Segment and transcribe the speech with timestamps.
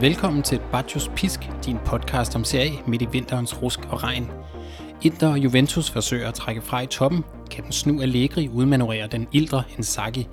[0.00, 4.30] Velkommen til Bacchus Pisk, din podcast om serie midt i vinterens rusk og regn.
[5.02, 9.28] Inter og Juventus forsøger at trække fra i toppen, kan den snu Allegri udmanøvrere den
[9.32, 10.28] ildre Inzaghi.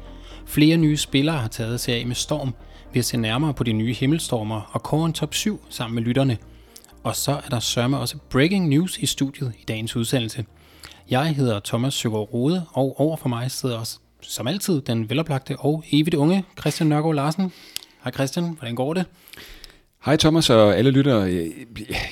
[0.46, 2.54] Flere nye spillere har taget serie med storm.
[2.94, 6.38] Vi ser nærmere på de nye himmelstormer og kåren top 7 sammen med lytterne.
[7.04, 10.46] Og så er der sørme også breaking news i studiet i dagens udsendelse.
[11.10, 15.56] Jeg hedder Thomas Søgaard Rode, og over for mig sidder også, som altid, den veloplagte
[15.60, 17.52] og evigt unge Christian Nørgaard Larsen.
[18.04, 19.06] Hej Christian, hvordan går det?
[20.06, 21.22] Hej Thomas og alle lyttere.
[21.22, 21.52] Jeg,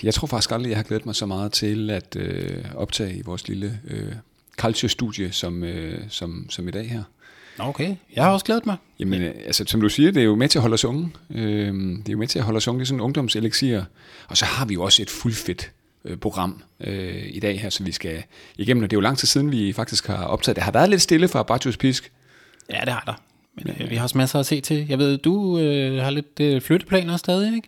[0.04, 3.22] jeg tror faktisk aldrig, jeg har glædet mig så meget til at øh, optage i
[3.22, 4.14] vores lille øh,
[4.58, 7.04] culture-studie som, øh, som, som i dag her.
[7.60, 8.78] Okay, jeg har også glædet mig.
[9.00, 11.12] Jamen, øh, altså, som du siger, det er jo med til at holde os unge.
[11.30, 12.80] Øh, det er jo med til at holde os unge.
[12.80, 13.86] Det er sådan en ungdomselixier.
[14.28, 15.72] Og så har vi jo også et fuldfedt
[16.06, 18.24] øh, program øh, i dag her, som vi skal
[18.58, 18.84] igennem.
[18.84, 20.56] Og det er jo lang tid siden, vi faktisk har optaget.
[20.56, 22.12] Det har været lidt stille fra Bartos Pisk.
[22.70, 23.14] Ja, det har der.
[23.56, 24.86] Men øh, vi har også masser at se til.
[24.90, 27.68] Jeg ved, du øh, har lidt øh, flytteplaner stadig, ikke?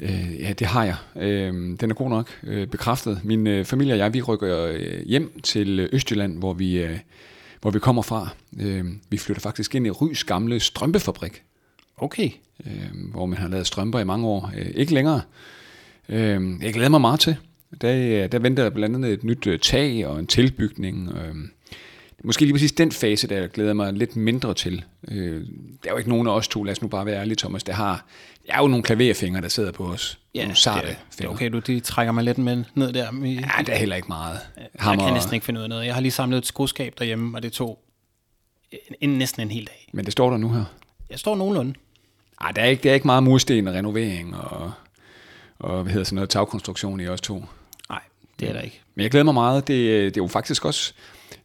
[0.00, 0.96] Øh, ja, det har jeg.
[1.16, 3.20] Øh, den er god nok øh, bekræftet.
[3.24, 6.98] Min øh, familie og jeg, vi rykker øh, hjem til Østjylland, hvor vi, øh,
[7.60, 8.28] hvor vi kommer fra.
[8.60, 11.42] Øh, vi flytter faktisk ind i Rys gamle strømpefabrik.
[11.96, 12.30] Okay.
[12.66, 14.52] Øh, hvor man har lavet strømper i mange år.
[14.56, 15.20] Øh, ikke længere.
[16.08, 17.36] Øh, jeg glæder mig meget til.
[17.80, 21.12] Der, der venter blandt andet et nyt øh, tag og en tilbygning.
[21.12, 21.34] Øh,
[22.24, 24.84] måske lige præcis den fase, der glæder mig lidt mindre til.
[25.08, 25.40] Øh,
[25.82, 27.62] der er jo ikke nogen af os to, lad os nu bare være ærlige, Thomas,
[27.62, 28.06] der har,
[28.46, 30.18] der er jo nogle klaverfingre, der sidder på os.
[30.34, 33.24] Ja, nogle sarte det, det er okay, du de trækker mig lidt med ned der.
[33.24, 34.38] I, ja, det er heller ikke meget.
[34.78, 35.02] Hammer.
[35.02, 35.86] Jeg kan næsten ikke finde ud af noget.
[35.86, 37.78] Jeg har lige samlet et skoskab derhjemme, og det tog
[38.70, 39.90] en, en, næsten en hel dag.
[39.92, 40.64] Men det står der nu her?
[41.10, 41.74] Jeg står nogenlunde.
[42.40, 44.72] Ej, der er ikke, der er ikke meget mursten og renovering og,
[45.58, 47.44] og hvad hedder sådan noget, tagkonstruktion i os to.
[48.40, 48.80] Det er der ikke.
[48.94, 49.68] Men jeg glæder mig meget.
[49.68, 50.92] Det, det er jo faktisk også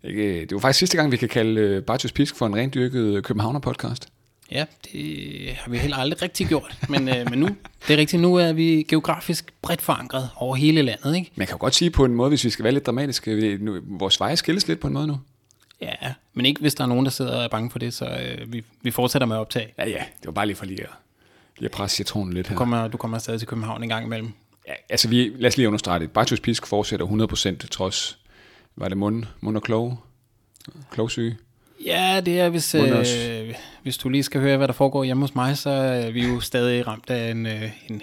[0.03, 3.23] det var faktisk sidste gang, vi kan kalde øh, Bartos Pisk for en rent dyrket
[3.23, 4.07] Københavner-podcast.
[4.51, 6.77] Ja, det har vi heller aldrig rigtig gjort.
[6.89, 7.47] Men, øh, men nu,
[7.87, 11.15] det er rigtigt, nu er vi geografisk bredt forankret over hele landet.
[11.15, 11.31] Ikke?
[11.35, 13.79] Man kan jo godt sige på en måde, hvis vi skal være lidt dramatiske, nu,
[13.85, 15.19] vores veje skilles lidt på en måde nu.
[15.81, 18.05] Ja, men ikke hvis der er nogen, der sidder og er bange for det, så
[18.05, 19.73] øh, vi, vi fortsætter med at optage.
[19.77, 20.89] Ja, ja, det var bare lige for lige at,
[21.57, 22.55] lige at presse citronen lidt her.
[22.55, 24.33] Du kommer, du kommer stadig til København en gang imellem.
[24.68, 26.12] Ja, altså vi, lad os lige understrege det.
[26.12, 27.06] Bartos Pisk fortsætter
[27.63, 28.19] 100% trods
[28.75, 29.97] var det mund, mund og klog?
[30.91, 31.38] Klogsyge?
[31.85, 33.53] Ja, det er, hvis, øh,
[33.84, 36.40] hvis du lige skal høre, hvad der foregår hjemme hos mig, så er vi jo
[36.40, 38.02] stadig ramt af en, øh, en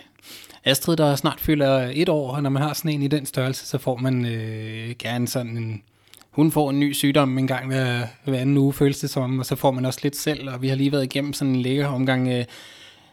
[0.65, 3.66] Astrid, der snart fylder et år, og når man har sådan en i den størrelse,
[3.66, 5.82] så får man øh, gerne sådan en...
[6.31, 9.47] Hun får en ny sygdom en gang hver, hver anden uge, føles det som, og
[9.47, 11.87] så får man også lidt selv, og vi har lige været igennem sådan en lækker
[11.87, 12.44] omgang, øh,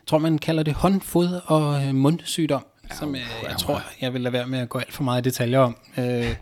[0.07, 4.33] tror man kalder det håndfod og øh, mundsygdom, som øh, jeg tror, jeg vil lade
[4.33, 5.77] være med at gå alt for meget i detaljer om.
[5.97, 6.35] Øh,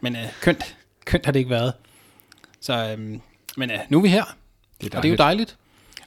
[0.00, 1.72] men øh, kønt, kønt har det ikke været.
[2.60, 3.18] Så, øh,
[3.56, 4.24] men øh, nu er vi her,
[4.80, 5.56] det er og det er jo dejligt.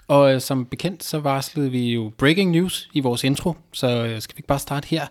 [0.07, 4.22] Og øh, som bekendt, så varslede vi jo breaking news i vores intro, så øh,
[4.22, 5.07] skal vi ikke bare starte her.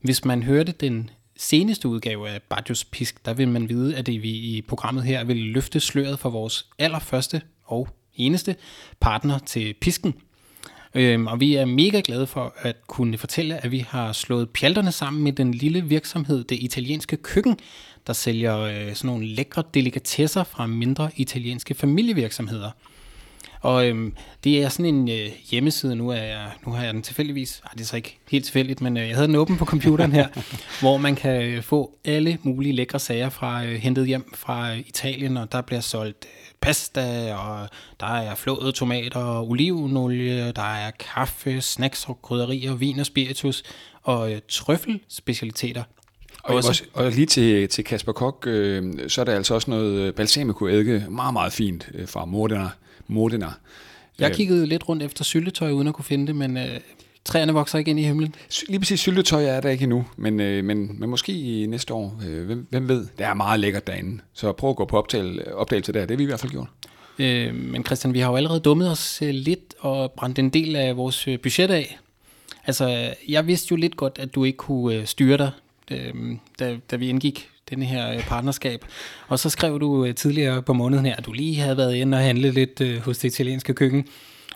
[0.00, 4.22] Hvis man hørte den seneste udgave af Bajos Pisk, der vil man vide, at det
[4.22, 8.56] vi i programmet her vil løfte sløret for vores allerførste og eneste
[9.00, 10.14] partner til Pisken.
[10.94, 14.92] Øhm, og vi er mega glade for at kunne fortælle, at vi har slået pjalterne
[14.92, 17.58] sammen med den lille virksomhed, det italienske køkken,
[18.06, 22.70] der sælger øh, sådan nogle lækre delikatesser fra mindre italienske familievirksomheder.
[23.60, 24.14] Og øhm,
[24.44, 27.70] det er sådan en øh, hjemmeside, nu, er jeg, nu har jeg den tilfældigvis, ej,
[27.72, 30.28] det er så ikke helt tilfældigt, men øh, jeg havde den åben på computeren her,
[30.80, 34.78] hvor man kan øh, få alle mulige lækre sager fra øh, hentet hjem fra øh,
[34.78, 36.26] Italien, og der bliver solgt
[36.60, 37.68] pasta, og
[38.00, 43.62] der er flåede tomater og olivenolie, der er kaffe, snacks og krydderier, vin og spiritus,
[44.02, 45.82] og øh, trøffelspecialiteter.
[46.44, 50.00] Og, også, og lige til, til Kasper Kok, øh, så er der altså også noget
[50.00, 52.68] øh, balsamico-eddike, meget, meget fint øh, fra Modena.
[53.06, 53.48] Modena.
[54.18, 56.80] Jeg øh, kiggede lidt rundt efter syltetøj, uden at kunne finde det, men øh,
[57.26, 58.34] træerne vokser ikke ind i himlen.
[58.68, 62.20] Lige præcis syltetøj er der ikke endnu, men, øh, men, men måske i næste år,
[62.26, 64.22] øh, hvem, hvem ved, det er meget lækkert derinde.
[64.32, 66.68] Så prøv at gå på optagelse, optagelse der, det har vi i hvert fald gjort.
[67.18, 70.76] Øh, men Christian, vi har jo allerede dummet os øh, lidt og brændt en del
[70.76, 71.98] af vores budget af.
[72.66, 75.50] Altså, jeg vidste jo lidt godt, at du ikke kunne styre dig
[75.90, 76.14] øh,
[76.58, 78.84] da, da vi indgik denne her partnerskab.
[79.28, 82.22] Og så skrev du tidligere på måneden her, at du lige havde været inde og
[82.22, 84.06] handlet lidt hos det italienske køkken.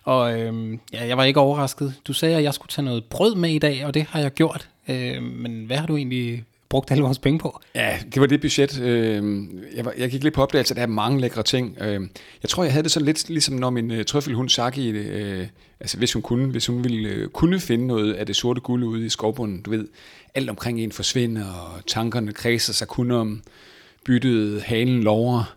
[0.05, 1.95] Og øh, ja, jeg var ikke overrasket.
[2.07, 4.31] Du sagde, at jeg skulle tage noget brød med i dag, og det har jeg
[4.31, 4.69] gjort.
[4.89, 7.61] Øh, men hvad har du egentlig brugt alle vores penge på?
[7.75, 8.81] Ja, det var det budget.
[8.81, 9.45] Øh,
[9.77, 11.77] jeg, var, jeg gik lidt på opdagelse, at der er mange lækre ting.
[11.81, 12.01] Øh,
[12.43, 15.47] jeg tror, jeg havde det sådan lidt ligesom når min øh, trøffelhund Saki, øh,
[15.81, 18.85] altså hvis hun kunne, hvis hun ville øh, kunne finde noget af det sorte guld
[18.85, 19.89] ude i skovbunden, du ved,
[20.35, 23.43] alt omkring en forsvinder, og tankerne kredser sig kun om
[24.05, 25.55] byttet, halen lover.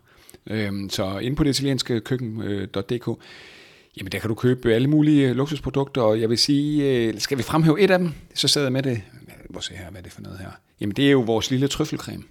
[0.48, 3.08] Øh, så ind på det italienske køkken.dk.
[3.08, 3.16] Øh,
[3.98, 7.44] Jamen, der kan du købe alle mulige luksusprodukter, og jeg vil sige, øh, skal vi
[7.44, 8.12] fremhæve et af dem?
[8.34, 9.02] Så sidder jeg med det.
[9.50, 10.50] Hvor se her, hvad er det for noget her?
[10.82, 12.24] Jamen, det er jo vores lille trøffelcreme.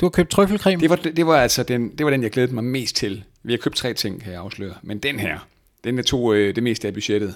[0.00, 0.80] Du har købt trøffelcreme?
[0.80, 3.24] Det var, det var altså den, det var den, jeg glædede mig mest til.
[3.42, 4.74] Vi har købt tre ting, kan jeg afsløre.
[4.82, 5.38] Men den her,
[5.84, 7.34] den er to øh, det meste af budgettet.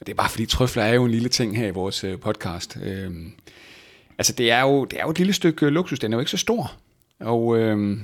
[0.00, 2.18] Og det er bare fordi, trøfler er jo en lille ting her i vores øh,
[2.18, 2.78] podcast.
[2.82, 3.10] Øh,
[4.18, 5.98] altså, det er, jo, det er jo et lille stykke luksus.
[5.98, 6.72] Den er jo ikke så stor.
[7.20, 7.98] Og øh,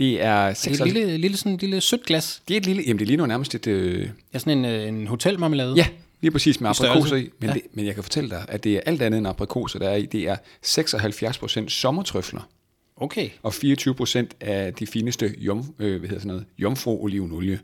[0.00, 0.48] det er...
[0.48, 2.42] Det er et lille, lille, sådan, lille sødt glas.
[2.48, 2.82] Det er et lille...
[2.82, 3.66] Jamen, det ligner nærmest et...
[3.66, 5.74] Øh, Ja, sådan en, øh, en hotelmarmelade.
[5.76, 5.86] ja,
[6.20, 7.30] lige præcis med I aprikoser i.
[7.38, 7.54] Men, Ja.
[7.54, 9.96] det, men jeg kan fortælle dig, at det er alt andet end aprikoser, der er
[9.96, 10.06] i.
[10.06, 10.36] Det er
[10.66, 12.48] 76% sommertrøfler.
[12.96, 13.30] Okay.
[13.42, 17.58] og 24 procent af de fineste jom, øh, hvad hedder sådan noget, jomfru-olivenolie.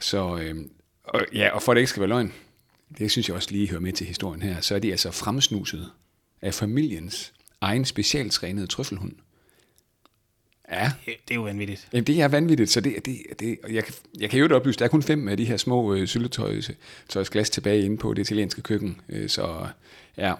[0.00, 0.54] Så, øh,
[1.04, 2.32] og, ja, og for at det ikke skal være løgn,
[2.98, 5.88] det synes jeg også lige hører med til historien her, så er de altså fremsnuset
[6.42, 9.12] af familiens egen specialtrænede trøffelhund.
[10.72, 11.88] Ja, Det er jo vanvittigt.
[11.92, 14.56] Jamen, det er vanvittigt, så det, det, det og jeg, kan, jeg kan jo ikke
[14.56, 18.22] oplyse, der er kun fem af de her små øh, syltetøjsglas tilbage inde på det
[18.22, 19.66] italienske køkken, øh, så
[20.16, 20.34] ja,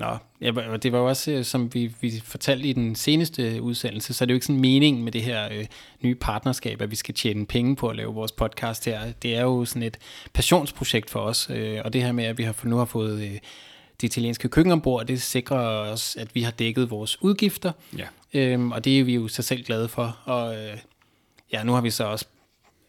[0.00, 3.62] Nå, ja, og det var jo også, øh, som vi, vi fortalte i den seneste
[3.62, 5.66] udsendelse, så er det jo ikke sådan meningen med det her øh,
[6.02, 9.12] nye partnerskab, at vi skal tjene penge på at lave vores podcast her.
[9.22, 9.98] Det er jo sådan et
[10.32, 13.38] passionsprojekt for os, øh, og det her med, at vi har nu har fået øh,
[14.00, 18.06] det italienske køkken ombord, det sikrer os, at vi har dækket vores udgifter, ja.
[18.34, 20.18] øhm, og det er vi jo så selv glade for.
[20.24, 20.76] Og øh,
[21.52, 22.24] ja, nu har vi så også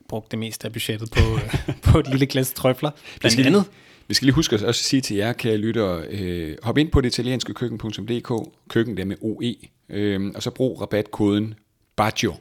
[0.10, 3.66] brugt det meste af budgettet på, øh, på et lille glas trøfler, blandt skal andet.
[4.08, 7.02] Vi skal lige huske at også sige til jer, kære lyttere, øh, hop ind på
[7.02, 8.32] det italienske køkken.dk,
[8.70, 9.56] køkken der med OE,
[9.90, 11.54] øh, og så brug rabatkoden
[11.96, 12.36] BAGIO.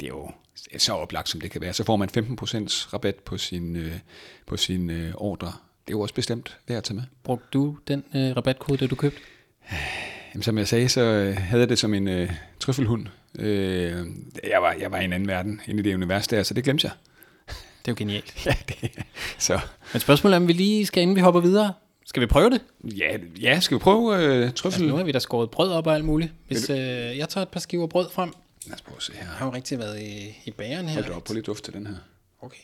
[0.00, 0.30] Det er jo
[0.78, 1.72] så oplagt, som det kan være.
[1.72, 3.92] Så får man 15% rabat på sin, øh,
[4.46, 5.52] på sin øh, ordre.
[5.86, 7.02] Det er jo også bestemt værd at tage med.
[7.22, 9.20] Brugte du den øh, rabatkode, da du købte?
[10.34, 12.30] Jamen, som jeg sagde, så øh, havde jeg det som en øh,
[12.60, 13.06] trøffelhund.
[13.38, 14.06] Øh,
[14.50, 16.64] jeg, var, jeg var i en anden verden, inde i det univers der, så det
[16.64, 16.92] glemte jeg.
[17.48, 18.34] Det er jo genialt.
[18.46, 18.90] Ja, det,
[19.38, 19.60] så
[19.92, 21.72] Men spørgsmålet er, om vi lige skal, inden vi hopper videre,
[22.06, 22.60] skal vi prøve det?
[22.96, 24.88] ja, ja skal vi prøve øh, Altså, trøffel?
[24.88, 26.32] nu har vi da skåret brød op og alt muligt.
[26.46, 26.76] Hvis øh,
[27.18, 28.32] jeg tager et par skiver brød frem.
[28.66, 29.20] Lad os prøve at se her.
[29.20, 30.94] Jeg har jo rigtig været i, i bageren her.
[30.94, 31.94] Hold da op, på lidt duft til den her.
[32.40, 32.58] Okay.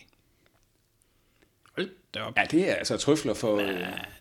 [2.17, 2.37] Op.
[2.37, 3.57] Ja, det er altså trøfler for...
[3.57, 3.69] Øh,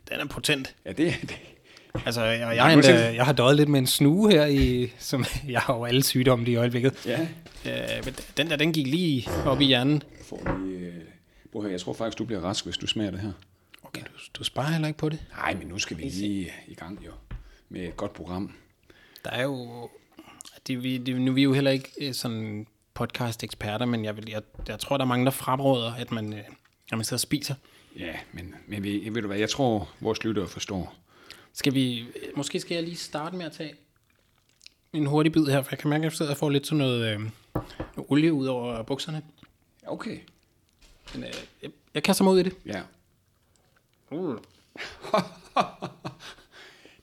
[0.09, 0.75] Den er potent.
[0.85, 1.37] ja, det er det.
[2.05, 5.25] Altså, jeg, jeg, endda, tænker- jeg har døjet lidt med en snue her, i, som
[5.49, 7.05] jeg har jo alle sygdomme lige i øjeblikket.
[7.05, 7.21] Ja.
[7.65, 10.03] Øh, men den der, den gik lige op i hjernen.
[10.17, 10.79] Jeg får lige...
[10.79, 10.93] Øh,
[11.51, 13.31] prøv høre, jeg tror faktisk, du bliver rask, hvis du smager det her.
[13.83, 15.19] Okay, du, du sparer heller ikke på det.
[15.37, 17.11] Nej, men nu skal vi lige i gang jo.
[17.69, 18.53] Med et godt program.
[19.25, 19.89] Der er jo...
[20.67, 24.29] Det, vi, det, nu er vi jo heller ikke øh, sådan podcast-eksperter, men jeg, vil,
[24.29, 26.39] jeg, jeg tror, der er mange, der fremråder, at man, øh,
[26.91, 27.55] at man sidder og spiser.
[27.97, 30.95] Ja, men, men vi, ved du hvad, jeg tror, vores lyttere forstår.
[31.53, 31.99] Skal vi...
[31.99, 32.05] øh,
[32.35, 33.73] Måske skal jeg lige starte med at tage
[34.93, 36.77] en hurtig bid her, for jeg kan mærke, at jeg sidder og får lidt sådan
[36.77, 37.19] noget, øh,
[37.53, 39.21] noget olie ud over bukserne.
[39.87, 40.19] Okay.
[41.13, 41.33] Men øh,
[41.63, 42.53] jeg, jeg kaster mig ud i det.
[42.65, 42.81] Ja.
[44.11, 44.37] Uh.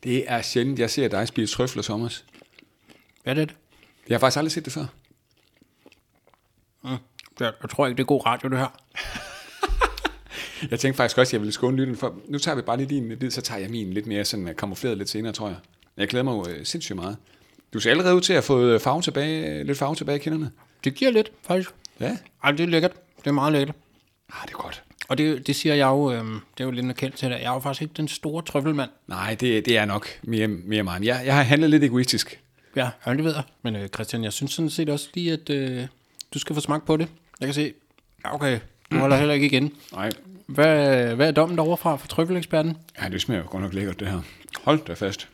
[0.05, 2.25] Det er sjældent, jeg ser dig spise trøfler, Thomas.
[3.23, 3.57] Hvad er det?
[4.09, 4.87] Jeg har faktisk aldrig set det før.
[6.83, 6.91] Mm.
[7.41, 8.81] Jeg, jeg tror ikke, det er god radio, det her.
[10.71, 12.15] Jeg tænkte faktisk også, at jeg ville skåne lytten for.
[12.29, 14.57] Nu tager vi bare lige din bid, så tager jeg min lidt mere sådan øh,
[14.57, 15.57] kamufleret lidt senere, tror jeg.
[15.97, 17.17] Jeg glæder mig jo øh, sindssygt meget.
[17.73, 20.51] Du ser allerede ud til at få øh, farve tilbage, lidt farve tilbage i kinderne.
[20.85, 21.71] Det giver lidt, faktisk.
[22.01, 22.17] Ja.
[22.45, 22.93] Ej, det er lækkert.
[23.19, 23.77] Det er meget lækkert.
[24.33, 24.83] Ah, det er godt.
[25.09, 27.35] Og det, det siger jeg jo, øh, det er jo lidt kendt til det.
[27.35, 28.91] Jeg er jo faktisk ikke den store trøffelmand.
[29.07, 31.05] Nej, det, det er nok mere, mere mig.
[31.05, 32.41] Jeg, jeg har handlet lidt egoistisk.
[32.77, 33.43] Ja, ja, det ved jeg.
[33.63, 35.87] Men øh, Christian, jeg synes sådan set også lige, at øh,
[36.35, 37.09] du skal få smagt på det.
[37.41, 37.73] Jeg kan se,
[38.25, 38.59] ja, okay,
[38.95, 39.73] du holder heller ikke igen.
[39.93, 40.11] Nej,
[40.47, 42.77] Hvad, hvad er dommen derovre fra for trøffeleksperten?
[43.03, 44.21] ja, det smager jo godt nok lækkert, det her.
[44.65, 45.29] Hold da fast.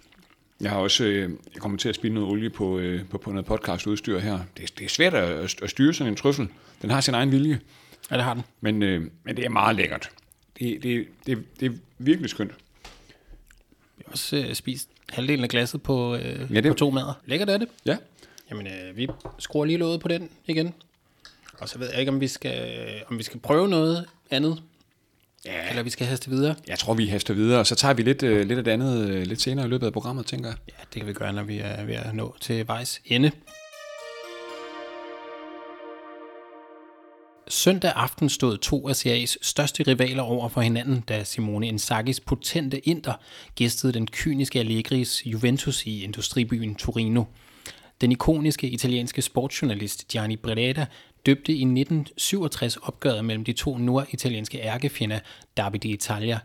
[0.60, 3.30] Jeg har også øh, jeg kommer til at spille noget olie på, øh, på, på
[3.30, 4.38] noget podcastudstyr her.
[4.56, 6.48] Det, det er svært at, at styre sådan en trøffel.
[6.82, 7.60] Den har sin egen vilje,
[8.10, 8.42] Ja, det har den.
[8.60, 10.10] men, øh, men det er meget lækkert.
[10.58, 12.50] Det, det, det, det er virkelig skønt.
[13.98, 16.90] Vi har også øh, spist halvdelen af glasset på, øh, Ja, ja, det- på to
[16.90, 17.20] mader.
[17.26, 17.68] Lækkert er det.
[17.86, 17.96] Ja,
[18.50, 20.74] Jamen, øh, vi skruer lige låget på den igen.
[21.60, 24.62] Og så ved jeg ikke, om vi skal, om vi skal prøve noget andet,
[25.44, 25.68] ja.
[25.70, 26.54] eller vi skal haste videre.
[26.68, 29.08] jeg tror, vi haster videre, og så tager vi lidt, øh, lidt af det andet
[29.10, 30.56] øh, lidt senere i løbet af programmet, tænker jeg.
[30.68, 33.30] Ja, det kan vi gøre, når vi er ved at nå til vejs ende.
[37.48, 42.88] Søndag aften stod to af CA's største rivaler over for hinanden, da Simone Inzaghi's potente
[42.88, 43.12] Inter
[43.54, 47.24] gæstede den kyniske Allegris Juventus i industribyen Torino.
[48.00, 50.86] Den ikoniske italienske sportsjournalist Gianni Breda
[51.26, 55.18] døbte i 1967 opgøret mellem de to norditalienske ærkefjender
[55.56, 56.38] Derby d'Italia,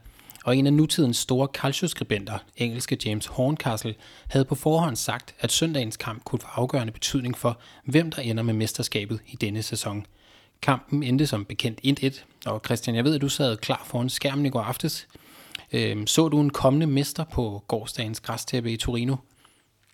[0.46, 3.96] og en af nutidens store calcio-skribenter, engelske James Horncastle,
[4.27, 8.44] havde på forhånd sagt, at søndagens kamp kunne få afgørende betydning for, hvem der ender
[8.44, 10.05] med mesterskabet i denne sæson.
[10.62, 14.46] Kampen endte som bekendt 1-1, og Christian, jeg ved, at du sad klar foran skærmen
[14.46, 15.08] i går aftes.
[15.74, 19.15] Øhm, så du en kommende mester på gårdsdagens græstæppe i Torino?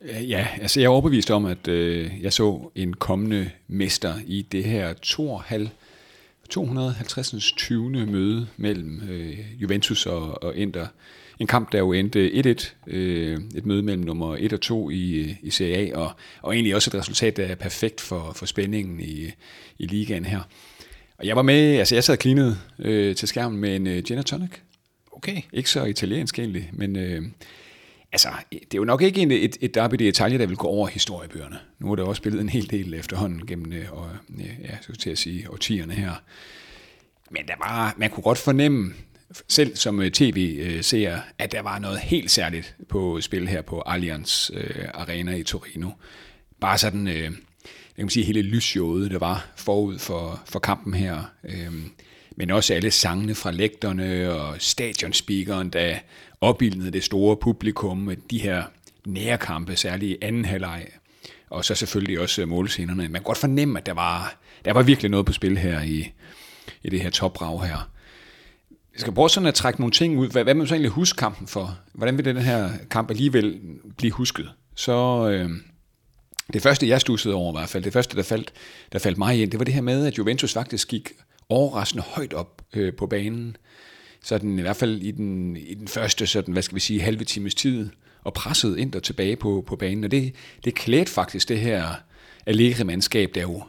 [0.06, 4.64] Ja, altså jeg er overbevist om, at øh, jeg så en kommende mester i det
[4.64, 7.54] her 250.
[7.58, 7.90] 20.
[7.90, 10.88] møde mellem øh, Juventus og, og Inter.
[11.40, 15.36] En kamp, der jo endte 1-1, øh, et møde mellem nummer 1 og 2 i,
[15.42, 19.00] i Serie A, og, og egentlig også et resultat, der er perfekt for, for spændingen
[19.00, 19.32] i,
[19.80, 20.42] i ligaen her.
[21.18, 24.24] Og jeg var med, altså jeg sad klinet øh, til skærmen med en øh, gin
[24.24, 24.52] tonic.
[25.12, 25.42] Okay.
[25.54, 27.22] Ikke så italiensk egentlig, men øh,
[28.12, 30.68] altså, det er jo nok ikke en, et, et derby det detalje, der vil gå
[30.68, 31.60] over historiebøgerne.
[31.80, 34.96] Nu er der også spillet en hel del efterhånden gennem øh, og, øh, ja, så
[34.96, 36.12] til at sige, årtierne her.
[37.30, 38.94] Men der var, man kunne godt fornemme,
[39.48, 44.50] selv som øh, tv-seer, at der var noget helt særligt på spil her på Allianz
[44.54, 45.90] øh, Arena i Torino.
[46.60, 47.32] Bare sådan, øh, jeg
[47.98, 51.32] kan sige, hele lysshowet, der var forud for, for kampen her.
[51.44, 51.74] Øh,
[52.36, 55.96] men også alle sangene fra lægterne og stadionspeakeren, der
[56.42, 58.64] opbildede det store publikum med de her
[59.06, 60.88] nærkampe, særligt i anden halvleg,
[61.50, 63.02] og så selvfølgelig også øh, målscenerne.
[63.02, 66.12] Man kan godt fornemme, at der var, der var virkelig noget på spil her i,
[66.84, 67.90] i det her toprav her.
[68.94, 70.30] Jeg skal prøve sådan at trække nogle ting ud.
[70.30, 71.78] Hvad, hvad man så egentlig huske kampen for?
[71.94, 73.60] Hvordan vil den her kamp alligevel
[73.98, 74.50] blive husket?
[74.76, 75.50] Så øh,
[76.54, 78.54] det første, jeg stussede over i hvert fald, det første, der faldt,
[78.92, 81.12] der faldt mig ind, det var det her med, at Juventus faktisk gik
[81.50, 83.58] overraskende højt op øh, på banen.
[84.24, 87.24] Sådan i hvert fald i den, i den første, sådan, hvad skal vi sige, halve
[87.24, 87.90] times tid,
[88.24, 90.04] og pressede ind og tilbage på, på banen.
[90.04, 90.36] Og det,
[90.66, 91.94] det klædte faktisk det her
[92.46, 93.64] Allegri-mandskab, der jo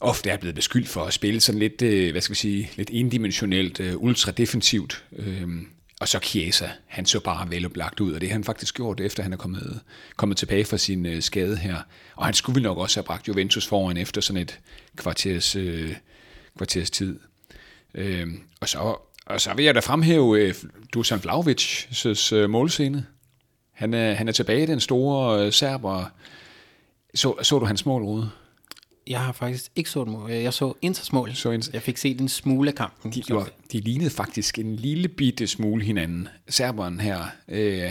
[0.00, 2.90] ofte er blevet beskyldt for at spille sådan lidt, øh, hvad skal vi sige, lidt
[2.90, 5.04] indimensionelt, øh, ultradefensivt.
[5.16, 5.66] Øhm,
[6.00, 9.22] og så Chiesa, han så bare veloplagt ud, og det har han faktisk gjort, efter
[9.22, 9.80] han er kommet,
[10.16, 11.76] kommet tilbage fra sin øh, skade her.
[12.16, 14.58] Og han skulle vel nok også have bragt Juventus foran efter sådan et
[14.96, 15.56] kvarters,
[16.56, 17.18] kvarters tid.
[17.94, 18.96] Øhm, og, så,
[19.30, 20.54] og så vil jeg da fremhæve øh,
[20.94, 23.06] Dusan Vlaovic' øh, målscene.
[23.72, 26.04] Han er, han er tilbage, den store øh, serber.
[27.14, 28.30] Så, så du hans mål, Rode?
[29.06, 30.30] Jeg har faktisk ikke så mål.
[30.30, 31.34] Jeg så Inters mål.
[31.34, 31.70] Så Inter.
[31.72, 33.12] Jeg fik set en smule af kampen.
[33.12, 36.28] De, jo, de lignede faktisk en lille bitte smule hinanden.
[36.48, 37.90] Serberen her, øh,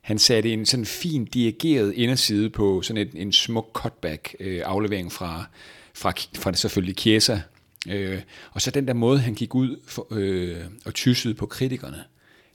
[0.00, 5.12] han satte en sådan fin dirigeret inderside på sådan en, en smuk cutback øh, aflevering
[5.12, 5.44] fra,
[5.94, 7.40] fra, fra det selvfølgelig Chiesa.
[7.88, 12.04] Øh, og så den der måde, han gik ud for, øh, og tyssede på kritikerne.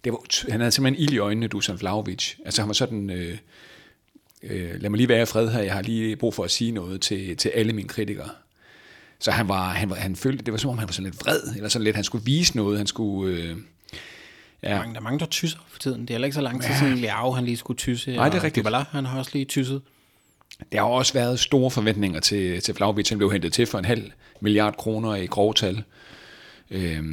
[0.04, 2.36] Det var, han havde simpelthen ild i øjnene, Dusan Vlaovic.
[2.46, 3.10] Altså han var sådan...
[3.10, 3.38] Øh,
[4.44, 6.72] øh, lad mig lige være i fred her, jeg har lige brug for at sige
[6.72, 8.30] noget til, til alle mine kritikere.
[9.20, 11.26] Så han var, han, var, han følte, det var som om han var sådan lidt
[11.26, 13.38] vred, eller sådan lidt, han skulle vise noget, han skulle...
[13.38, 13.58] Øh,
[14.64, 14.70] ja.
[14.70, 16.02] der, er mange, der er mange, der tysser for tiden.
[16.02, 16.80] Det er heller ikke så lang tid ja.
[16.80, 18.16] siden Liao, han lige skulle tysse.
[18.16, 18.64] Nej, det er rigtigt.
[18.64, 19.82] Dybala, han har også lige tysset.
[20.72, 23.10] Der har også været store forventninger til, til Vlaovic.
[23.10, 24.12] Han blev hentet til for en halv
[24.42, 25.84] milliard kroner i grovtal
[26.72, 27.04] øh,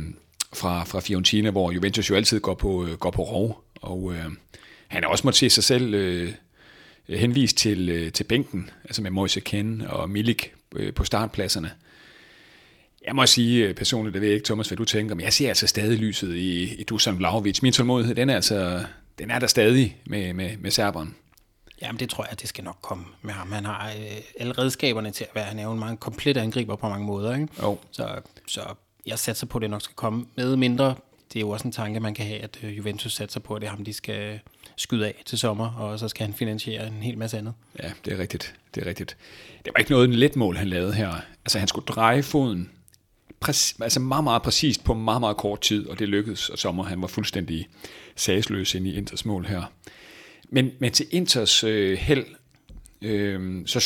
[0.55, 3.65] fra, fra Fiorentina, hvor Juventus jo altid går på, øh, går på rov.
[3.83, 4.25] Og øh,
[4.89, 6.33] han har også måttet se sig selv øh,
[7.09, 11.71] henvist til, øh, til bænken, altså med Moise Ken og Milik øh, på startpladserne.
[13.07, 15.33] Jeg må sige øh, personligt, det ved jeg ikke, Thomas, hvad du tænker, men jeg
[15.33, 17.63] ser altså stadig lyset i, i Dusan Vlahovic.
[17.63, 18.85] Min tålmodighed, den er altså,
[19.19, 21.15] den er der stadig med, med, med serberen.
[21.83, 23.53] Jamen det tror jeg, det skal nok komme med ham.
[23.53, 26.77] Han har øh, alle redskaberne til at være, han er jo en meget komplet angriber
[26.77, 27.35] på mange måder.
[27.35, 27.49] Ikke?
[27.63, 27.79] Jo.
[27.91, 28.61] Så, så
[29.07, 30.95] jeg satser på, at det nok skal komme med mindre.
[31.33, 33.61] Det er jo også en tanke, man kan have, at øh, Juventus satser på, at
[33.61, 34.41] det er ham, de skal
[34.77, 37.55] skyde af til sommer, og så skal han finansiere en hel masse andet.
[37.83, 38.55] Ja, det er rigtigt.
[38.75, 39.17] Det er rigtigt.
[39.65, 41.15] Det var ikke noget en let mål, han lavede her.
[41.45, 42.71] Altså han skulle dreje foden
[43.41, 46.85] præcis, altså meget, meget præcist på meget, meget kort tid, og det lykkedes, og sommer
[46.85, 47.69] han var fuldstændig
[48.17, 49.63] sagsløs ind i Inters mål her.
[50.49, 52.25] Men, men til Inters øh, held,
[53.03, 53.81] øh, så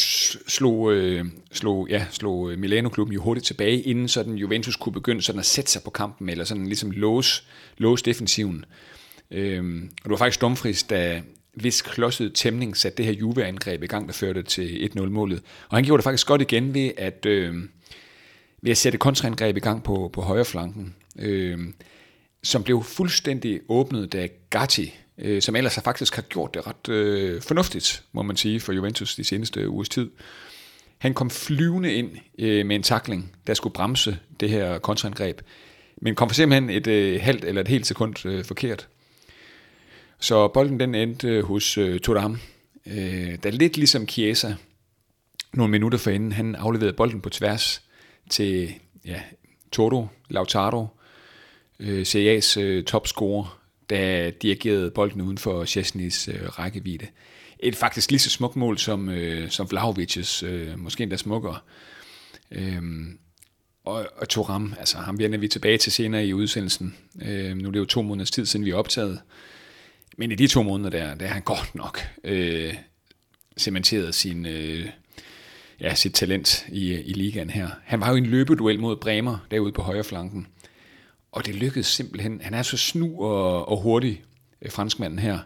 [0.49, 5.23] slog, øh, slog, ja, slog øh, Milano-klubben jo hurtigt tilbage, inden sådan Juventus kunne begynde
[5.23, 7.43] sådan at sætte sig på kampen, eller sådan ligesom låse,
[7.79, 8.65] låse defensiven.
[9.31, 11.21] Øh, og det var faktisk Dumfries, der
[11.55, 15.43] hvis klodset tæmning satte det her Juve-angreb i gang, der førte til 1-0-målet.
[15.69, 17.55] Og han gjorde det faktisk godt igen ved at, øh,
[18.63, 21.59] ved at sætte kontraangreb i gang på, på højre flanken, øh,
[22.43, 26.89] som blev fuldstændig åbnet, da Gatti, øh, som ellers har faktisk har gjort det ret
[26.89, 30.11] øh, fornuftigt, må man sige, for Juventus de seneste ugers tid.
[30.99, 35.41] Han kom flyvende ind øh, med en takling, der skulle bremse det her kontraangreb,
[35.97, 38.89] men kom for simpelthen et øh, halvt eller et helt sekund øh, forkert.
[40.19, 42.39] Så bolden den endte øh, hos øh, Thuram,
[42.87, 44.55] øh, der lidt ligesom Chiesa,
[45.53, 47.83] nogle minutter forinden, han afleverede bolden på tværs
[48.31, 48.75] til
[49.05, 49.23] ja,
[49.73, 50.87] Toto, Lautaro,
[51.81, 53.60] øh, CA's øh, topscorer,
[53.91, 57.07] der dirigerede bolden uden for Chesnys øh, rækkevidde.
[57.59, 61.59] Et faktisk lige så smukt mål som, øh, som Vlahovic's, øh, måske endda smukkere.
[62.51, 63.19] Øhm,
[63.85, 66.97] og, og Thuram, altså ham vender vi tilbage til senere i udsendelsen.
[67.23, 69.21] Øh, nu er det jo to måneders tid siden vi er optaget.
[70.19, 72.75] Men i de to måneder der, der er han godt nok øh,
[73.59, 74.87] cementeret sin, øh,
[75.81, 77.69] ja, sit talent i, i ligaen her.
[77.85, 80.47] Han var jo i en løbeduel mod Bremer derude på højre flanken.
[81.33, 82.41] Og det lykkedes simpelthen.
[82.41, 84.23] Han er så snu og, og hurtig,
[84.63, 85.39] øh, franskmanden her.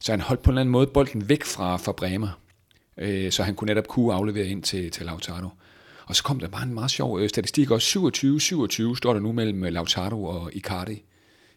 [0.00, 2.40] Så han holdt på en eller anden måde bolden væk fra, fra Bremer.
[2.98, 5.48] Øh, så han kunne netop kunne aflevere ind til, til Lautaro.
[6.06, 7.98] Og så kom der bare en meget sjov øh, statistik også.
[8.92, 11.02] 27-27 står der nu mellem Lautaro og Icardi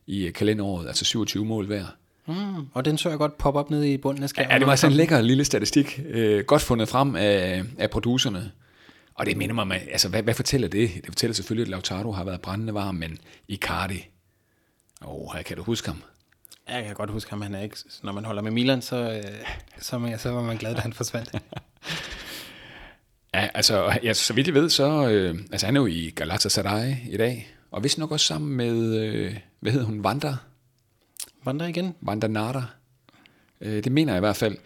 [0.07, 0.87] i kalenderåret.
[0.87, 1.85] Altså 27 mål hver.
[2.27, 4.51] Mm, og den så jeg godt poppe op nede i bunden af skærmen.
[4.51, 6.01] Ja, det var sådan en lækker lille statistik.
[6.09, 8.51] Øh, godt fundet frem af, af producerne.
[9.15, 10.91] Og det minder mig, altså hvad, hvad fortæller det?
[10.95, 13.17] Det fortæller selvfølgelig, at Lautaro har været brændende varm, men
[13.47, 14.07] Icardi,
[15.05, 16.03] åh, oh, kan du huske ham?
[16.69, 17.41] Ja, jeg kan godt huske ham.
[17.41, 19.23] Han er ikke, når man holder med Milan, så, øh,
[19.79, 21.31] så, man, så var man glad, da han forsvandt.
[23.33, 26.93] ja, altså, ja, så vidt jeg ved, så øh, altså, han er jo i Galatasaray
[27.09, 30.35] i dag, og hvis nok også sammen med, øh, hvad hedder hun, Wanda?
[31.45, 31.95] Wanda igen?
[32.07, 32.65] Wanda Nara.
[33.61, 34.57] Øh, det mener jeg i hvert fald.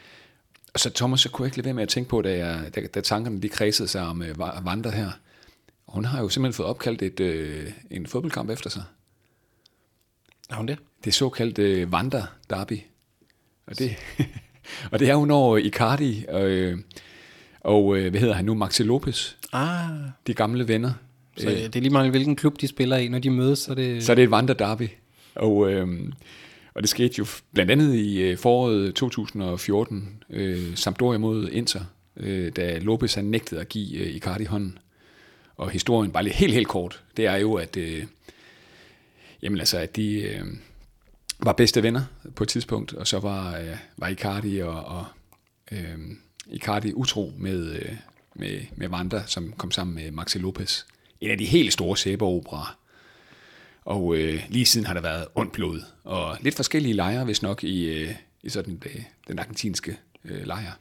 [0.74, 2.76] Og så Thomas, så kunne jeg ikke lade være med at tænke på, da, jeg,
[2.76, 5.12] da, da tankerne de kredsede sig om øh, Wanda her.
[5.88, 8.84] Hun har jo simpelthen fået opkaldt et, øh, en fodboldkamp efter sig.
[10.50, 10.78] Har hun det?
[11.04, 12.80] Det såkaldte øh, Wanda Derby.
[13.68, 13.96] Og det,
[14.92, 16.78] og det er jo når Icardi og, øh,
[17.60, 19.36] og øh, hvad hedder han nu, Maxi Lopez.
[19.54, 19.90] Ah.
[20.28, 20.92] De gamle venner.
[21.38, 23.60] Så det er lige meget, hvilken klub de spiller i, når de mødes.
[23.60, 24.04] Så det...
[24.04, 24.88] Så er det et Wanda Derby.
[25.36, 25.88] Og, øh,
[26.80, 31.82] og det skete jo blandt andet i øh, foråret 2014, øh, Sampdoria mod Inter,
[32.18, 34.78] øh, da Lopez han nægtede at give øh, Icardi hånden.
[35.58, 38.04] Og historien, bare lige helt, helt kort, det er jo, at, øh,
[39.42, 40.46] jamen altså, at de øh,
[41.40, 42.02] var bedste venner
[42.36, 45.06] på et tidspunkt, og så var, øh, var Icardi og, og
[45.72, 45.98] øh,
[46.48, 47.92] Icardi utro med, øh,
[48.36, 50.84] med, med Wanda, som kom sammen med Maxi Lopez.
[51.22, 52.79] En af de helt store sæbeoperaer
[53.86, 57.64] og øh, lige siden har der været ondt blod, og lidt forskellige lejre, hvis nok,
[57.64, 58.12] i, øh,
[58.44, 60.80] i sådan det, den argentinske øh, lejr.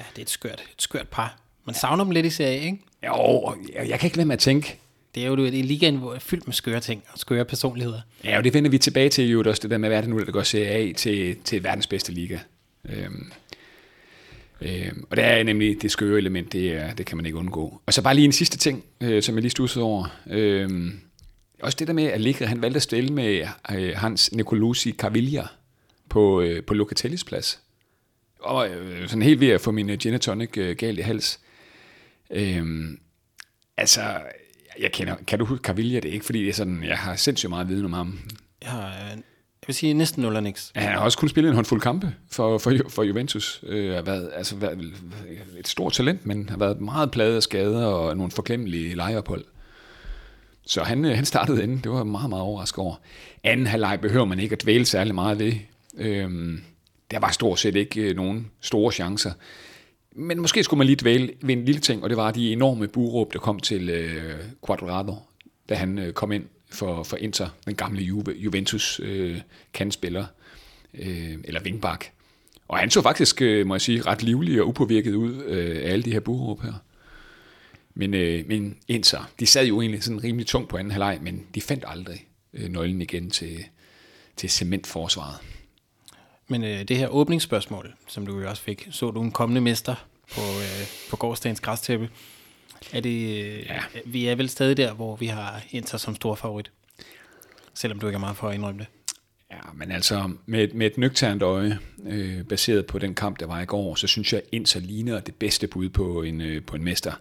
[0.00, 1.38] Ja, det er et skørt, et skørt par.
[1.64, 2.78] Man savner dem lidt i serie, ikke?
[3.06, 4.78] Jo, og jeg, jeg kan ikke lade med at tænke.
[5.14, 8.00] Det er jo en ligaen, hvor er fyldt med skøre ting og skøre personligheder.
[8.24, 10.10] Ja, og det vender vi tilbage til jo også, det der med, hvad er det
[10.10, 12.38] nu, der går Serie A til, til verdens bedste liga.
[12.84, 13.32] Øhm,
[14.60, 17.80] øhm, og det er nemlig det skøre element, det, er, det kan man ikke undgå.
[17.86, 20.06] Og så bare lige en sidste ting, øh, som jeg lige stussede over.
[20.30, 21.00] Øhm,
[21.62, 25.46] også det der med, at Allegri, han valgte at stille med øh, Hans Nicolosi Caviglia
[26.08, 27.60] på, øh, på Locatellis plads.
[28.40, 31.40] Og øh, sådan helt ved at få min gin and tonic øh, galt i hals.
[32.30, 33.00] Øhm,
[33.76, 34.00] altså,
[34.80, 36.00] jeg kender, kan du huske Caviglia?
[36.00, 38.18] Det er ikke, fordi det er sådan, jeg har sindssygt meget viden om ham.
[38.62, 39.18] Jeg har, jeg
[39.66, 40.72] vil sige næsten nul niks.
[40.76, 43.60] Ja, han har også kun spillet en håndfuld kampe for, for, for Juventus.
[43.66, 44.94] Øh, har været, altså, været
[45.58, 49.44] et stort talent, men har været meget pladet af skader og nogle forklemmelige lejeophold.
[50.68, 51.78] Så han, øh, han startede inden.
[51.78, 52.94] Det var meget, meget overrasket over.
[53.44, 55.52] Anden halvleg behøver man ikke at dvæle særlig meget ved.
[55.96, 56.60] Øhm,
[57.10, 59.32] der var stort set ikke øh, nogen store chancer.
[60.12, 62.88] Men måske skulle man lige dvæle ved en lille ting, og det var de enorme
[62.88, 64.34] buråb, der kom til øh,
[64.66, 65.14] Quadrado,
[65.68, 69.40] da han øh, kom ind for, for Inter, den gamle Juve, Juventus øh,
[69.74, 70.24] kandspiller,
[70.94, 72.04] øh, eller vingbak.
[72.68, 75.92] Og han så faktisk, øh, må jeg sige, ret livlig og upåvirket ud øh, af
[75.92, 76.72] alle de her buråb her.
[77.98, 81.46] Men, øh, men Inter, de sad jo egentlig sådan rimelig tungt på anden halvleg, men
[81.54, 83.64] de fandt aldrig øh, nøglen igen til,
[84.36, 85.38] til cementforsvaret.
[86.48, 89.94] Men øh, det her åbningsspørgsmål, som du jo også fik, så du en kommende mester
[90.34, 92.10] på, øh, på gårdsdagens græstæppe.
[92.92, 93.80] Er det, øh, ja.
[94.06, 96.70] Vi er vel stadig der, hvor vi har Inter som stor favorit,
[97.74, 98.86] selvom du ikke er meget for at indrømme det.
[99.50, 103.60] Ja, men altså med, med et nøgternt øje, øh, baseret på den kamp, der var
[103.60, 106.84] i går, så synes jeg, Inter ligner det bedste bud på en, øh, på en
[106.84, 107.12] mester.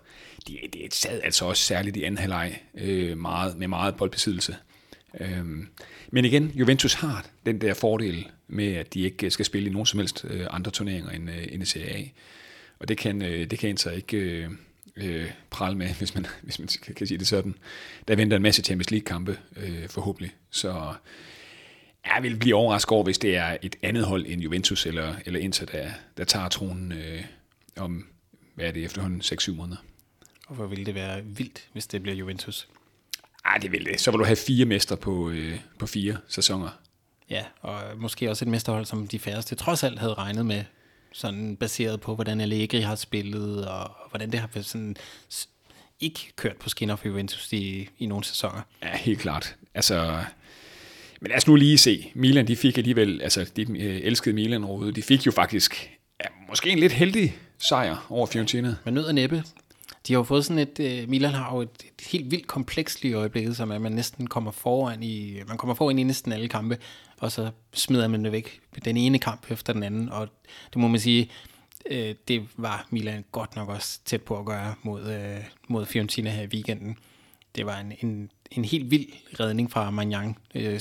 [0.48, 4.56] Det de sad altså også særligt i anden halvleg øh, meget, med meget boldbesiddelse.
[5.20, 5.68] Øhm,
[6.12, 9.86] men igen, Juventus har den der fordel med, at de ikke skal spille i nogen
[9.86, 12.04] som helst øh, andre turneringer end, øh, end Serie A.
[12.80, 14.50] Og det kan, øh, det kan Inter ikke øh,
[14.96, 17.56] øh, prale med, hvis man, hvis man kan sige det sådan.
[18.08, 20.36] Der venter en masse Champions League-kampe, øh, forhåbentlig.
[20.50, 20.94] Så
[22.06, 25.40] jeg vil blive overrasket over, hvis det er et andet hold end Juventus eller, eller
[25.40, 27.24] Inter, der, der tager tronen øh,
[27.78, 28.08] om,
[28.56, 29.78] hvad er det efterhånden, 6-7 måneder.
[30.48, 32.68] Og hvor ville det være vildt, hvis det bliver Juventus?
[33.46, 34.02] Ej, det vil det.
[34.02, 36.70] Så vil du have fire mester på, øh, på fire sæsoner.
[37.30, 40.64] Ja, og måske også et mesterhold, som de færreste trods alt havde regnet med,
[41.12, 44.96] sådan baseret på, hvordan Allegri har spillet, og hvordan det har sådan
[46.00, 48.62] ikke kørt på skinner for Juventus i, i nogle sæsoner.
[48.84, 49.56] Ja, helt klart.
[49.74, 50.24] Altså,
[51.22, 52.12] men lad os nu lige se.
[52.14, 55.90] Milan, de fik alligevel, altså de øh, elskede milan rådet, de fik jo faktisk
[56.24, 58.76] ja, måske en lidt heldig sejr over Fiorentina.
[58.86, 59.44] Men nød og næppe.
[60.08, 63.02] De har jo fået sådan et, øh, Milan har jo et, et helt vildt komplekst
[63.02, 66.32] lige i øjeblikket, som at man næsten kommer foran i, man kommer foran i næsten
[66.32, 66.78] alle kampe,
[67.20, 70.28] og så smider man det væk den ene kamp efter den anden, og
[70.74, 71.32] det må man sige,
[71.90, 76.30] øh, det var Milan godt nok også tæt på at gøre mod, øh, mod Fiorentina
[76.30, 76.98] her i weekenden.
[77.56, 79.08] Det var en, en, en helt vild
[79.40, 80.80] redning fra Magnan, øh,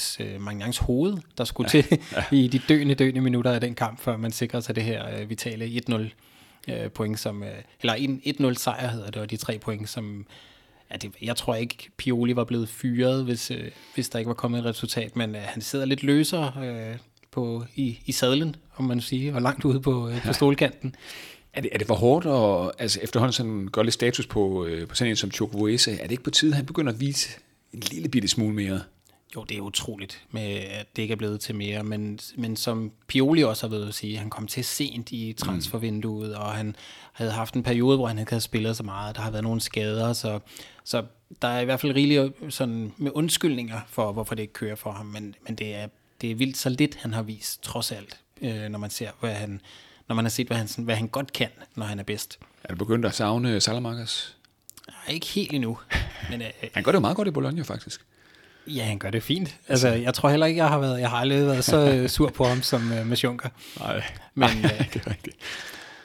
[0.81, 2.25] hoved, der skulle ja, til ja.
[2.37, 5.31] i de døende, døende minutter af den kamp, før man sikrede sig det her øh,
[5.31, 6.26] vitale 1-0
[6.69, 7.49] øh, point, som, øh,
[7.81, 10.27] eller en 1-0 sejr hedder det, og de tre point, som,
[10.91, 14.35] ja, det, jeg tror ikke, Pioli var blevet fyret, hvis, øh, hvis der ikke var
[14.35, 16.97] kommet et resultat, men øh, han sidder lidt løsere øh,
[17.31, 20.95] på, i, i sadlen, om man siger, og langt ude på, øh, på stolkanten.
[21.53, 24.89] Er det, er det for hårdt at altså efterhånden sådan gøre lidt status på, øh,
[24.89, 25.93] på sådan en som Chukwueze?
[25.93, 27.29] Er det ikke på tide, at han begynder at vise
[27.73, 28.81] en lille bitte smule mere?
[29.37, 32.93] Jo, det er utroligt, med, at det ikke er blevet til mere, men, men som
[33.07, 36.37] Pioli også har været at sige, han kom til sent i transfervinduet, mm.
[36.37, 36.77] og han
[37.13, 39.61] havde haft en periode, hvor han ikke havde spillet så meget, der har været nogle
[39.61, 40.41] skader, så,
[40.85, 41.05] så
[41.43, 44.93] der er i hvert fald rigeligt sådan med undskyldninger for, hvorfor det ikke kører for
[44.93, 45.89] ham, men, men det, er,
[46.21, 49.35] det er vildt så lidt, han har vist, trods alt, øh, når man ser, hvad
[49.35, 49.61] han,
[50.09, 52.39] når man har set, hvad han, hvad han godt kan, når han er bedst.
[52.65, 54.37] Er du begyndt at savne Salamakers?
[54.89, 55.79] Nej, ikke helt endnu.
[56.31, 58.01] Men, øh, han gør det jo meget godt i Bologna, faktisk.
[58.67, 59.57] Ja, han gør det fint.
[59.69, 62.31] Altså, jeg tror heller ikke, jeg har været, jeg har aldrig været så øh, sur
[62.31, 63.49] på ham som uh, med Junker.
[63.81, 64.03] Nej,
[64.35, 65.37] men, øh, det er rigtigt.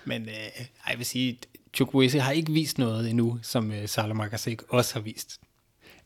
[0.06, 1.38] Men uh, jeg vil sige,
[1.74, 5.39] Chukwueze har ikke vist noget endnu, som Salamakers ikke også har vist.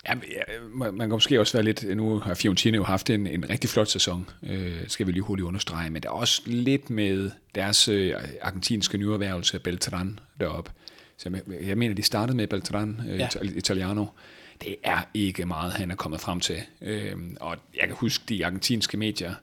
[0.07, 0.15] Ja,
[0.75, 3.87] man kan måske også være lidt, nu har Fiorentina jo haft en, en rigtig flot
[3.87, 8.13] sæson, øh, skal vi lige hurtigt understrege, men der er også lidt med deres øh,
[8.41, 10.71] argentinske nyerhvervelse, Beltran, deroppe.
[11.17, 13.27] Så jeg, jeg mener, de startede med Beltran, øh, ja.
[13.41, 14.05] Italiano,
[14.61, 16.63] det er ikke meget, han er kommet frem til.
[16.81, 19.35] Øh, og jeg kan huske de argentinske medier,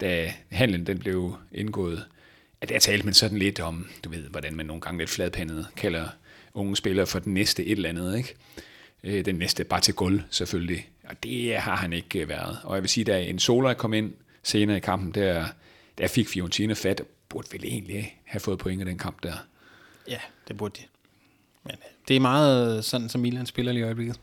[0.00, 2.06] da handlen den blev indgået,
[2.60, 5.66] at jeg talte man sådan lidt om, du ved, hvordan man nogle gange lidt fladpandet
[5.76, 6.08] kalder
[6.54, 8.34] unge spillere for den næste et eller andet, ikke?
[9.04, 10.88] Øh, den næste bare til gulv selvfølgelig.
[11.04, 12.58] Og det har han ikke øh, været.
[12.64, 15.46] Og jeg vil sige, da en Sola kom ind senere i kampen, der,
[15.98, 19.34] der fik Fiorentina fat, burde vel egentlig have fået point i den kamp der.
[20.08, 20.86] Ja, det burde de.
[21.64, 24.20] Men øh, det er meget sådan, som Milan spiller lige i øjeblikket.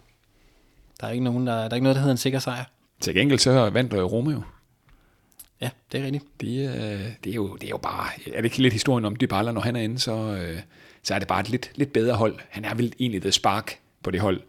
[1.04, 2.64] Der er ikke, nogen, der, der er ikke noget, der hedder en sikker sejr.
[3.00, 4.42] Til gengæld så vandt Romeo.
[5.62, 6.24] Ja, det er rigtigt.
[6.42, 6.50] Det,
[7.24, 9.62] det, er jo, det er jo bare, er det ikke lidt historien om Dybala, når
[9.62, 10.60] han er inde, så, øh,
[11.04, 12.40] så er det bare et lidt, lidt bedre hold.
[12.50, 14.42] Han er vel egentlig det spark på det hold.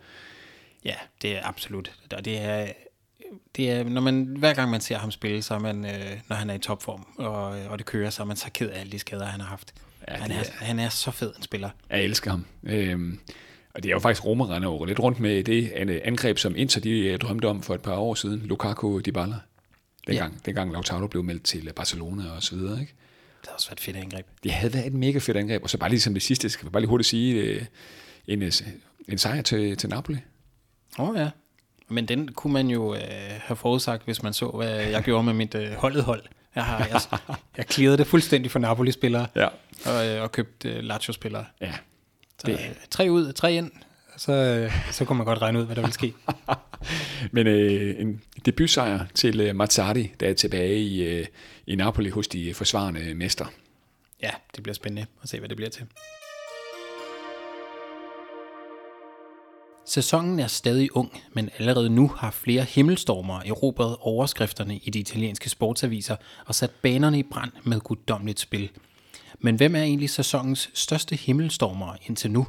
[0.85, 1.93] Ja, det er absolut.
[2.25, 2.73] Det er,
[3.57, 6.37] det er, når man, hver gang man ser ham spille, så er man, øh, når
[6.37, 8.93] han er i topform, og, og det kører, så er man så ked af alle
[8.93, 9.75] de skader, han har haft.
[10.09, 11.71] Ja, han, er, er, han er så fed en spiller.
[11.91, 12.47] Jeg elsker ham.
[12.63, 13.19] Øhm,
[13.75, 15.73] og det er jo faktisk Roma render lidt rundt med det
[16.05, 18.41] angreb, som Inter de øh, drømte om for et par år siden.
[18.41, 19.35] Lukaku Dybala.
[20.07, 20.39] Dengang, ja.
[20.47, 22.95] dengang Lautaro blev meldt til Barcelona og så videre, ikke?
[23.41, 24.27] Det har også været et fedt angreb.
[24.45, 25.63] Det havde været et mega fedt angreb.
[25.63, 27.65] Og så bare lige som det sidste, skal vi bare lige hurtigt sige, øh,
[28.27, 28.53] en, øh,
[29.09, 30.19] en sejr til, til Napoli.
[30.99, 31.31] Åh oh, ja.
[31.89, 33.01] Men den kunne man jo øh,
[33.41, 36.23] have forudsagt, hvis man så, hvad jeg gjorde med mit øh, holdet hold.
[36.55, 37.21] Jeg har jeg,
[37.57, 39.49] jeg clearede det fuldstændig for Napoli-spillere ja.
[39.87, 41.45] og, øh, og købt øh, Lazio-spillere.
[41.61, 41.73] Ja.
[42.47, 42.59] Det.
[42.91, 43.71] Tre ud, tre ind,
[44.17, 46.15] så, så kunne man godt regne ud, hvad der vil ske.
[47.33, 51.27] Men øh, en debutsejr til øh, Mazzarri, der er tilbage i, øh,
[51.67, 53.47] i Napoli hos de forsvarende mester.
[54.23, 55.87] Ja, det bliver spændende at se, hvad det bliver til.
[59.87, 65.51] Sæsonen er stadig ung, men allerede nu har flere himmelstormer erobret overskrifterne i de italienske
[65.51, 68.71] sportsaviser og sat banerne i brand med guddommeligt spil.
[69.45, 72.47] Men hvem er egentlig sæsonens største himmelstormer indtil nu?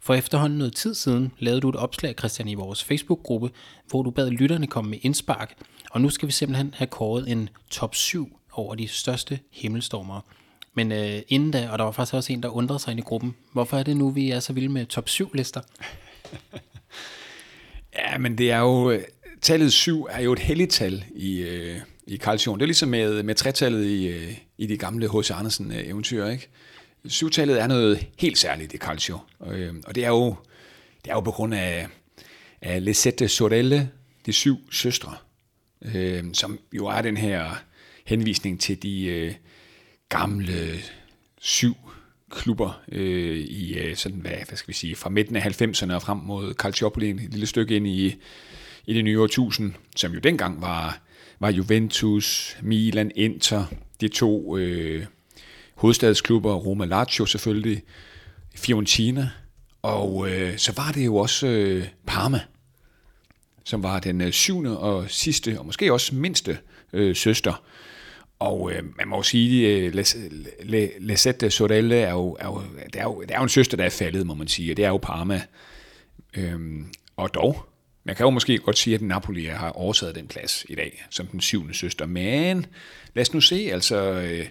[0.00, 3.50] For efterhånden noget tid siden lavede du et opslag, Christian, i vores Facebook-gruppe,
[3.86, 5.54] hvor du bad lytterne komme med indspark,
[5.90, 10.20] og nu skal vi simpelthen have kåret en top 7 over de største himmelstormer.
[10.74, 13.02] Men øh, inden da, og der var faktisk også en, der undrede sig ind i
[13.02, 15.60] gruppen, hvorfor er det nu, vi er så vilde med top 7 lister?
[17.98, 18.90] Ja, men det er jo...
[18.90, 19.02] Øh,
[19.42, 22.54] Tallet 7 er jo et helligt tal i, øh, i Calcio.
[22.54, 25.30] Det er ligesom med, med tretallet i, øh, i de gamle H.C.
[25.30, 26.48] Andersen-eventyr, øh, ikke?
[27.06, 29.18] Syvtallet er noget helt særligt i Calcio.
[29.38, 30.36] Og, øh, og det er jo
[31.04, 31.88] det er jo på grund af,
[32.62, 33.90] af Lisette Sorelle,
[34.26, 35.16] de syv søstre,
[35.82, 37.62] øh, som jo er den her
[38.04, 39.34] henvisning til de øh,
[40.08, 40.80] gamle
[41.40, 41.74] syv
[42.30, 46.02] klubber øh, i øh, sådan, hvad, hvad skal vi sige, fra midten af 90'erne og
[46.02, 48.14] frem mod Calciopoli, et lille stykke ind i,
[48.88, 51.00] i det nye årtusind, som jo dengang var,
[51.40, 53.64] var Juventus, Milan, Inter,
[54.00, 55.06] de to øh,
[55.74, 57.82] hovedstadsklubber, Roma Lazio selvfølgelig,
[58.56, 59.30] Fiorentina,
[59.82, 62.40] og øh, så var det jo også øh, Parma,
[63.64, 66.58] som var den øh, syvende og sidste, og måske også mindste
[66.92, 67.62] øh, søster.
[68.38, 70.16] Og øh, man må jo sige, øh, at
[70.98, 73.84] Lisette Sorelle er jo, er jo, det er jo, det er jo en søster, der
[73.84, 75.42] er faldet, må man sige, og det er jo Parma.
[76.36, 77.67] Øhm, og dog,
[78.08, 81.26] man kan jo måske godt sige, at Napoli har overtaget den plads i dag, som
[81.26, 82.06] den syvende søster.
[82.06, 82.66] Men
[83.14, 83.96] lad os nu se, altså...
[83.96, 84.46] Øh,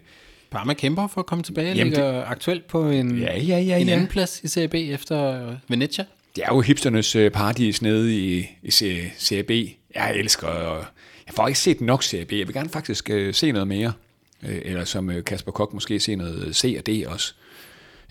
[0.51, 3.77] Parma kæmper for at komme tilbage, Jamen, ligger det, aktuelt på en, ja, ja, ja,
[3.77, 6.05] en anden plads i Serie B efter Venezia.
[6.35, 8.71] Det er jo hipsternes øh, paradis nede i, i
[9.17, 9.51] Serie B.
[9.95, 10.85] Jeg elsker, og
[11.27, 12.31] jeg får ikke set nok Serie B.
[12.31, 13.93] Jeg vil gerne faktisk uh, se noget mere.
[14.41, 17.33] Eller som Kasper Kok måske se noget C og D også.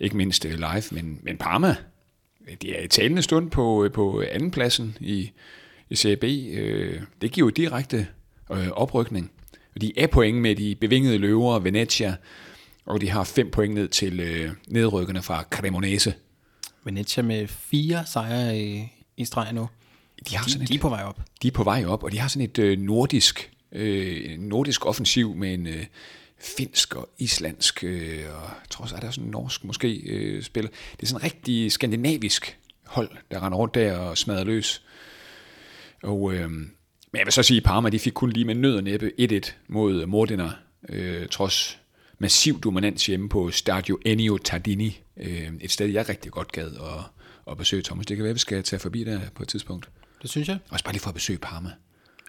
[0.01, 1.77] Ikke mindst live, men, men Parma,
[2.63, 5.31] det er et talende stund på, på andenpladsen i,
[5.91, 6.25] i Serie B.
[6.25, 8.07] Uh, det giver jo direkte
[8.51, 9.31] uh, oprykning.
[9.81, 12.17] De er point med de bevingede løver, Venezia,
[12.87, 16.15] og de har fem point ned til øh, nedrykkerne fra Cremonese.
[16.85, 19.69] Venezia med fire sejre i, i streg nu.
[20.29, 21.21] De, har de, sådan et, de er på vej op.
[21.43, 25.35] De er på vej op, og de har sådan et øh, nordisk, øh, nordisk offensiv
[25.35, 25.85] med en øh,
[26.39, 29.95] finsk og islandsk, øh, og jeg tror også, at der er sådan en norsk måske
[29.95, 30.71] øh, spiller.
[30.93, 34.83] Det er sådan en rigtig skandinavisk hold, der render rundt der og smadrer løs.
[36.03, 36.51] Og øh,
[37.17, 39.13] men jeg vil så sige, at Parma de fik kun lige med nød og næppe
[39.21, 40.51] 1-1 mod Modena,
[40.89, 41.79] øh, trods
[42.19, 45.01] massiv dominans hjemme på Stadio Ennio Tardini.
[45.17, 47.05] Øh, et sted, jeg rigtig godt gad at,
[47.51, 48.07] at besøge, Thomas.
[48.07, 49.89] Det kan være, at vi skal tage forbi der på et tidspunkt.
[50.23, 50.59] Det synes jeg.
[50.69, 51.71] Også bare lige for at besøge Parma.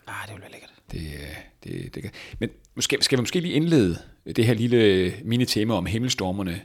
[0.07, 0.73] Ah, det vil være lækkert.
[0.91, 2.11] Det, øh, det, det kan.
[2.39, 3.97] Men måske, skal vi måske lige indlede
[4.35, 6.61] det her lille mini-tema om himmelstormerne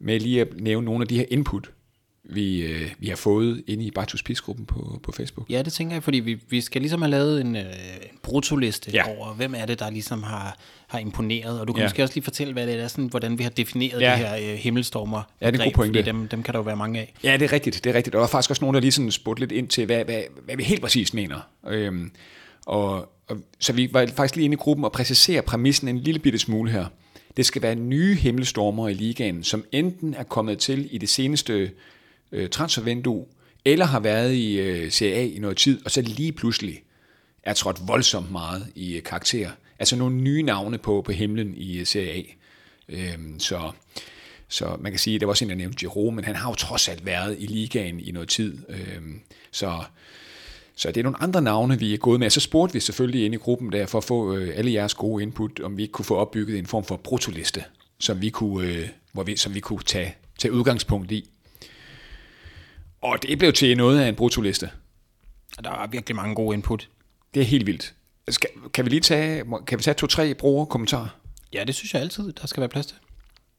[0.00, 1.70] med lige at nævne nogle af de her input,
[2.24, 5.50] vi, øh, vi har fået inde i Bartus Peace-gruppen på, på Facebook.
[5.50, 8.90] Ja, det tænker jeg, fordi vi, vi skal ligesom have lavet en, øh, en brutoliste
[8.92, 9.16] ja.
[9.16, 11.60] over, hvem er det, der ligesom har, har imponeret.
[11.60, 11.86] Og du kan ja.
[11.86, 14.12] måske også lige fortælle, hvad det er, sådan, hvordan vi har defineret ja.
[14.12, 15.22] de her øh, himmelstormer.
[15.40, 16.02] Ja, det er en god.
[16.02, 17.14] Dem, dem kan der jo være mange af.
[17.24, 17.84] Ja, det er rigtigt.
[17.84, 18.14] Det er rigtigt.
[18.14, 20.22] Og der er faktisk også nogen, der lige sådan spurgte lidt ind til, hvad, hvad,
[20.44, 21.40] hvad vi helt præcis mener.
[21.68, 22.12] Øhm,
[22.66, 26.18] og, og, så vi var faktisk lige inde i gruppen og præcisere præmissen en lille
[26.18, 26.86] bitte smule her.
[27.36, 31.70] Det skal være nye himmelstormer i ligaen, som enten er kommet til i det seneste
[32.32, 33.26] øh, transfervindue,
[33.64, 36.82] eller har været i øh, Serie A i noget tid, og så lige pludselig
[37.42, 39.50] er trådt voldsomt meget i øh, karakter.
[39.78, 42.22] Altså nogle nye navne på, på himlen i øh, Serie A.
[42.88, 43.70] Øhm, så,
[44.48, 46.54] så man kan sige, der var også en, der nævnte Jerome, men han har jo
[46.54, 48.58] trods alt været i ligaen i noget tid.
[48.68, 49.02] Øh,
[49.50, 49.84] så,
[50.76, 52.30] så det er nogle andre navne, vi er gået med.
[52.30, 55.22] Så spurgte vi selvfølgelig ind i gruppen der, for at få øh, alle jeres gode
[55.22, 57.64] input, om vi ikke kunne få opbygget en form for brutoliste,
[58.00, 61.28] som vi kunne, øh, hvor vi, som vi kunne tage, tage udgangspunkt i.
[63.02, 64.70] Og det blev til noget af en brutoliste.
[65.64, 66.88] Der er virkelig mange gode input.
[67.34, 67.94] Det er helt vildt.
[68.28, 71.08] Skal, kan vi lige tage, kan vi tage to-tre bruger kommentarer?
[71.52, 72.96] Ja, det synes jeg altid, der skal være plads til.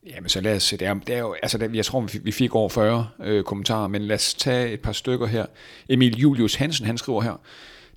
[0.06, 0.78] Jamen så lad os se.
[0.78, 4.02] Det er, det er jo, altså, jeg tror, vi fik over 40 øh, kommentarer, men
[4.02, 5.46] lad os tage et par stykker her.
[5.90, 7.42] Emil Julius Hansen, han skriver her.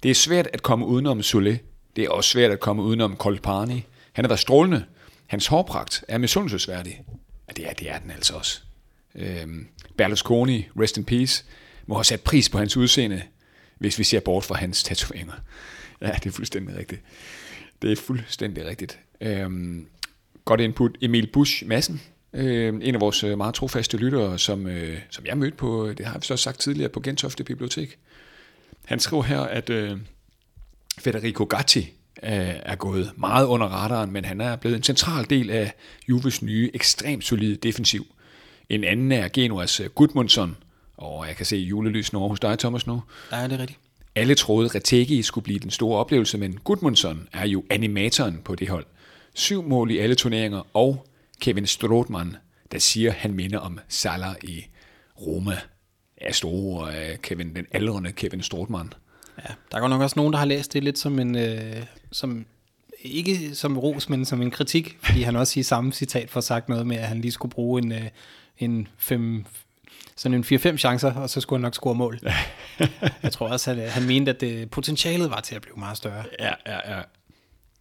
[0.03, 1.57] Det er svært at komme udenom Solé.
[1.97, 3.85] Det er også svært at komme udenom Kolpani.
[4.13, 4.85] Han har været strålende.
[5.27, 7.03] Hans hårpragt er misundelsesværdig.
[7.49, 8.61] Ja, det er, det er den altså også.
[9.15, 11.45] Øhm, Berlusconi, rest in peace,
[11.87, 13.23] må have sat pris på hans udseende,
[13.79, 15.35] hvis vi ser bort fra hans tatoveringer.
[16.01, 17.03] Ja, det er fuldstændig rigtigt.
[17.83, 18.99] Det er fuldstændig rigtigt.
[19.21, 19.87] Øhm,
[20.47, 20.97] godt input.
[21.03, 25.39] Emil Busch Madsen, øh, en af vores øh, meget trofaste lyttere, som, øh, som jeg
[25.39, 27.99] mødte på, det har vi så sagt tidligere, på Gentofte Bibliotek.
[28.85, 29.99] Han skriver her, at øh,
[30.99, 31.81] Federico Gatti
[32.23, 35.73] øh, er gået meget under radaren, men han er blevet en central del af
[36.09, 38.07] Juves nye, ekstremt solide defensiv.
[38.69, 40.57] En anden er Genuas øh, Gudmundsson,
[40.97, 43.03] og jeg kan se julelys over hos dig, Thomas, nu.
[43.33, 43.79] Ja, det er rigtigt.
[44.15, 48.69] Alle troede, Retegi skulle blive den store oplevelse, men Gudmundsson er jo animatoren på det
[48.69, 48.87] hold.
[49.37, 51.07] Syv mål i alle turneringer, og
[51.41, 52.37] Kevin Strootman,
[52.73, 54.67] der siger, han minder om Salah i
[55.21, 55.59] Roma.
[56.21, 58.93] Ja, store uh, Kevin, den aldrende Kevin Strootman.
[59.39, 62.47] Ja, der er nok også nogen, der har læst det lidt som en, øh, som,
[63.01, 66.69] ikke som ros, men som en kritik, fordi han også i samme citat får sagt
[66.69, 68.09] noget med, at han lige skulle bruge en, øh,
[68.59, 69.45] en fem,
[70.17, 72.21] sådan en 4-5 chancer, og så skulle han nok score mål.
[73.23, 76.25] jeg tror også, at han mente, at det, potentialet var til at blive meget større.
[76.41, 77.03] Ja, ja, ja.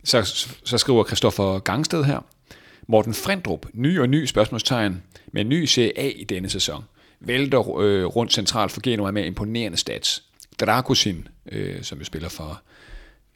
[0.06, 2.20] Så, så skriver Christoffer Gangsted her.
[2.88, 6.84] Morten Frendrup, ny og ny spørgsmålstegn, med en ny Serie A i denne sæson.
[7.20, 10.24] Vælter øh, rundt centralt for Genoa med imponerende stats.
[10.60, 12.62] Dragusin, øh, som jo spiller for,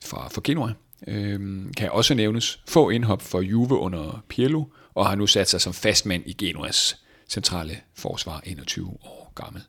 [0.06, 0.74] for, for Genoa,
[1.08, 2.60] øh, kan også nævnes.
[2.68, 4.64] Få indhop for Juve under Pirlo,
[4.96, 6.98] og har nu sat sig som fastmand i Genoas
[7.30, 9.62] centrale forsvar, 21 år gammel.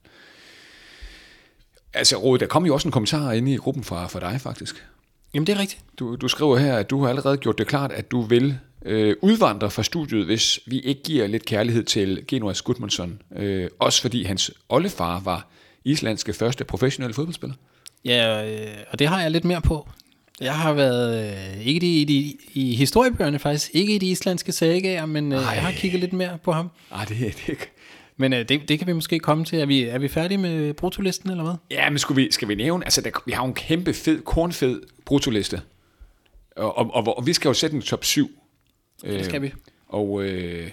[1.95, 4.85] Altså, Rode, der kom jo også en kommentar inde i gruppen fra, fra dig, faktisk.
[5.35, 5.85] Jamen, det er rigtigt.
[5.99, 9.17] Du, du skriver her, at du har allerede gjort det klart, at du vil øh,
[9.23, 13.23] udvandre fra studiet, hvis vi ikke giver lidt kærlighed til Genoas Gudmundsson.
[13.37, 15.49] Øh, også fordi hans oldefar var
[15.85, 17.57] islandske første professionelle fodboldspiller.
[18.05, 19.89] Ja, øh, og det har jeg lidt mere på.
[20.41, 25.07] Jeg har været, øh, ikke i, i, i historiebøgerne faktisk, ikke i de islandske sagaer,
[25.07, 26.71] men øh, jeg har kigget lidt mere på ham.
[26.93, 27.59] Ej, det, det,
[28.21, 29.59] Men øh, det, det kan vi måske komme til.
[29.59, 31.55] Er vi, er vi færdige med brutolisten, eller hvad?
[31.71, 34.23] Ja, men skulle vi, skal vi nævne, altså der, vi har jo en kæmpe fed,
[34.23, 35.61] kornfed brutoliste,
[36.57, 38.31] og, og, og, og vi skal jo sætte en top 7.
[39.03, 39.53] Det skal vi.
[39.89, 40.71] Og øh,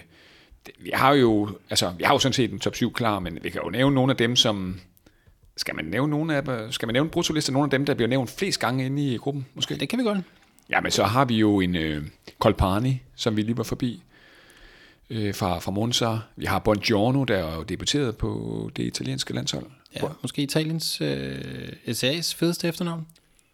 [0.78, 3.50] vi har jo, altså vi har jo sådan set en top 7 klar, men vi
[3.50, 4.80] kan jo nævne nogle af dem, som,
[5.56, 8.08] skal man nævne nogle af dem, skal man nævne brutoliste, nogle af dem, der bliver
[8.08, 9.76] nævnt flest gange inde i gruppen, måske?
[9.76, 10.18] Det kan vi godt.
[10.70, 12.04] Ja, men så har vi jo en øh,
[12.38, 14.02] Colpani, som vi lige var forbi,
[15.10, 16.16] øh, fra, fra Monza.
[16.36, 19.64] Vi har Bongiorno, der er jo debuteret på det italienske landshold.
[19.96, 23.06] Ja, måske Italiens øh, SA's fedeste efternavn.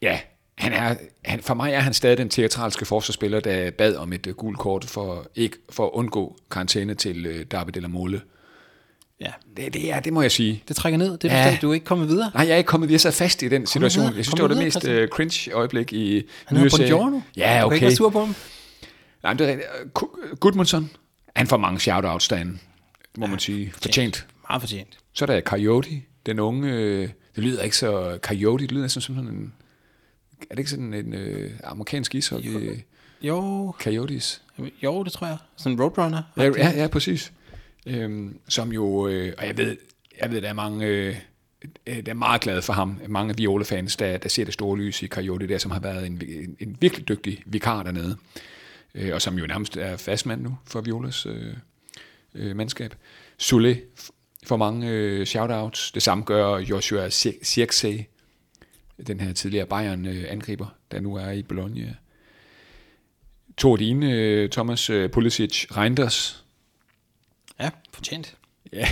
[0.03, 0.19] Ja,
[0.59, 4.27] han er, han, for mig er han stadig den teatralske forsvarsspiller, der bad om et
[4.27, 8.21] uh, gult kort for, ikke, for at undgå karantæne til uh, David eller Mole.
[9.21, 10.63] Ja, Det, det, er, det må jeg sige.
[10.69, 11.19] det trækker ned.
[11.19, 11.45] Det er Ja.
[11.45, 12.31] bestemt, du er ikke kommet videre.
[12.35, 14.03] Nej, jeg er ikke kommet, jeg sad fast i den situation.
[14.03, 15.03] videre, Jeg synes, kom det var det videre, mest Christian.
[15.03, 16.91] uh, cringe øjeblik i Han nyhedsserien.
[16.93, 17.21] Bongiorno.
[17.37, 17.81] Ja, Du kan ikke okay.
[17.81, 18.35] være sur på ham.
[19.23, 20.41] Nej, men det er rigtigt.
[20.41, 20.91] Gudmundsson,
[21.37, 22.59] han får mange shout-outs derinde,
[23.19, 23.73] må man sige.
[23.83, 24.27] Fortjent.
[24.49, 24.99] Meget fortjent.
[25.13, 25.89] Så er der Coyote,
[26.27, 29.53] den unge, øh, det lyder ikke så, Coyote, det lyder næsten som sådan en,
[30.41, 32.79] er det ikke sådan en øh, amerikansk ishockey,
[33.23, 34.43] Jo, Coyotes?
[34.83, 35.37] jo, det tror jeg.
[35.57, 36.23] Sådan en roadrunner.
[36.37, 37.33] Ja, ja, ja præcis.
[37.87, 39.77] Øhm, som jo, øh, og jeg ved,
[40.23, 41.17] jeg ved, der er mange, øh,
[41.87, 43.01] øh, der er meget glade for ham.
[43.09, 46.07] Mange af Viola-fans, der, der ser det store lys i Coyote der, som har været
[46.07, 48.17] en, en, en virkelig dygtig vikar dernede.
[48.95, 51.55] Øh, og som jo nærmest er fastmand nu for Violas øh,
[52.35, 52.95] øh, mandskab.
[53.39, 53.81] Sule
[54.47, 55.93] får mange øh, shoutouts.
[55.93, 57.09] Det samme gør Joshua
[57.43, 58.01] Sirksey,
[59.07, 61.95] den her tidligere Bayern-angriber, der nu er i Bologna.
[63.57, 66.45] To af dine, øh, Thomas øh, Pulisic, Reinders,
[67.61, 68.37] Ja, fortjent.
[68.73, 68.89] Ja.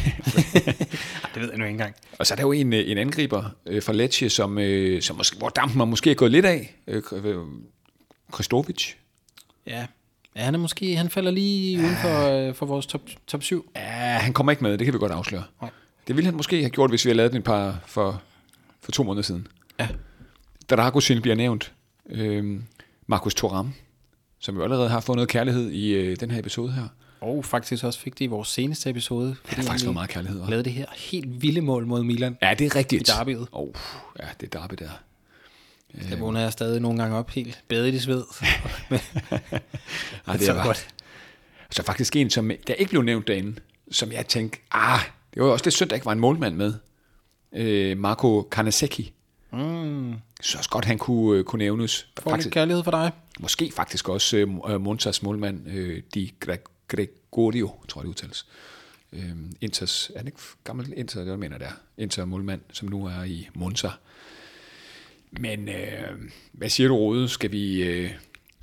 [1.35, 1.95] Det ved jeg nu ikke engang.
[2.19, 5.17] Og så er der jo en, øh, en angriber øh, fra Lecce, som, øh, som
[5.17, 6.75] måske, hvor dampen måske er gået lidt af.
[6.87, 7.03] Øh,
[8.33, 8.95] Kristovic.
[9.67, 9.87] Ja.
[10.37, 13.71] ja, han er måske, han falder lige uden for, øh, for vores top, top 7.
[13.77, 13.81] Ja,
[14.19, 15.45] han kommer ikke med, det kan vi godt afsløre.
[15.61, 15.71] Nej.
[16.07, 18.23] Det ville han måske have gjort, hvis vi havde lavet den et par for,
[18.81, 19.47] for to måneder siden.
[19.81, 19.89] Ja.
[20.71, 21.73] Dragocin bliver nævnt.
[22.11, 22.61] Øh,
[23.07, 23.75] Markus Thuram,
[24.39, 26.89] som jo allerede har fået noget kærlighed i øh, den her episode her.
[27.21, 29.37] Og faktisk også fik det i vores seneste episode.
[29.45, 30.43] Fordi har faktisk været meget kærlighed.
[30.43, 30.51] hva'?
[30.51, 32.37] lavede det her helt vilde mål mod Milan.
[32.43, 33.09] Ja, det er rigtigt.
[33.09, 33.49] I derbyet.
[33.53, 33.69] Oh,
[34.21, 34.91] ja, det er derby der.
[36.11, 38.25] Der vågner jeg stadig nogle gange op helt badet i sved.
[40.27, 40.89] Ej, det så er godt.
[41.71, 43.57] Så faktisk en, som der ikke blev nævnt derinde,
[43.91, 45.01] som jeg tænkte, ah,
[45.35, 46.75] det var jo også lidt synd, der ikke var en målmand med.
[47.53, 49.13] Øh, Marco Kanaseki.
[49.53, 52.07] Mm, Så også godt, han kunne, øh, kunne nævnes.
[52.19, 53.11] får lidt Faktisk, kærlighed for dig.
[53.41, 54.37] måske faktisk også
[54.69, 58.47] øh, Montas målmand, øh, Di Gre- Gregorio, tror jeg det udtales.
[59.13, 61.71] Øh, Inters, er han ikke gammel Inter, det jeg mener der.
[61.99, 63.89] Inter målmand, som nu er i Monza.
[65.41, 66.19] Men øh,
[66.53, 67.29] hvad siger du, Rode?
[67.29, 68.11] Skal vi, øh,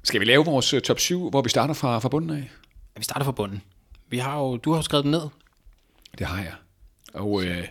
[0.04, 2.50] skal vi lave vores øh, top 7, hvor vi starter fra, fra bunden af?
[2.96, 3.62] Ja, vi starter fra bunden.
[4.10, 5.22] Vi har jo, du har jo skrevet den ned.
[6.18, 6.54] Det har jeg.
[7.14, 7.68] Og øh,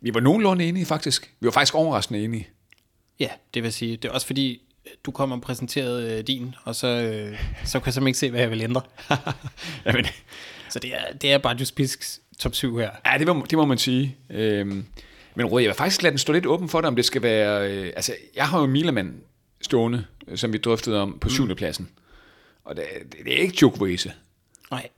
[0.00, 1.34] vi var nogenlunde enige faktisk.
[1.40, 2.48] Vi var faktisk overraskende enige.
[3.20, 3.96] Ja, det vil sige.
[3.96, 4.60] Det er også fordi,
[5.04, 8.30] du kommer og præsenterede øh, din, og så, øh, så kan jeg simpelthen ikke se,
[8.30, 8.82] hvad jeg vil ændre.
[9.86, 10.06] Jamen,
[10.68, 12.90] Så det er, det er bare Pisks top 7 her.
[13.06, 14.16] ja, det må, det må man sige.
[14.30, 14.86] Øhm,
[15.34, 17.22] men Rode, jeg vil faktisk lade den stå lidt åben for dig, om det skal
[17.22, 17.72] være...
[17.72, 19.20] Øh, altså, jeg har jo Milaman
[19.60, 21.88] stående, øh, som vi drøftede om på syvende pladsen.
[22.64, 24.12] Og det, det, det er ikke Chukwueze.
[24.70, 24.88] Nej,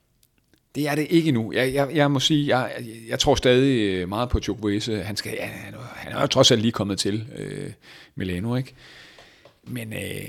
[0.74, 1.52] Det er det ikke endnu.
[1.52, 5.02] Jeg, jeg, jeg må sige, jeg, jeg, jeg tror stadig øh, meget på Chukwueze.
[5.02, 5.74] Han, skal, ja, han,
[6.12, 7.72] er- jo trods alt lige kommet til øh,
[8.14, 8.74] Milano, ikke?
[9.64, 10.28] Men øh,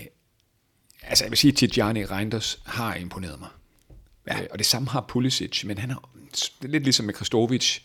[1.04, 3.50] altså, jeg vil sige, at Tijani Reinders har imponeret mig.
[4.28, 4.42] Ja.
[4.42, 6.10] Øh, og det samme har Pulisic, men han har,
[6.64, 7.80] er lidt ligesom med Kristovic.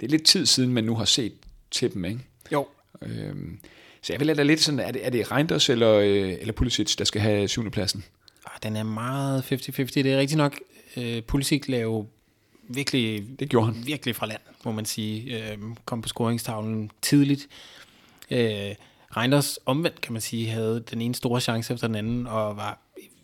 [0.00, 1.32] Det er lidt tid siden, man nu har set
[1.70, 2.20] til dem, ikke?
[2.52, 2.66] jo.
[3.02, 3.58] Øhm,
[4.02, 6.96] så jeg vil lade lidt sådan, er det, er det Reinders eller, øh, eller Pulisic,
[6.96, 8.04] der skal have syvende pladsen?
[8.46, 9.94] Ah, Den er meget 50-50.
[9.94, 10.60] Det er rigtigt nok,
[10.96, 12.04] øh, politik laver
[12.68, 13.86] virkelig, Det gjorde han.
[13.86, 15.50] virkelig fra land, må man sige.
[15.52, 17.48] Øh, kom på scoringstavlen tidligt.
[18.30, 18.74] Øh,
[19.16, 22.78] Reinders omvendt, kan man sige, havde den ene store chance efter den anden, og var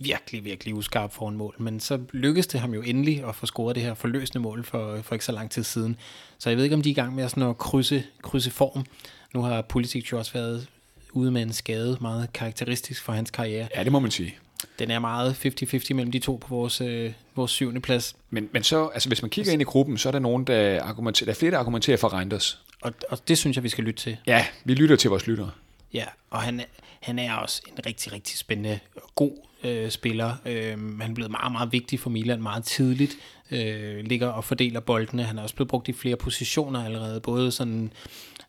[0.04, 1.54] virkelig, virkelig uskarp foran mål.
[1.58, 5.00] Men så lykkedes det ham jo endelig at få scoret det her forløsende mål for,
[5.02, 5.96] for ikke så lang tid siden.
[6.38, 8.86] Så jeg ved ikke, om de er i gang med sådan at krydse, krydse form.
[9.34, 10.68] Nu har Pulisic jo også været
[11.12, 13.68] ude med en skade, meget karakteristisk for hans karriere.
[13.76, 14.34] Ja, det må man sige.
[14.78, 18.16] Den er meget 50-50 mellem de to på vores, øh, vores syvende plads.
[18.30, 20.82] Men, men så, altså hvis man kigger ind i gruppen, så er der nogen, der
[20.82, 22.60] argumenterer, der er flere, der argumenterer for Reinders.
[22.82, 24.16] Og, og det synes jeg, vi skal lytte til.
[24.26, 25.50] Ja, vi lytter til vores lyttere.
[25.94, 26.60] Ja, og han,
[27.00, 28.78] han er også en rigtig, rigtig spændende
[29.14, 29.32] god
[29.64, 30.36] øh, spiller.
[30.46, 33.16] Øh, han er blevet meget, meget vigtig for Milan meget tidligt.
[33.50, 35.22] Øh, ligger og fordeler boldene.
[35.22, 37.20] Han er også blevet brugt i flere positioner allerede.
[37.20, 37.92] Både sådan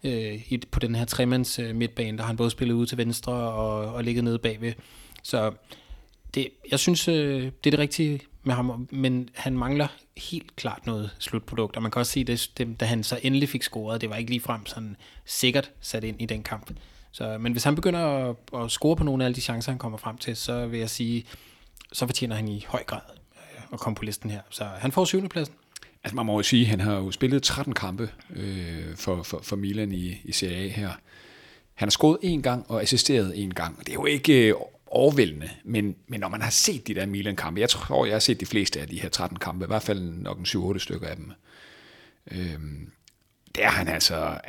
[0.03, 2.97] øh, i, på den her tremands øh, midtbane, der har han både spillet ud til
[2.97, 4.73] venstre og, og ligget nede bagved.
[5.23, 5.51] Så
[6.35, 9.87] det, jeg synes, øh, det er det rigtige med ham, men han mangler
[10.17, 13.49] helt klart noget slutprodukt, og man kan også se, det, det, da han så endelig
[13.49, 14.95] fik scoret, det var ikke lige frem sådan
[15.25, 16.71] sikkert sat ind i den kamp.
[17.15, 19.79] Så, men hvis han begynder at, at score på nogle af alle de chancer, han
[19.79, 21.25] kommer frem til, så vil jeg sige,
[21.93, 23.01] så fortjener han i høj grad
[23.35, 24.41] øh, at komme på listen her.
[24.49, 25.55] Så han får syvende pladsen.
[26.03, 29.39] Altså man må jo sige, at han har jo spillet 13 kampe øh, for, for,
[29.43, 30.89] for Milan i, i Serie A her.
[31.73, 33.79] Han har scoret en gang og assisteret en gang.
[33.79, 34.55] Det er jo ikke øh,
[34.87, 38.39] overvældende, men, men når man har set de der Milan-kampe, jeg tror, jeg har set
[38.39, 41.15] de fleste af de her 13 kampe, i hvert fald nok en 7-8 stykker af
[41.15, 41.31] dem,
[42.31, 42.59] øh,
[43.55, 44.39] der er han altså,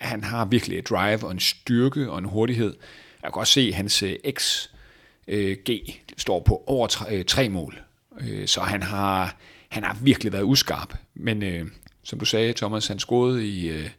[0.00, 2.76] han har virkelig et drive og en styrke og en hurtighed.
[3.22, 4.70] Jeg kan også se, at hans øh, XG
[5.28, 5.56] øh,
[6.16, 7.80] står på over tre, øh, tre mål.
[8.46, 9.36] Så han har,
[9.68, 10.94] han har virkelig været uskarp.
[11.14, 11.66] Men øh,
[12.02, 13.90] som du sagde, Thomas, han scorede i, øh,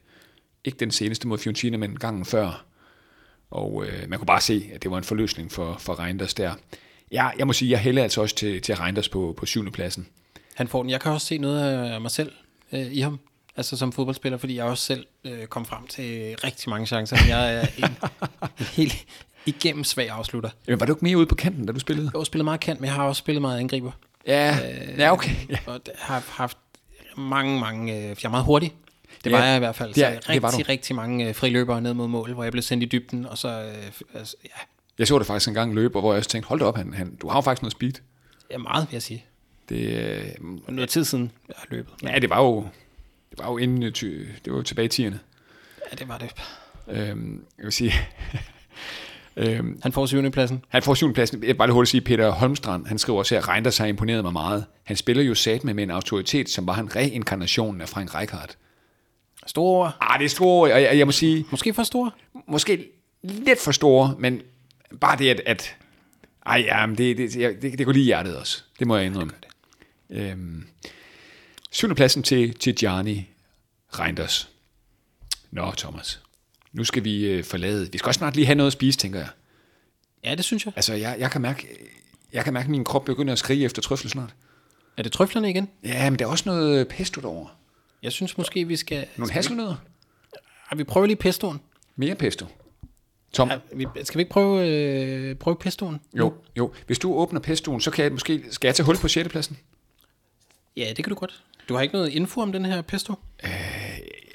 [0.64, 2.64] ikke den seneste mod Fiorentina, men gangen før.
[3.50, 6.54] Og øh, man kunne bare se, at det var en forløsning for, for Reinders der.
[7.12, 10.06] Ja, jeg må sige, jeg hælder altså også til, til Reinders på, på syvende pladsen.
[10.54, 10.90] Han får den.
[10.90, 12.32] Jeg kan også se noget af mig selv
[12.72, 13.18] øh, i ham
[13.56, 17.16] altså som fodboldspiller, fordi jeg også selv øh, kom frem til rigtig mange chancer.
[17.28, 17.84] Jeg er en,
[18.58, 19.06] en helt
[19.46, 20.50] igennem svag afslutter.
[20.66, 22.10] Jamen, var du ikke mere ude på kanten, da du spillede?
[22.14, 23.92] Jeg har spillet meget kant, men jeg har også spillet meget angriber.
[24.26, 24.58] Ja,
[24.90, 25.30] øh, ja okay.
[25.50, 25.58] Ja.
[25.72, 26.58] Og har haft
[27.16, 27.96] mange, mange...
[27.96, 28.74] Øh, jeg er meget hurtig.
[29.24, 29.94] Det var ja, jeg i hvert fald.
[29.94, 32.82] Så det, rigtig, det rigtig mange øh, friløbere ned mod mål, hvor jeg blev sendt
[32.82, 33.48] i dybden, og så...
[33.48, 34.48] Øh, altså, ja.
[34.98, 36.94] Jeg så det faktisk en gang løbe, hvor jeg også tænkte, hold da op, han,
[36.94, 37.92] han, du har jo faktisk noget speed.
[38.50, 39.24] Ja, meget vil jeg sige.
[39.68, 40.24] Det, øh,
[40.68, 41.92] noget tid siden, jeg har løbet.
[42.02, 42.66] Ja, det var jo
[43.32, 45.16] det var jo inden, øh, det var jo tilbage i 10'erne.
[45.90, 46.34] Ja, det var det.
[46.88, 47.92] Øhm, jeg vil sige...
[49.36, 50.64] øhm, han får syvende pladsen.
[50.68, 51.40] Han får syvende pladsen.
[51.40, 54.24] Jeg vil bare lige hurtigt sige, Peter Holmstrand, han skriver også, at Reinders har imponeret
[54.24, 54.64] mig meget.
[54.84, 58.56] Han spiller jo sat med, med en autoritet, som var en reinkarnation af Frank Rijkaard.
[59.46, 61.44] Store Ah, det er store, og jeg, jeg må sige...
[61.50, 62.10] Måske for store?
[62.46, 62.88] Måske
[63.22, 64.42] lidt for store, men
[65.00, 65.40] bare det, at...
[65.46, 65.76] at
[66.46, 68.62] ej, ja, men det, det, det, det, det går lige hjertet også.
[68.78, 69.32] Det må jeg indrømme.
[69.40, 69.48] Det.
[70.16, 70.64] Øhm,
[71.72, 73.28] Syvende pladsen til, til Gianni
[73.98, 74.50] Reinders.
[75.50, 76.20] Nå, Thomas.
[76.72, 77.92] Nu skal vi øh, forlade.
[77.92, 79.28] Vi skal også snart lige have noget at spise, tænker jeg.
[80.24, 80.72] Ja, det synes jeg.
[80.76, 81.68] Altså, jeg, jeg, kan, mærke,
[82.32, 84.34] jeg kan mærke, at min krop begynder at skrige efter trøffel snart.
[84.96, 85.68] Er det trøflerne igen?
[85.84, 87.50] Ja, men der er også noget pesto derovre.
[88.02, 89.06] Jeg synes måske, vi skal...
[89.16, 89.76] Nogle hasselnødder?
[90.70, 91.60] Ja, vi prøver lige pestoen.
[91.96, 92.46] Mere pesto.
[93.32, 93.50] Tom.
[93.50, 96.00] Ja, vi, skal vi ikke prøve, øh, prøve pestoen?
[96.18, 96.72] Jo, jo.
[96.86, 98.44] Hvis du åbner pestoen, så kan jeg måske...
[98.50, 99.28] Skal jeg tage hul på 6.
[99.28, 99.58] pladsen?
[100.76, 101.42] Ja, det kan du godt.
[101.68, 103.14] Du har ikke noget info om den her pesto?
[103.44, 103.50] Øh,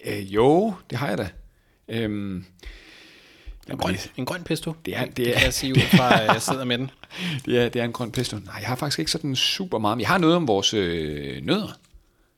[0.05, 1.29] øh, jo, det har jeg da.
[1.88, 2.45] Øhm,
[3.69, 4.73] en, grøn, en grøn pesto?
[4.85, 6.91] Det er, det, det kan jeg sige ud fra, at jeg sidder med den.
[7.45, 8.38] det, er, det er en grøn pesto.
[8.38, 9.99] Nej, jeg har faktisk ikke sådan super meget.
[9.99, 11.79] Jeg har noget om vores øh, nødder.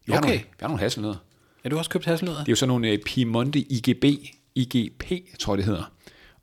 [0.06, 0.28] Vi har, okay.
[0.28, 1.18] nogle, vi har nogle hasselnødder.
[1.64, 2.40] Ja, du har også købt hasselnødder?
[2.40, 4.06] Det er jo sådan nogle øh, Piemonte IGB,
[4.56, 5.92] IGP, tror jeg det hedder.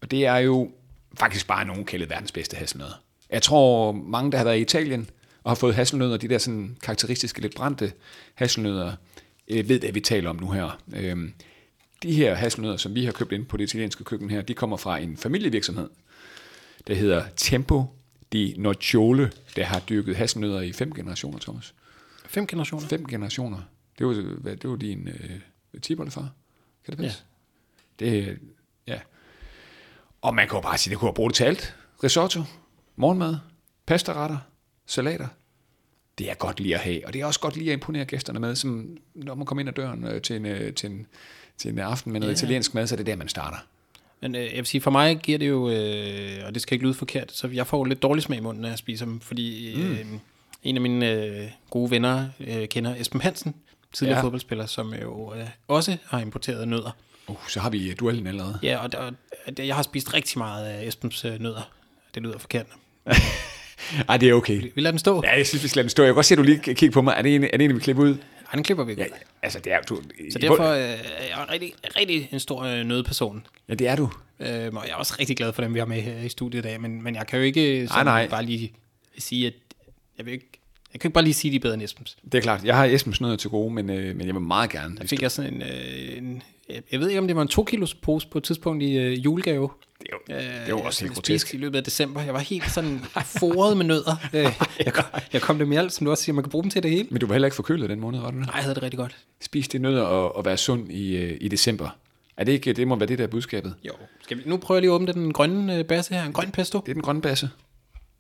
[0.00, 0.70] Og det er jo
[1.18, 3.00] faktisk bare nogen kaldet verdens bedste hasselnødder.
[3.30, 5.10] Jeg tror, mange, der har været i Italien,
[5.46, 7.92] og har fået hasselnødder, de der sådan karakteristiske, lidt brændte
[8.34, 8.92] hasselnødder,
[9.48, 10.80] øh, ved, at vi taler om nu her.
[10.92, 11.30] Øh,
[12.02, 14.76] de her hasselnødder, som vi har købt ind på det italienske køkken her, de kommer
[14.76, 15.88] fra en familievirksomhed,
[16.86, 17.84] der hedder Tempo
[18.32, 21.74] di Nocciole, der har dyrket hasselnødder i fem generationer, Thomas.
[22.28, 22.88] Fem generationer?
[22.88, 23.58] Fem generationer.
[23.98, 24.12] Det var,
[24.54, 26.30] det var din øh, tibollefar.
[26.84, 27.22] Kan det passe?
[28.00, 28.06] Ja.
[28.06, 28.38] Det,
[28.86, 28.98] ja.
[30.22, 31.76] Og man kan jo bare sige, det kunne have brugt til alt.
[32.04, 32.42] Risotto,
[32.96, 33.36] morgenmad,
[33.86, 34.38] pastaretter,
[34.86, 35.26] salater.
[36.18, 38.40] Det er godt lige at have, og det er også godt lige at imponere gæsterne
[38.40, 41.06] med, som når man kommer ind ad døren øh, til, en, øh, til, en,
[41.58, 42.36] til en aften med noget ja.
[42.36, 43.56] italiensk mad, så er det der, man starter.
[44.20, 46.84] Men øh, jeg vil sige, for mig giver det jo, øh, og det skal ikke
[46.84, 49.74] lyde forkert, så jeg får lidt dårlig smag i munden, når jeg spiser dem, fordi
[49.76, 49.92] mm.
[49.92, 50.06] øh,
[50.62, 53.54] en af mine øh, gode venner øh, kender Esben Hansen,
[53.92, 54.24] tidligere ja.
[54.24, 56.90] fodboldspiller, som jo øh, også har importeret nødder.
[57.28, 58.58] Uh, så har vi duellen allerede.
[58.62, 59.12] Ja, og, og,
[59.46, 61.70] og jeg har spist rigtig meget af Esbens øh, nødder.
[62.14, 62.66] Det lyder forkert.
[64.08, 64.62] Ej, det er okay.
[64.74, 65.22] Vi, lader den stå.
[65.24, 66.02] Ja, jeg synes, vi skal lade den stå.
[66.02, 67.14] Jeg kan godt se, at du lige kigger på mig.
[67.18, 68.16] Er det en, er det en vi klipper ud?
[68.54, 69.08] Den klipper vi godt.
[69.08, 70.00] Ja, altså, det er du...
[70.30, 70.94] Så derfor øh, er
[71.28, 73.46] jeg rigtig, rigtig en stor øh, nødperson.
[73.68, 74.10] Ja, det er du.
[74.40, 76.58] Øh, og jeg er også rigtig glad for dem, vi har med her i studiet
[76.58, 76.80] i dag.
[76.80, 78.28] Men, men jeg kan jo ikke sådan nej, nej.
[78.28, 78.72] bare lige
[79.18, 79.52] sige, at
[80.18, 80.48] jeg vil ikke
[80.92, 82.16] jeg kan ikke bare lige sige, de er bedre end Esbens.
[82.32, 82.64] Det er klart.
[82.64, 84.96] Jeg har Esbens noget til gode, men, øh, men jeg vil meget gerne.
[85.00, 86.42] Jeg fik jeg sådan en, øh, en,
[86.92, 89.24] jeg ved ikke, om det var en to kilos pose på et tidspunkt i øh,
[89.24, 89.70] julegave.
[90.00, 91.54] Det er jo også helt grotesk.
[91.54, 92.22] i løbet af december.
[92.22, 94.16] Jeg var helt sådan foret med nødder.
[94.34, 94.52] Øh,
[94.84, 96.70] jeg, kom, jeg kom det med alt, som du også siger, man kan bruge dem
[96.70, 97.08] til det hele.
[97.10, 98.98] Men du var heller ikke forkølet den måned, var du Nej, jeg havde det rigtig
[98.98, 99.16] godt.
[99.40, 101.88] Spis det nødder og, og være sund i, øh, i december.
[102.36, 103.74] Er det ikke, det må være det der budskabet?
[103.84, 103.92] Jo.
[104.22, 106.80] Skal vi, nu prøver jeg lige at åbne den grønne basse her, en grøn pesto.
[106.80, 107.50] Det er den grønne basse.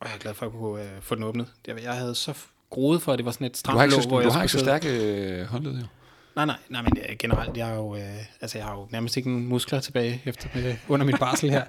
[0.00, 1.46] Og jeg er glad for at kunne uh, få den åbnet.
[1.66, 2.34] Jeg, jeg havde så
[2.70, 4.42] groet for, at det var sådan et stramt Du har ikke så, hvor du har
[4.42, 5.86] ikke så stærke øh, håndled, jo.
[6.36, 9.16] Nej, nej, nej, men øh, generelt, jeg har jo, øh, altså, jeg har jo nærmest
[9.16, 11.64] ikke en muskler tilbage efter, øh, under min barsel her.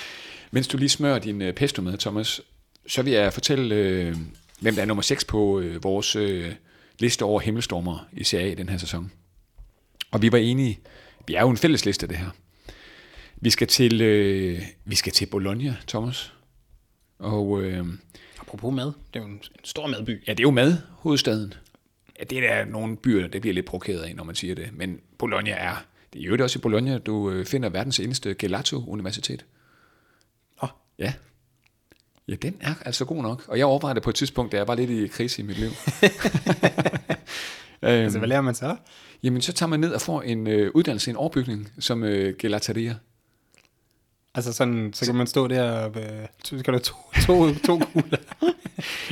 [0.50, 2.40] Mens du lige smører din øh, pesto med, Thomas,
[2.86, 4.16] så vil jeg fortælle, øh,
[4.60, 6.52] hvem der er nummer 6 på øh, vores øh,
[6.98, 9.12] liste over himmelstormer i Serie A i den her sæson.
[10.10, 10.78] Og vi var enige,
[11.26, 12.30] vi er jo en fælles liste det her.
[13.36, 16.32] Vi skal til, øh, vi skal til Bologna, Thomas.
[17.18, 17.86] Og øh,
[18.40, 20.22] Apropos mad, det er jo en stor madby.
[20.26, 21.54] ja, det er jo mad, hovedstaden.
[22.18, 24.68] Ja, det er der nogle byer, der bliver lidt provokeret af, når man siger det.
[24.72, 29.44] Men Bologna er, det er jo også i Bologna, du øh, finder verdens eneste Gelato-universitet.
[30.62, 31.12] Åh, Ja.
[32.28, 33.44] Ja, den er altså god nok.
[33.48, 35.58] Og jeg overvejede det på et tidspunkt, da jeg var lidt i krise i mit
[35.58, 35.68] liv.
[35.68, 35.74] øhm,
[38.04, 38.76] altså, hvad lærer man så?
[39.22, 42.94] jamen, så tager man ned og får en øh, uddannelse, en overbygning, som øh, gelateria.
[44.34, 46.94] Altså sådan, så kan man stå der og øh, så skal der to,
[47.26, 48.18] to, to kugler.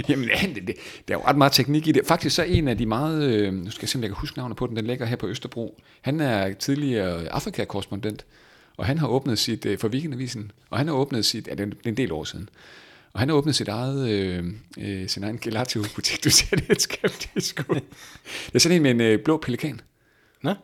[0.08, 0.74] Jamen, ja, det, det,
[1.08, 2.02] der er jo ret meget teknik i det.
[2.06, 4.16] Faktisk så er en af de meget, øh, nu skal jeg se, om jeg kan
[4.16, 5.80] huske navnet på den, den ligger her på Østerbro.
[6.00, 8.24] Han er tidligere Afrika-korrespondent,
[8.76, 11.60] og han har åbnet sit, øh, for Weekendavisen, og han har åbnet sit, ja, det
[11.60, 12.48] er en- det er en del år siden,
[13.12, 14.44] og han har åbnet sit eget, øh,
[14.78, 16.20] øh, sin egen gelato-butik.
[16.24, 17.74] Du ser det lidt skeptisk ud.
[18.46, 19.80] Det er sådan en med en øh, blå pelikan.
[20.42, 20.54] Nå?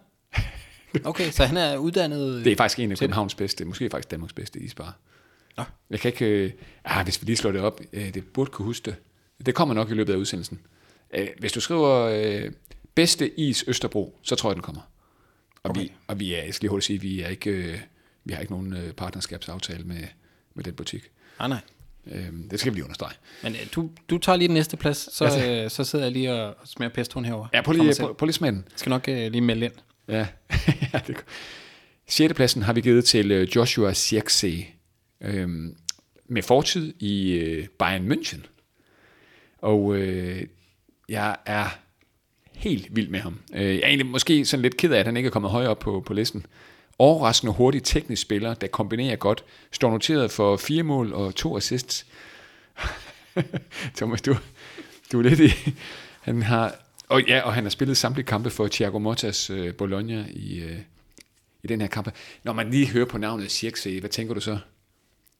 [1.05, 2.45] Okay, så han er uddannet...
[2.45, 4.97] Det er faktisk en af Københavns bedste, måske faktisk Danmarks bedste isbar.
[5.57, 5.64] Nå.
[5.91, 6.26] Jeg kan ikke...
[6.26, 6.53] Øh,
[6.84, 8.97] ah, hvis vi lige slår det op, øh, det burde kunne huske det.
[9.47, 10.61] Det kommer nok i løbet af udsendelsen.
[11.14, 12.53] Øh, hvis du skriver øh,
[12.95, 14.80] bedste is Østerbro, så tror jeg, den kommer.
[15.62, 15.80] Og, okay.
[15.80, 17.78] vi, og vi er, jeg skal lige hurtigt sige, vi er ikke, øh,
[18.24, 20.05] vi har ikke nogen øh, partnerskabsaftale med,
[20.55, 21.11] med den butik.
[21.39, 21.61] Nej, nej.
[22.07, 23.14] Øh, det skal vi lige understrege.
[23.43, 26.12] Men øh, du, du tager lige den næste plads, så, Ja, øh, så sidder jeg
[26.12, 27.49] lige og smager pestoen herovre.
[27.53, 28.64] Ja, prøv lige, prøv, prøv lige smage den.
[28.70, 29.72] Jeg skal nok øh, lige melde ind.
[30.09, 30.27] Ja,
[30.93, 31.21] ja det er.
[32.09, 34.67] Sjette pladsen har vi givet til øh, Joshua Zirkzee,
[35.21, 35.77] øhm,
[36.29, 38.47] med fortid i øh, Bayern München.
[39.59, 40.43] Og øh,
[41.09, 41.69] jeg er
[42.55, 43.39] helt vild med ham.
[43.55, 45.71] Øh, jeg er egentlig måske sådan lidt ked af, at han ikke er kommet højere
[45.71, 46.47] op på, på listen.
[46.99, 49.45] Overraskende hurtig teknisk spiller, der kombinerer godt.
[49.73, 52.07] Står noteret for fire mål og to assists.
[53.97, 54.37] Thomas, du,
[55.13, 55.75] du er lidt i...
[56.21, 56.75] Han har,
[57.09, 60.79] og ja, og han har spillet samtlige kampe for Thiago Mottas øh, Bologna i, øh,
[61.63, 62.11] i den her kamp.
[62.45, 64.59] Når man lige hører på navnet Cirkse, hvad tænker du så?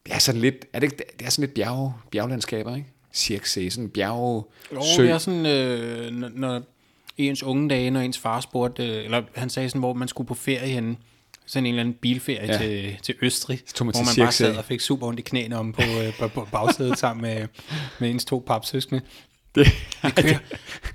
[0.07, 2.89] Det er sådan lidt, er det, ikke, det er sådan lidt bjerg, bjerglandskaber, ikke?
[3.15, 5.03] Cirkse, sådan bjerg, Jo, sø.
[5.03, 6.63] det er sådan, øh, når, når
[7.17, 10.29] ens unge dage, når ens far spurgte, øh, eller han sagde sådan, hvor man skulle
[10.29, 10.97] på ferie henne,
[11.47, 12.59] sådan en eller anden bilferie Ja.
[12.59, 14.33] til, til Østrig, man hvor man bare Cirksee.
[14.47, 17.47] sad og fik super ondt i knæene om på, øh, på, på bagsædet sammen med,
[18.01, 19.01] med ens to papsøskende.
[19.59, 19.67] Det,
[20.17, 20.39] Vi kører.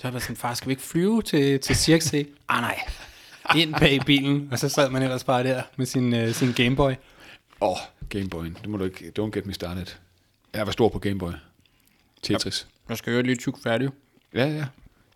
[0.02, 2.26] Så var sådan, far, skal vi ikke flyve til, til Cirksee?
[2.50, 2.80] Ah nej,
[3.56, 6.92] ind bag bilen, og så sad man ellers bare der med sin, øh, sin Gameboy.
[7.62, 7.78] Åh, oh,
[8.16, 8.62] Gameboy'en.
[8.62, 9.86] Det må du ikke, don't get me started.
[10.54, 11.32] Jeg var stor på Gameboy.
[12.22, 12.68] Tetris.
[12.90, 13.90] Jeg skal høre lige tyk færdig.
[14.36, 14.66] Ja, ja.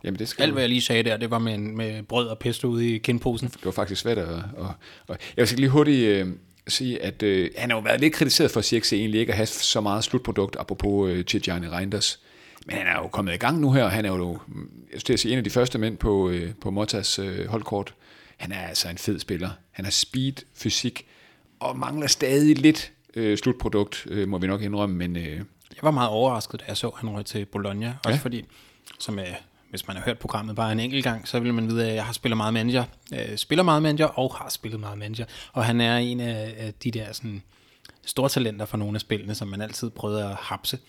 [0.04, 0.54] Jamen det skal Alt, du.
[0.54, 2.98] hvad jeg lige sagde der, det var med, en, med brød og pesto ude i
[2.98, 3.48] kindposen.
[3.48, 4.44] Det var faktisk svært at...
[4.58, 4.74] Og,
[5.08, 6.28] og jeg vil lige hurtigt øh,
[6.68, 9.46] sige, at øh, han har jo været lidt kritiseret for Cirkse egentlig ikke at have
[9.46, 12.20] så meget slutprodukt, apropos øh, Tijani Reinders.
[12.68, 14.40] Men han er jo kommet i gang nu her, og han er jo,
[14.94, 17.94] jeg at sige, en af de første mænd på, øh, på Mottas øh, holdkort.
[18.38, 19.50] Han er altså en fed spiller.
[19.72, 21.08] Han har speed, fysik,
[21.60, 25.44] og mangler stadig lidt øh, slutprodukt, øh, må vi nok indrømme, men øh, Jeg
[25.82, 27.88] var meget overrasket, da jeg så, at han røg til Bologna.
[27.88, 28.16] Også Ja.
[28.16, 28.20] ja.
[28.20, 28.46] fordi,
[29.00, 29.26] som, øh,
[29.70, 32.06] hvis man har hørt programmet bare en enkelt gang, så vil man vide, at jeg
[32.06, 32.84] har spillet meget manager.
[33.14, 35.26] Øh, spiller meget manager og har spillet meget manager.
[35.54, 37.44] Og han er en af, af de der sådan,
[38.06, 40.80] store talenter for nogle af spillene, som man altid prøvede at hapse.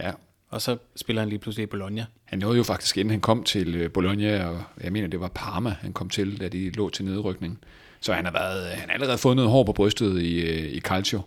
[0.00, 0.10] ja,
[0.52, 2.06] og så spiller han lige pludselig i Bologna.
[2.24, 5.28] Han nåede jo faktisk, inden han kom til øh, Bologna, og jeg mener, det var
[5.28, 7.58] Parma, han kom til, da de lå til nedrykning.
[8.00, 10.72] Så han har, været, øh, han har allerede fået noget hår på brystet i, øh,
[10.72, 11.20] i Calcio.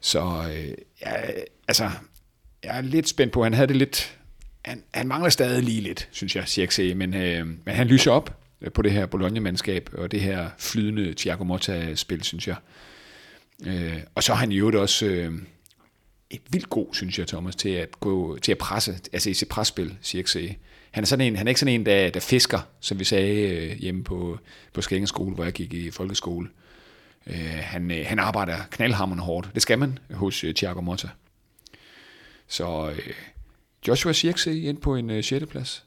[0.00, 0.42] Så
[1.00, 1.12] ja,
[1.68, 1.90] altså,
[2.64, 4.18] jeg er lidt spændt på, han havde det lidt,
[4.64, 8.40] han, han mangler stadig lige lidt, synes jeg, Cirkse, men, øh, men han lyser op
[8.74, 12.56] på det her Bologna-mandskab, og det her flydende Thiago Motta-spil, synes jeg.
[13.66, 15.32] Øh, og så har han jo også øh,
[16.30, 19.96] vildt god, synes jeg, Thomas, til at gå til at presse, altså i sit presspil,
[20.02, 20.56] Cirkse.
[20.90, 23.40] Han er, sådan en, han er ikke sådan en, der, der fisker, som vi sagde
[23.40, 24.38] øh, hjemme på,
[24.72, 26.48] på Skænge skole, hvor jeg gik i folkeskole.
[27.26, 29.50] Øh, han, øh, han arbejder knaldhammerende hårdt.
[29.54, 31.08] Det skal man hos øh, Thiago Motta.
[32.48, 33.12] Så øh,
[33.88, 35.46] Joshua Cirkse ind på en øh, 6.
[35.46, 35.84] plads.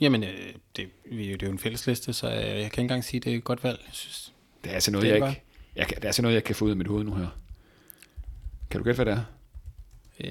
[0.00, 0.28] Jamen, øh,
[0.76, 3.36] det, det er jo en fællesliste, så jeg kan ikke engang sige, at det er
[3.36, 3.80] et godt valg.
[3.86, 4.32] Jeg synes,
[4.64, 5.42] Det er altså noget, Det jeg er ikke,
[5.76, 7.28] jeg, det er altså noget, jeg kan få ud af mit hoved nu her.
[8.72, 9.24] Kan du gætte, hvad det er?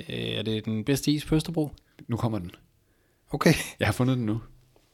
[0.09, 1.71] øh, er det den bedste is på Østerbro?
[2.07, 2.51] Nu kommer den.
[3.31, 3.53] Okay.
[3.79, 4.41] Jeg har fundet den nu.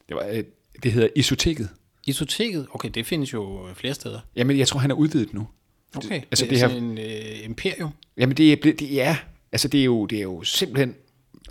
[0.08, 0.44] Det, var, øh,
[0.82, 1.68] det hedder Isoteket.
[2.06, 2.66] Isoteket?
[2.74, 4.20] Okay, det findes jo flere steder.
[4.36, 5.48] Jamen, jeg tror, han er udvidet nu.
[5.96, 7.90] Okay, altså, det, det er her- en øh, imperium.
[8.16, 9.14] Jamen, det er, det er,
[9.52, 10.94] altså, det er, jo, det er jo simpelthen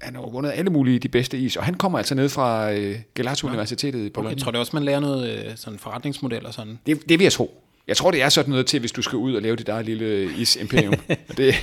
[0.02, 2.72] han har jo vundet alle mulige de bedste is, og han kommer altså ned fra
[2.74, 4.30] øh, Gelato Universitetet i Bologna.
[4.30, 6.80] Jeg tror det også, man lærer noget øh, sådan forretningsmodel og sådan.
[6.86, 7.64] Det, det vil jeg tro.
[7.88, 9.86] Jeg tror, det er sådan noget til, hvis du skal ud og lave dit eget
[9.86, 10.94] lille is-imperium.
[11.38, 11.56] det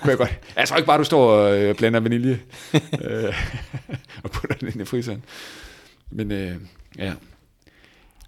[0.00, 0.38] kunne jeg godt.
[0.56, 2.40] Jeg tror ikke bare, du står og øh, blander vanilje
[3.04, 3.34] øh,
[4.24, 5.24] og putter den ind i fryseren.
[6.10, 6.56] Men øh,
[6.98, 7.12] ja.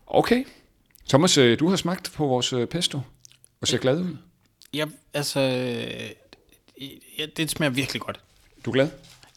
[0.07, 0.45] Okay.
[1.09, 3.01] Thomas, øh, du har smagt på vores pesto
[3.61, 4.17] og ser glad ud.
[4.75, 5.41] Ja, altså,
[7.19, 8.21] ja, det smager virkelig godt.
[8.65, 8.89] Du er glad?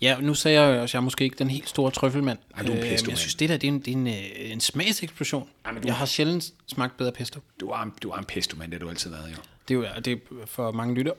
[0.01, 2.37] Ja, nu sagde jeg også, at jeg er måske ikke den helt store trøffelmand.
[2.55, 3.87] Ej, du er en Øh, pesto men jeg synes, det der det er en, det
[3.87, 5.49] er en, øh, en smagseksplosion.
[5.65, 7.39] Ej, men du- Jeg har sjældent smagt bedre pesto.
[7.59, 8.71] Du er, en- du er en pesto, mand.
[8.71, 9.37] Det har du altid været, jo.
[9.67, 11.13] Det er jo det er for mange lytter.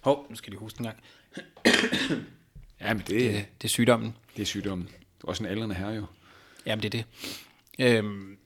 [0.00, 0.96] Hov, nu skal de huske en gang.
[2.80, 4.14] Ja, men det, Det, det er sygdommen.
[4.36, 4.88] det er sygdommen.
[5.22, 6.04] Du er også en aldrende herre, jo.
[6.66, 7.02] Jamen, det er
[7.78, 7.96] det.
[7.98, 8.36] Øhm,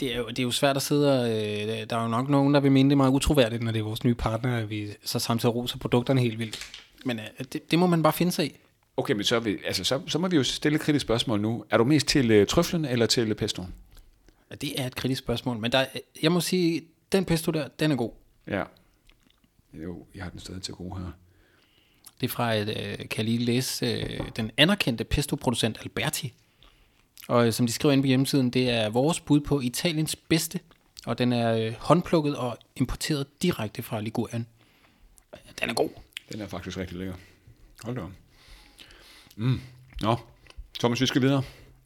[0.00, 1.30] det, er jo, det er jo svært at sidde og...
[1.30, 3.82] Øh, der er jo nok nogen, der vil mene det meget utroværdigt, når det er
[3.84, 6.58] vores nye partner, at vi så samtidig roser produkterne helt vildt.
[7.04, 8.56] Men øh, det, det må man bare finde sig i.
[8.98, 11.64] Okay, men så, vi, altså, så, så må vi jo stille et kritisk spørgsmål nu.
[11.70, 13.74] Er du mest til øh, trøflen eller til pestoen?
[14.50, 15.86] Ja, Det er et kritisk spørgsmål, men der,
[16.22, 16.82] jeg må sige,
[17.12, 18.10] den pesto der, den er god.
[18.46, 18.64] Ja.
[19.72, 21.10] Jo, jeg har den stadig til gode her.
[22.20, 26.34] Det er fra, et, øh, kan jeg lige læse, øh, den anerkendte pesto-producent Alberti.
[27.28, 30.60] Og øh, som de skriver inde på hjemmesiden, det er vores bud på Italiens bedste,
[31.06, 34.46] og den er øh, håndplukket og importeret direkte fra Ligurien.
[35.60, 35.90] Den er god.
[36.32, 37.14] Den er faktisk rigtig lækker.
[37.82, 38.10] Hold da op.
[39.38, 39.60] Mm.
[40.02, 40.16] Nå,
[40.78, 41.42] Thomas, vi skal videre.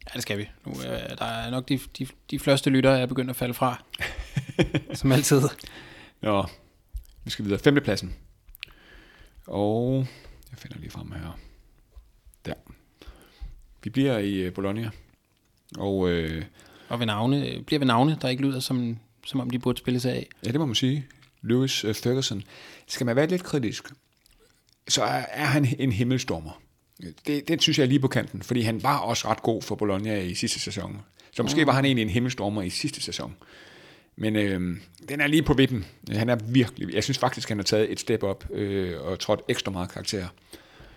[0.07, 0.49] Ja, det skal vi.
[0.67, 3.85] Nu, øh, der er nok de, de, de første lyttere er begyndt at falde fra.
[4.95, 5.43] som altid.
[6.23, 6.47] Nå,
[7.25, 7.59] vi skal videre.
[7.59, 8.15] Femtepladsen.
[9.47, 10.07] Og
[10.51, 11.39] jeg finder lige frem her.
[12.47, 12.55] Der.
[13.85, 14.91] Vi bliver i øh, Bologna.
[15.79, 16.45] Og øh,
[16.89, 20.01] Og ved navne, bliver ved navne, der ikke lyder som, som om de burde spille
[20.01, 20.29] sig af.
[20.47, 21.07] ja, det må man sige.
[21.43, 22.43] Lewis øh, Ferguson.
[22.89, 23.85] Skal man være lidt kritisk,
[24.89, 26.62] så er, er han en himmelstormer.
[27.27, 29.75] Det, det synes jeg er lige på kanten, fordi han var også ret god for
[29.75, 31.01] Bologna i sidste sæson.
[31.33, 33.35] Så måske var han egentlig en himmelstormer i sidste sæson.
[34.17, 34.77] Men øh,
[35.09, 35.85] den er lige på vippen.
[36.11, 36.95] Han er virkelig...
[36.95, 40.27] Jeg synes faktisk, han har taget et step op øh, og trådt ekstra meget karakter.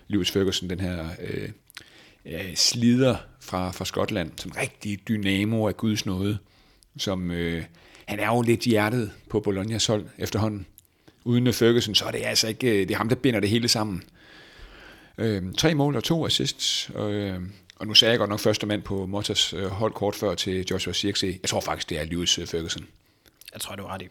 [0.08, 1.48] Lewis Ferguson, den her øh,
[2.26, 6.38] øh, slider fra, fra Skotland, som rigtig dynamo af Guds nåde,
[6.98, 7.30] som...
[7.30, 7.64] Øh,
[8.06, 10.66] han er jo lidt hjertet på Bolognas hold efterhånden.
[11.24, 12.68] Uden Ferguson, så er det altså ikke...
[12.70, 14.02] øh, Det er ham, der binder det hele sammen.
[15.18, 16.90] Øh, tre mål og to assists.
[16.94, 17.40] Og, øh,
[17.76, 20.66] og nu sagde jeg godt nok første mand på Mottas øh, hold kort før til
[20.70, 21.38] Joshua Zirkzee.
[21.42, 22.86] Jeg tror faktisk, det er Lewis øh, Ferguson.
[23.52, 24.08] Jeg tror, det var ret i.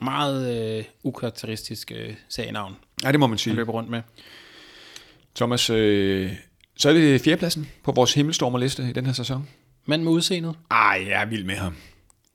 [0.00, 3.54] Meget øh, ukarakteristisk øh, serienavn, Ja, det må man han sige.
[3.56, 4.02] løber rundt med.
[5.34, 6.32] Thomas, øh,
[6.76, 9.48] så er det fjerdepladsen på vores himmelstormerliste i den her sæson.
[9.86, 11.76] Mand med udseendet, Ej, jeg er vild med ham.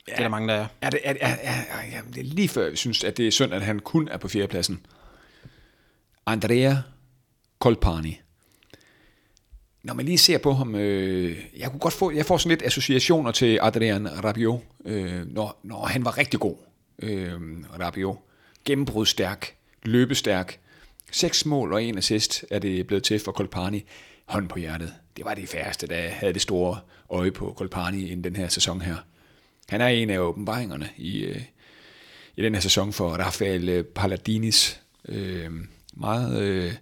[0.05, 0.67] det er der mange, der er.
[0.81, 1.61] Er det, er, er, er,
[1.97, 4.17] er, det er lige før, jeg synes, at det er synd, at han kun er
[4.17, 4.79] på fjerdepladsen.
[6.25, 6.75] Andrea
[7.59, 8.19] Kolpani.
[9.83, 12.63] Når man lige ser på ham, øh, jeg kunne godt få, jeg får sådan lidt
[12.63, 16.55] associationer til Adrian Rabiot, øh, når, når han var rigtig god.
[16.99, 17.33] Øh,
[17.79, 18.17] Rabiot.
[18.65, 20.59] Gennembrudstærk, løbestærk.
[21.11, 23.83] Seks mål og en assist er det blevet til for Kolpani.
[24.25, 24.93] Hånd på hjertet.
[25.17, 26.79] Det var det færreste, der havde det store
[27.09, 28.95] øje på Kolpani i den her sæson her.
[29.69, 31.41] Han er en af åbenbaringerne i, øh,
[32.35, 34.81] i den her sæson for Rafael øh, Palladinis.
[35.09, 35.51] Øh,
[35.93, 36.73] meget øh,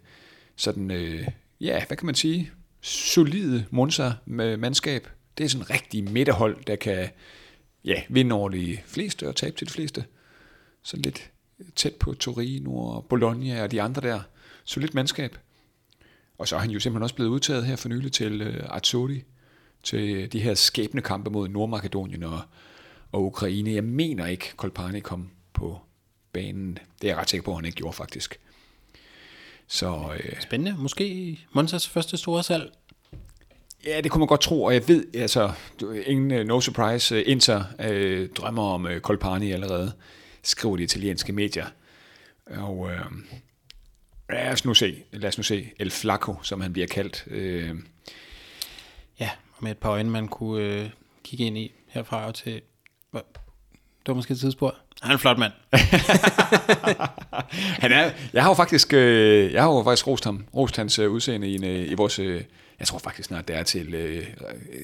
[0.56, 1.28] sådan, øh,
[1.62, 2.52] ja, hvad kan man sige,
[2.82, 5.08] solide Monza med mandskab.
[5.38, 7.10] Det er sådan en rigtig midterhold, der kan
[7.86, 10.06] ja, vinde over de fleste og tabe til de fleste.
[10.84, 11.32] Sådan lidt
[11.76, 14.22] tæt på Torino og Bologna og de andre der.
[14.64, 15.38] Solidt mandskab.
[16.38, 19.24] Og så er han jo simpelthen også blevet udtaget her for nylig til øh, Azzurri,
[19.84, 22.42] til de her skæbnekampe mod Nordmakedonien og,
[23.12, 23.72] og Ukraine.
[23.72, 25.80] Jeg mener ikke, Kolpani kom på
[26.32, 26.78] banen.
[27.02, 28.40] Det er jeg ret sikker på, at han ikke gjorde faktisk.
[29.68, 30.82] Så øh, Spændende.
[30.82, 32.72] Måske Monsas første store salg.
[33.86, 35.52] ja, det kunne man godt tro, og jeg ved, altså,
[36.06, 39.94] ingen uh, no surprise, uh, Inter uh, drømmer om uh, Kolpani allerede,
[40.44, 41.66] skriver de italienske medier.
[42.46, 42.90] Og uh,
[44.30, 47.26] lad os nu se, lad os nu se, El Flaco, som han bliver kaldt.
[47.28, 47.80] Uh,
[49.20, 50.90] Ja, med et par øjne, man kunne øh,
[51.24, 52.62] kigge ind i herfra og til...
[54.06, 54.76] Det var måske et tidsspor.
[55.02, 55.52] Han er en flot mand.
[57.84, 61.00] han er, jeg har jo faktisk, øh, jeg har jo faktisk rost ham, rost hans
[61.00, 62.42] øh, udseende i, en, øh, i vores, øh,
[62.80, 64.28] jeg tror faktisk snart det er til, øh,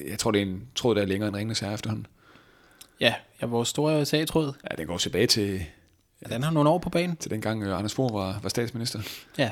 [0.07, 2.07] jeg tror det er en tråd, der er længere end Ringnes Herre efterhånden.
[2.99, 4.53] Ja, ja vores store sagtråd.
[4.71, 5.65] Ja, den går tilbage til,
[6.29, 7.15] Ja, den har nogle år på banen.
[7.15, 8.99] til dengang øh, Anders Fogh var, var statsminister.
[9.37, 9.51] Ja,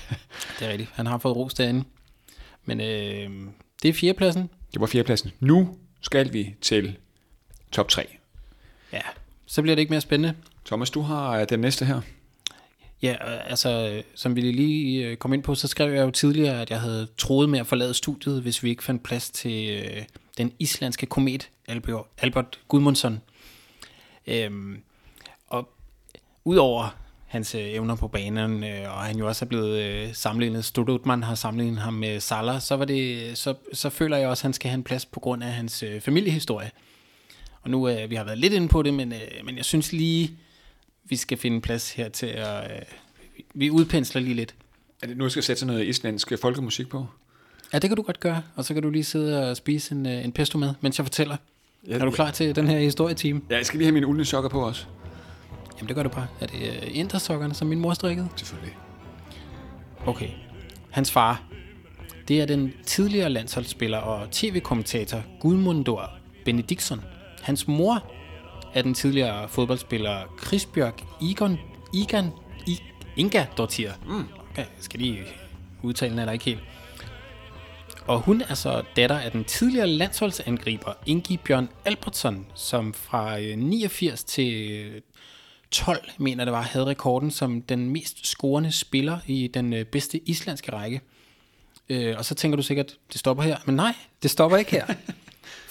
[0.58, 0.90] det er rigtigt.
[0.92, 1.84] Han har fået ros derinde.
[2.64, 3.30] Men øh,
[3.82, 4.50] det er fjerdepladsen.
[4.72, 5.32] Det var fjerdepladsen.
[5.40, 6.96] Nu skal vi til
[7.72, 8.06] top 3.
[8.92, 9.00] Ja,
[9.46, 10.34] så bliver det ikke mere spændende.
[10.66, 12.00] Thomas, du har øh, den næste her.
[13.02, 16.70] Ja, altså, som vi lige øh, kom ind på, så skrev jeg jo tidligere, at
[16.70, 20.02] jeg havde troet med at forlade studiet, hvis vi ikke fandt plads til øh,
[20.38, 23.20] den islandske komet Albert, Albert Gudmundsson.
[24.26, 24.82] Øhm,
[25.46, 25.68] og
[26.44, 30.64] udover hans øh, evner på banen, øh, og han jo også er blevet øh, sammenlignet,
[30.64, 34.42] Stodutman har sammenlignet ham med Salah, så, var det, så, så føler jeg også, at
[34.42, 36.70] han skal have en plads på grund af hans øh, familiehistorie.
[37.62, 39.92] Og nu, øh, vi har været lidt inde på det, men, øh, men jeg synes
[39.92, 40.30] lige,
[41.04, 42.70] vi skal finde plads her til at...
[42.70, 42.82] Øh,
[43.54, 44.54] vi udpensler lige lidt.
[45.02, 47.06] Er det nu, skal sætte noget islandsk folkemusik på?
[47.72, 50.06] Ja, det kan du godt gøre, og så kan du lige sidde og spise en,
[50.06, 51.36] øh, en pesto med, mens jeg fortæller.
[51.88, 53.40] Ja, er du klar til den her historietime?
[53.50, 54.86] Ja, jeg skal lige have mine uldne sokker på også.
[55.76, 56.26] Jamen det gør du bare.
[56.40, 58.28] Er det uh, indersokkerne, som min mor strikkede?
[58.36, 58.76] Selvfølgelig.
[60.06, 60.28] Okay.
[60.90, 61.42] Hans far,
[62.28, 66.10] det er den tidligere landsholdsspiller og tv-kommentator Gudmundur
[66.44, 67.00] Benediktsson.
[67.42, 68.04] Hans mor
[68.74, 71.58] er den tidligere fodboldspiller Krisbjørg Igon,
[71.94, 72.30] Igan,
[72.66, 72.78] I,
[73.16, 73.92] Inga Dortier.
[74.06, 74.24] Mm.
[74.50, 75.22] Okay, skal lige
[75.82, 76.60] udtale den eller ikke helt.
[78.06, 84.24] Og hun er så datter af den tidligere landsholdsangriber Ingi Bjørn Albertsson, som fra 89
[84.24, 85.02] til
[85.70, 90.28] 12, mener det var, havde rekorden som den mest scorende spiller i den øh, bedste
[90.28, 91.00] islandske række.
[91.88, 93.56] Øh, og så tænker du sikkert, det stopper her.
[93.66, 94.86] Men nej, det stopper ikke her.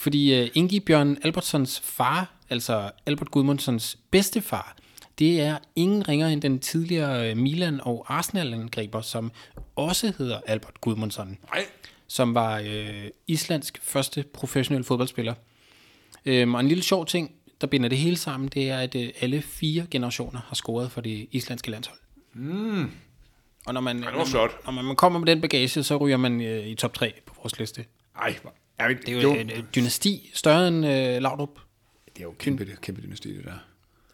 [0.02, 4.76] Fordi uh, Ingi Bjørn Albertsons far, altså Albert Gudmundssons bedstefar,
[5.18, 9.32] det er ingen ringer end den tidligere Milan- og Arsenal-angriber, som
[9.76, 11.38] også hedder Albert Gudmundsson.
[11.54, 11.66] Nej.
[12.06, 15.34] Som var uh, islandsk første professionelle fodboldspiller.
[16.26, 19.02] Um, og en lille sjov ting, der binder det hele sammen, det er, at uh,
[19.20, 21.98] alle fire generationer har scoret for det islandske landshold.
[22.32, 22.90] Mm.
[23.66, 24.50] Og når man, var flot.
[24.64, 27.12] Når man, når man kommer med den bagage, så ryger man uh, i top 3
[27.26, 27.84] på vores liste.
[28.16, 28.36] Ej,
[28.82, 31.58] Ja, det er jo, jo et dynasti større end øh, Laudrup.
[32.06, 33.52] Det er jo kæmpe, kæmpe dynasti, det der.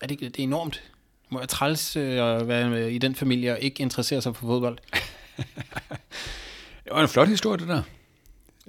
[0.00, 0.82] Er det, det er enormt.
[1.24, 4.46] Det må være træls øh, at være i den familie og ikke interessere sig for
[4.46, 4.78] fodbold.
[6.84, 7.82] det var en flot historie, det der.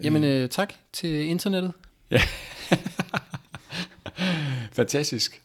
[0.04, 1.74] Jamen, øh, tak til internettet.
[2.12, 2.22] Ja.
[4.72, 5.42] Fantastisk.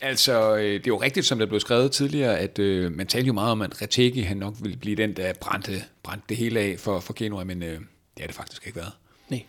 [0.00, 3.26] Altså, øh, det er jo rigtigt, som der blev skrevet tidligere, at øh, man talte
[3.26, 6.60] jo meget om, at Retegi han nok ville blive den, der brændte, brændte det hele
[6.60, 7.80] af for, for Genoa, men øh, det
[8.18, 8.92] har det faktisk ikke været.
[9.28, 9.44] Nej.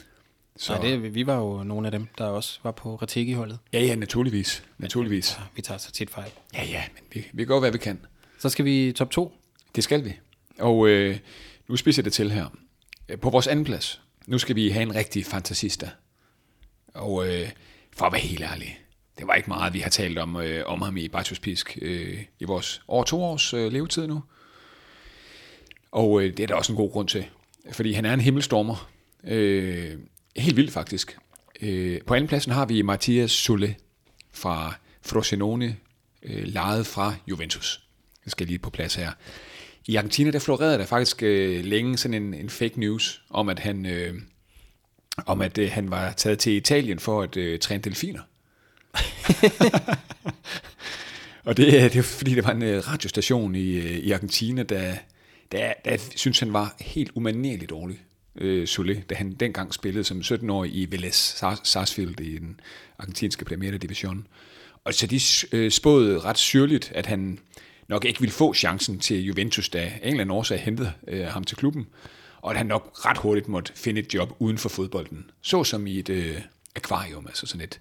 [0.58, 0.74] Så.
[0.74, 3.60] Nej, det, vi var jo nogle af dem, der også var på Retegi-holdet.
[3.74, 4.64] Ja, ja, naturligvis.
[4.78, 5.36] Naturligvis.
[5.40, 6.32] Ja, vi tager så tit fejl.
[6.54, 8.00] Ja, ja, men vi, vi gør, hvad vi kan.
[8.40, 9.34] Så skal vi top 2.
[9.76, 10.14] Det skal vi.
[10.60, 11.20] Og øh,
[11.68, 12.46] nu spiser det til her.
[13.22, 15.90] På vores anden plads, nu skal vi have en rigtig fantasista.
[16.94, 17.50] Og øh,
[17.98, 18.80] for at være helt ærlig,
[19.18, 22.24] det var ikke meget, vi har talt om, øh, om ham i Bartos Pisk øh,
[22.40, 24.24] i vores over to års øh, levetid nu.
[25.92, 27.26] Og øh, det er der også en god grund til.
[27.72, 28.90] Fordi han er en himmelstormer.
[29.24, 29.98] Øh,
[30.38, 31.18] helt vildt faktisk.
[31.62, 33.76] Øh, på anden pladsen har vi Mathias Sule
[34.32, 35.78] fra Frosinone,
[36.24, 37.84] øh, lejet fra Juventus.
[38.26, 39.12] Jeg skal lige på plads her.
[39.88, 43.60] I Argentina, der florerede der faktisk øh, længe sådan en, en fake news om, at
[43.60, 44.14] han, øh,
[45.26, 48.22] om at øh, han var taget til Italien for at øh, træne delfiner.
[51.46, 54.64] og det, øh, det er fordi, det var en øh, radiostation i, øh, i Argentina,
[54.64, 54.96] der,
[55.52, 58.00] der, der synes han var helt umanerligt dårlig
[58.36, 62.60] øh, Solé, da han dengang spillede som 17-årig i Vélez Sarsfield i den
[63.00, 64.28] argentinske Primera Division.
[64.84, 65.20] Og så de
[65.52, 67.40] øh, spåede ret syrligt, at han
[67.88, 71.44] nok ikke ville få chancen til Juventus, da en eller anden årsag hentede øh, ham
[71.44, 71.88] til klubben,
[72.42, 75.88] og at han nok ret hurtigt måtte finde et job uden for fodbolden, så som
[75.88, 76.36] i et øh,
[76.76, 77.80] akvarium, altså sådan et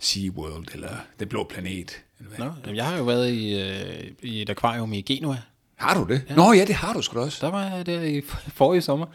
[0.00, 2.02] Sea World eller Den Blå Planet.
[2.18, 2.46] Eller hvad.
[2.66, 5.36] Nå, jeg har jo været i, øh, i et akvarium i Genua.
[5.76, 6.22] Har du det?
[6.28, 6.34] Ja.
[6.34, 7.46] Nå ja, det har du sgu da også.
[7.46, 9.06] Der var jeg der i forrige sommer.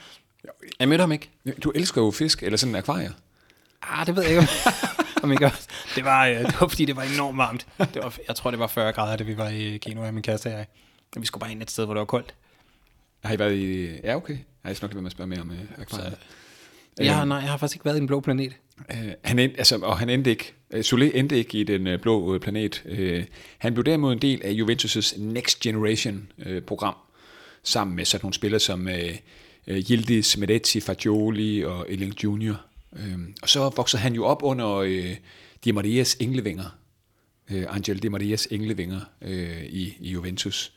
[0.79, 1.29] Jeg mødte ham ikke.
[1.63, 3.13] Du elsker jo fisk, eller sådan en akvarie.
[3.81, 4.47] Ah, det ved jeg ikke,
[5.23, 5.59] om, jeg gør.
[5.95, 7.67] Det var, øh, det var, fordi det var enormt varmt.
[7.77, 10.47] Det var, jeg tror, det var 40 grader, da vi var i Genua, min kæreste
[10.47, 10.65] og jeg.
[11.17, 12.33] Vi skulle bare ind et sted, hvor det var koldt.
[13.23, 13.95] Har I været i...
[14.03, 14.37] Ja, okay.
[14.63, 16.17] Jeg skal nok lade med at spørge mere om uh, akvariet.
[16.99, 18.53] Jeg har, nej, jeg har faktisk ikke været i en blå planet.
[18.89, 21.99] Uh, han end, altså, og han endte ikke, uh, Solé endte ikke i den uh,
[21.99, 22.83] blå planet.
[22.85, 23.23] Uh,
[23.57, 27.19] han blev derimod en del af Juventus' Next Generation-program, uh,
[27.63, 29.15] sammen med sådan nogle spillere som uh,
[29.67, 32.53] øh, Yildiz, Medetti, Fagioli og Elling Jr.
[32.91, 35.15] Uh, øhm, og så voksede han jo op under øh,
[35.65, 36.77] Di Marias englevinger,
[37.51, 40.73] øh, Angel Di Marias englevinger øh, i, i Juventus.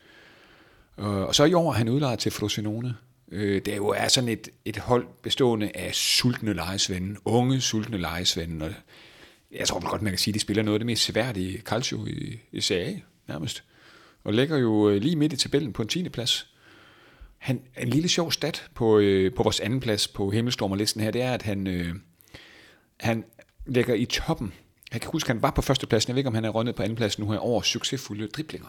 [0.99, 2.95] Uh, og så i år er han udlejet til Frosinone,
[3.35, 7.99] Øh, det er jo er sådan et, et hold bestående af sultne lejesvende, unge sultne
[7.99, 8.73] lejesvende, og
[9.53, 12.07] jeg tror godt, man kan sige, at de spiller noget af det mest seværdige calcio
[12.07, 13.65] i, i Serie nærmest.
[14.25, 16.09] Og ligger jo øh, lige midt i tabellen på en 10.
[16.09, 16.54] plads.
[17.45, 21.23] Han, en lille sjov stat på, øh, på vores anden plads på Himmelstormerlisten her, det
[21.23, 21.95] er, at han, øh,
[23.01, 23.25] han
[23.67, 24.53] ligger i toppen.
[24.93, 26.09] Jeg kan huske, at han var på førstepladsen.
[26.09, 28.69] Jeg ved ikke, om han er rundet på anden plads nu her over succesfulde driblinger.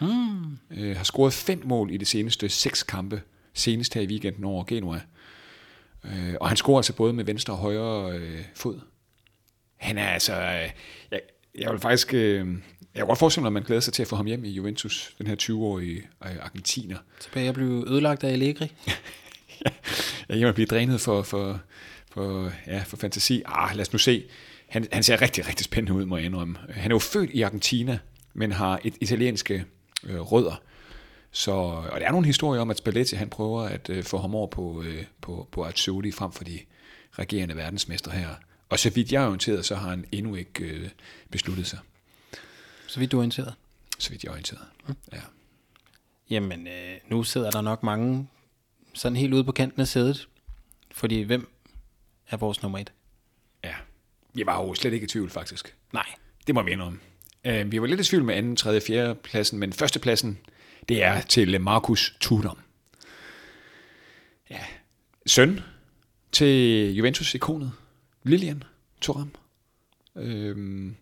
[0.00, 0.58] Mm.
[0.70, 3.22] Øh, har scoret fem mål i de seneste seks kampe,
[3.54, 5.00] senest her i weekenden over Genua.
[6.04, 8.80] Øh, og han scorer altså både med venstre og højre øh, fod.
[9.76, 10.34] Han er altså...
[10.34, 10.70] Øh,
[11.10, 11.20] jeg,
[11.58, 12.14] jeg vil faktisk...
[12.14, 12.48] Øh,
[12.94, 14.50] jeg kan godt forestille mig, at man glæder sig til at få ham hjem i
[14.50, 16.96] Juventus, den her 20-årige øh, argentiner.
[17.20, 18.72] Tilbage at blive ødelagt af Allegri.
[20.28, 21.60] ja, jeg er blive drænet for, for,
[22.12, 23.42] for, ja, for fantasi.
[23.46, 24.24] Ah, lad os nu se.
[24.68, 26.56] Han, han ser rigtig, rigtig spændende ud, må jeg indrømme.
[26.70, 27.98] Han er jo født i Argentina,
[28.34, 29.64] men har et italienske
[30.04, 30.62] øh, rødder.
[31.32, 34.34] Så, og der er nogle historier om, at Spalletti han prøver at øh, få ham
[34.34, 36.58] over på, øh, på, på Azzurri frem for de
[37.12, 38.28] regerende verdensmester her.
[38.68, 40.88] Og så vidt jeg er orienteret, så har han endnu ikke øh,
[41.30, 41.78] besluttet sig.
[42.90, 43.54] Så vidt du er orienteret?
[43.98, 44.94] Så vidt jeg er orienteret, mm.
[45.12, 45.20] ja.
[46.30, 48.28] Jamen, øh, nu sidder der nok mange
[48.94, 50.28] sådan helt ude på kanten af sædet.
[50.90, 51.50] Fordi hvem
[52.28, 52.92] er vores nummer et?
[53.64, 53.74] Ja,
[54.36, 55.76] jeg var jo slet ikke i tvivl faktisk.
[55.92, 56.06] Nej.
[56.46, 56.98] Det må vi indrømme.
[57.48, 60.38] Uh, vi var lidt i tvivl med anden, tredje, fjerde pladsen, men førstepladsen,
[60.88, 62.58] det er til Markus Tudor.
[64.50, 64.64] Ja,
[65.26, 65.60] søn
[66.32, 67.72] til Juventus-ikonet,
[68.22, 68.62] Lilian
[69.02, 69.34] Thuram.
[70.16, 70.96] Øhm,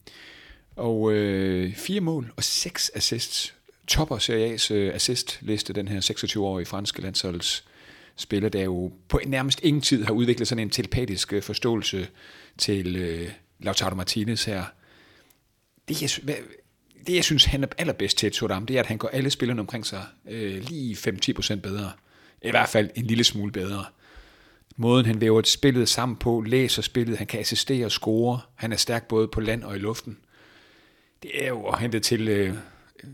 [0.79, 3.55] og øh, fire mål og seks assists.
[3.87, 7.64] Topper Serie A's øh, assistliste, den her 26-årige franske landsholds
[8.16, 12.09] spiller, der jo på nærmest ingen tid har udviklet sådan en telepatisk øh, forståelse
[12.59, 14.64] til øh, Lautaro Martinez her.
[15.89, 16.37] Det jeg,
[17.07, 19.61] det, jeg synes, han er allerbedst til, Tottenham, det er, at han går alle spillerne
[19.61, 21.93] omkring sig øh, lige 5-10% bedre.
[22.43, 23.85] I hvert fald en lille smule bedre.
[24.76, 28.41] Måden, han væver spillet sammen på, læser spillet, han kan assistere og score.
[28.55, 30.18] Han er stærk både på land og i luften.
[31.23, 32.55] Det er jo hentet til øh,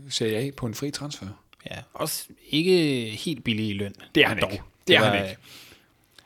[0.09, 1.27] Serie A på en fri transfer.
[1.71, 3.93] Ja, også ikke helt billig i løn.
[4.15, 4.51] Det er han dog.
[4.51, 4.63] ikke.
[4.87, 5.41] Det er var, han ikke.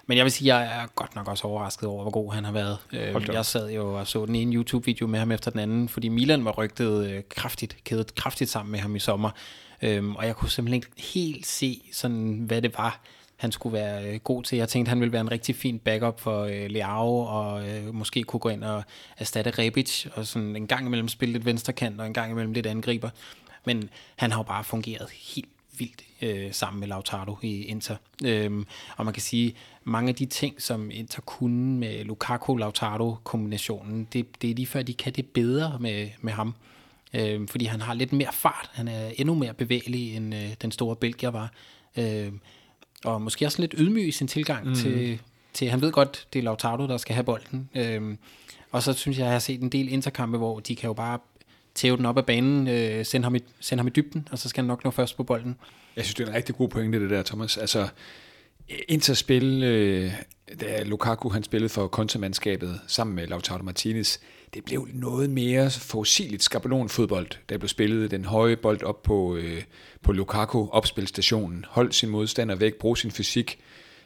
[0.05, 2.45] Men jeg vil sige, at jeg er godt nok også overrasket over, hvor god han
[2.45, 2.77] har været.
[2.93, 6.07] Øh, jeg sad jo og så den ene YouTube-video med ham efter den anden, fordi
[6.07, 9.29] Milan var rygtet øh, kraftigt, kædet kraftigt sammen med ham i sommer.
[9.81, 13.01] Øhm, og jeg kunne simpelthen ikke helt se, sådan, hvad det var,
[13.39, 14.57] han skulle være øh, god til.
[14.57, 18.23] Jeg tænkte, han ville være en rigtig fin backup for øh, Leao, og øh, måske
[18.23, 18.83] kunne gå ind og
[19.17, 22.65] erstatte Rebic, og sådan en gang imellem spille lidt venstrekant, og en gang imellem lidt
[22.65, 23.09] angriber.
[23.65, 27.95] Men han har jo bare fungeret helt vildt øh, sammen med Lautaro i Inter.
[28.25, 28.65] Øhm,
[28.97, 34.51] og man kan sige, mange af de ting, som Inter kunne med Lukaku-Lautaro-kombinationen, det, det
[34.51, 36.55] er lige før, de kan det bedre med, med ham.
[37.13, 38.69] Øhm, fordi han har lidt mere fart.
[38.73, 41.51] Han er endnu mere bevægelig, end øh, den store Belgier var.
[41.97, 42.39] Øhm,
[43.05, 44.75] og måske også lidt ydmyg i sin tilgang mm.
[44.75, 45.19] til,
[45.53, 47.69] til, han ved godt, det er Lautaro, der skal have bolden.
[47.75, 48.17] Øhm,
[48.71, 51.19] og så synes jeg, jeg har set en del interkampe, hvor de kan jo bare
[51.75, 54.49] tæve den op af banen, øh, sende, ham i, sende ham i dybden, og så
[54.49, 55.55] skal han nok nå først på bolden.
[55.95, 57.57] Jeg synes, det er en rigtig god pointe, det der, Thomas.
[57.57, 57.87] Altså,
[58.87, 60.11] indtil spil, øh,
[60.61, 64.17] da Lukaku han spillede for kontamandskabet sammen med Lautaro Martinez,
[64.53, 69.63] det blev noget mere forudsigeligt skabelonfodbold, der blev spillet den høje bold op på, øh,
[70.03, 73.59] på Lukaku, opspilstationen, holdt sin modstander væk, brug sin fysik,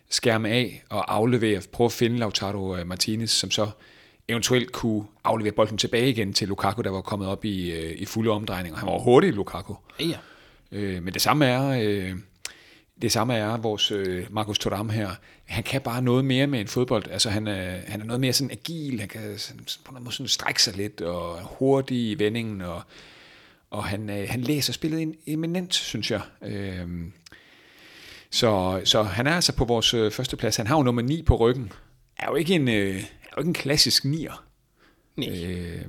[0.10, 3.70] skærme af og aflevere, prøve at finde Lautaro øh, Martinez, som så
[4.28, 8.06] eventuelt kunne aflevere bolden tilbage igen til Lukaku, der var kommet op i, øh, i
[8.06, 8.80] fulde omdrejninger.
[8.80, 9.74] Han var hurtig, Lukaku.
[10.00, 10.18] Ja.
[10.72, 11.82] Øh, men det samme er...
[11.84, 12.16] Øh,
[13.02, 15.10] det samme er vores øh, Markus Thuram her.
[15.46, 17.12] Han kan bare noget mere med en fodbold.
[17.12, 20.16] Altså han er, han er noget mere sådan agil, han kan sådan, på noget måde
[20.16, 22.82] sådan strække sig lidt, og hurtig i vendingen, og,
[23.70, 26.22] og han, øh, han læser spillet eminent, synes jeg.
[26.42, 26.88] Øh,
[28.30, 30.56] så, så han er altså på vores øh, første plads.
[30.56, 31.72] Han har jo nummer 9 på ryggen.
[32.18, 34.44] Er jo ikke en, øh, er jo ikke en klassisk nier.
[35.16, 35.30] Nej.
[35.30, 35.86] Øh,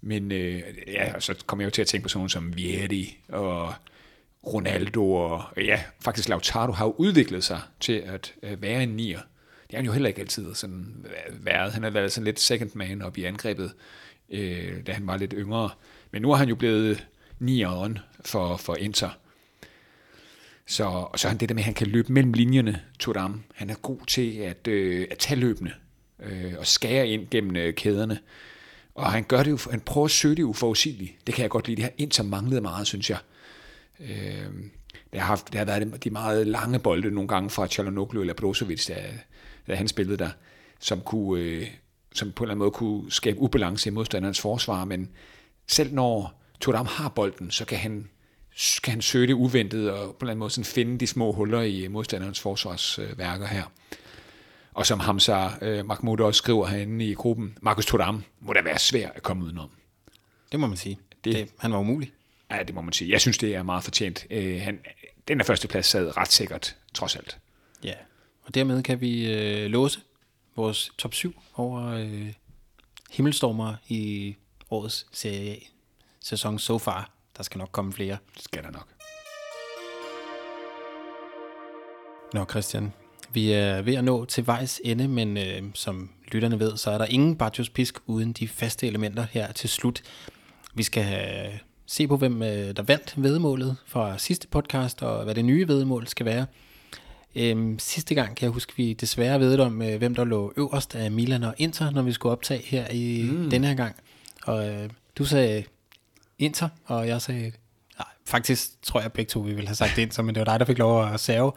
[0.00, 3.74] men øh, ja, så kommer jeg jo til at tænke på sådan som Vieri og
[4.46, 9.20] Ronaldo og ja, faktisk Lautaro har jo udviklet sig til at øh, være en nier.
[9.62, 11.72] Det har han jo heller ikke altid sådan øh, været.
[11.72, 13.72] Han har været sådan lidt second man op i angrebet,
[14.30, 15.70] øh, da han var lidt yngre.
[16.10, 17.06] Men nu er han jo blevet
[17.38, 19.18] nieren for, for Inter.
[20.66, 23.42] Så, og så er han det der med, at han kan løbe mellem linjerne, Turam.
[23.54, 25.72] Han er god til at, øh, at tage løbende
[26.22, 28.18] øh, og skære ind gennem øh, kæderne.
[28.94, 31.26] Og han gør det jo, han prøver at søge det uforudsigeligt.
[31.26, 31.76] Det kan jeg godt lide.
[31.76, 33.18] Det har Inter manglet meget, synes jeg.
[33.18, 33.33] Øh,
[33.98, 38.34] det, har haft, det har været de meget lange bolde nogle gange fra Chalanoglu eller
[38.34, 38.94] Brozovic, da,
[39.66, 40.30] da han spillede der,
[40.80, 41.66] som, kunne, øh,
[42.14, 45.10] som på en eller anden måde kunne skabe ubalance i modstanderens forsvar, men
[45.66, 48.08] selv når Thuram har bolden, så kan han,
[48.82, 51.32] kan han søge det uventet og på en eller anden måde sådan finde de små
[51.32, 53.64] huller i modstanderens forsvarsværker her.
[54.74, 58.78] Og som Hamza øh, Mahmoud også skriver herinde i gruppen, Markus Thuram må da være
[58.78, 59.70] svær at komme udenom.
[60.52, 60.98] Det må man sige.
[61.24, 62.12] Det, det, han var umulig.
[62.50, 63.10] Ja, det må man sige.
[63.10, 64.26] Jeg synes, det er meget fortjent.
[64.30, 64.78] Øh, han,
[65.28, 67.38] den er førsteplads sad ret sikkert, trods alt.
[67.84, 67.94] Ja,
[68.42, 70.00] og dermed kan vi øh, låse
[70.56, 72.32] vores top 7 over øh,
[73.10, 74.34] himmelstormer i
[74.70, 75.58] årets serie
[76.20, 77.10] sæson so far.
[77.36, 78.16] der skal nok komme flere.
[78.34, 78.88] Det skal der nok.
[82.32, 82.92] Nå Christian,
[83.32, 86.98] vi er ved at nå til vejs ende, men øh, som lytterne ved, så er
[86.98, 90.02] der ingen Bajos Pisk uden de faste elementer her til slut.
[90.74, 95.34] Vi skal have, se på, hvem øh, der vandt vedmålet fra sidste podcast, og hvad
[95.34, 96.46] det nye vedmål skal være.
[97.36, 100.94] Øhm, sidste gang kan jeg huske, vi desværre ved om, øh, hvem der lå øverst
[100.94, 103.50] af Milan og Inter, når vi skulle optage her i mm.
[103.50, 103.96] denne her gang.
[104.46, 105.64] Og øh, du sagde
[106.38, 107.52] Inter, og jeg sagde...
[107.98, 110.60] Nej, faktisk tror jeg begge to, vi ville have sagt Inter, men det var dig,
[110.60, 111.52] der fik lov at save.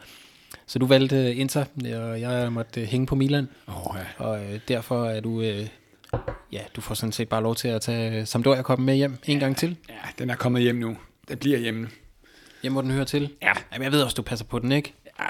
[0.66, 3.48] Så du valgte Inter, og jeg måtte hænge på Milan.
[3.66, 4.24] Oh, ja.
[4.24, 5.40] Og øh, derfor er du...
[5.40, 5.66] Øh,
[6.52, 9.38] ja, du får sådan set bare lov til at tage Sampdoria komme med hjem en
[9.40, 9.76] gang til.
[9.88, 10.96] Ja, den er kommet hjem nu.
[11.28, 11.88] Den bliver hjemme.
[12.62, 13.30] Hjem, hvor den hører til.
[13.42, 13.52] Ja.
[13.72, 14.94] Jamen, jeg ved også, du passer på den, ikke?
[15.20, 15.24] Ja,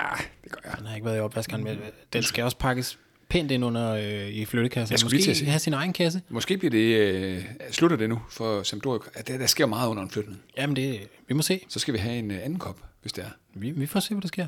[0.45, 0.79] det gør jeg.
[0.79, 1.79] Den har ikke været i opvaskeren, men
[2.13, 2.99] den skal også pakkes
[3.29, 4.93] pænt ind under øh, i flyttekassen.
[4.93, 5.51] Jeg til Måske sige.
[5.51, 6.23] have sin egen kasse.
[6.29, 9.01] Måske bliver det, øh, slutter det nu for Sampdoria.
[9.17, 10.41] Ja, Der, der sker meget under en flytning.
[10.57, 11.61] Jamen, det, vi må se.
[11.69, 13.31] Så skal vi have en øh, anden kop, hvis det er.
[13.55, 14.47] Vi, vi får se, hvad der sker.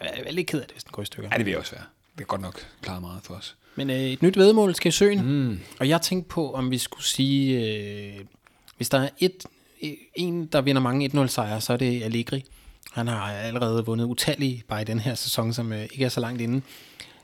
[0.00, 1.28] Jeg er lidt ked af det, hvis den går i stykker.
[1.32, 1.84] Ja, det vil jeg også være.
[2.14, 3.56] Det er godt nok klaret meget for os.
[3.76, 5.60] Men øh, et nyt vedmål skal i søen, mm.
[5.80, 8.12] og jeg tænkte på, om vi skulle sige, øh,
[8.76, 9.44] hvis der er et,
[10.14, 12.44] en, der vinder mange 1-0 sejre, så er det Allegri.
[12.92, 16.20] Han har allerede vundet utallige bare i den her sæson, som øh, ikke er så
[16.20, 16.62] langt inde.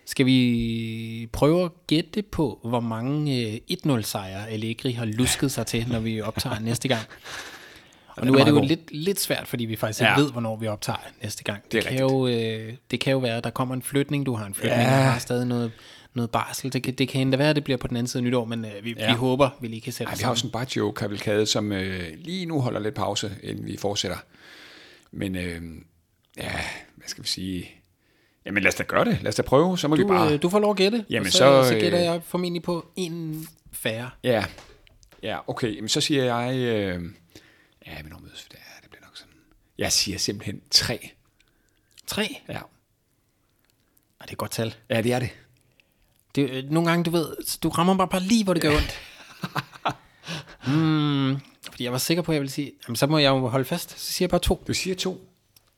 [0.06, 3.58] Skal vi prøve at gætte på, hvor mange øh,
[3.96, 7.02] 1-0 sejre Allegri har lusket sig til, når vi optager næste gang?
[8.16, 10.20] Og nu er det jo lidt, lidt svært, fordi vi faktisk ikke Ja.
[10.20, 11.62] ved, hvornår vi optager næste gang.
[11.72, 14.34] Det er kan jo, øh, det kan jo være, at der kommer en flytning, du
[14.34, 14.98] har en flytning, Ja.
[15.06, 15.72] og har stadig noget,
[16.14, 16.72] noget barsel.
[16.72, 18.44] Det kan, det kan endda være, at det bliver på den anden side af nytår,
[18.44, 19.12] men øh, vi, ja.
[19.12, 22.08] Vi håber, vi lige kan sætte Ej, vi har også en Baggio kavalkade, som øh,
[22.18, 24.18] lige nu holder lidt pause, inden vi fortsætter.
[25.12, 25.62] Men øh,
[26.36, 26.52] ja,
[26.96, 27.70] hvad skal vi sige?
[28.44, 29.18] Jamen lad os da gøre det.
[29.22, 30.34] Lad os da prøve, så må vi Du, bare...
[30.34, 32.22] øh, du får lov at gætte, Jamen, og så, så, så, så gætter øh, jeg
[32.24, 34.10] formentlig på en færre.
[34.24, 34.44] Ja,
[35.22, 35.76] ja okay.
[35.76, 36.56] Jamen, så siger jeg...
[36.56, 37.02] Øh,
[37.86, 38.80] ja, men når mødes vi der?
[38.82, 39.32] Det bliver nok sådan...
[39.78, 41.10] Jeg siger simpelthen tre.
[42.06, 42.36] Tre?
[42.48, 42.60] Ja, Ej,
[44.22, 44.74] det er et godt tal.
[44.90, 45.30] ja det er det.
[46.34, 47.26] Det, nogle gange, du ved,
[47.62, 49.00] du rammer bare, bare lige, hvor det gør ondt.
[50.66, 53.48] mm, fordi jeg var sikker på, at jeg ville sige, jamen, så må jeg jo
[53.48, 54.00] holde fast.
[54.00, 54.64] Så siger jeg bare to.
[54.66, 55.26] Du siger to.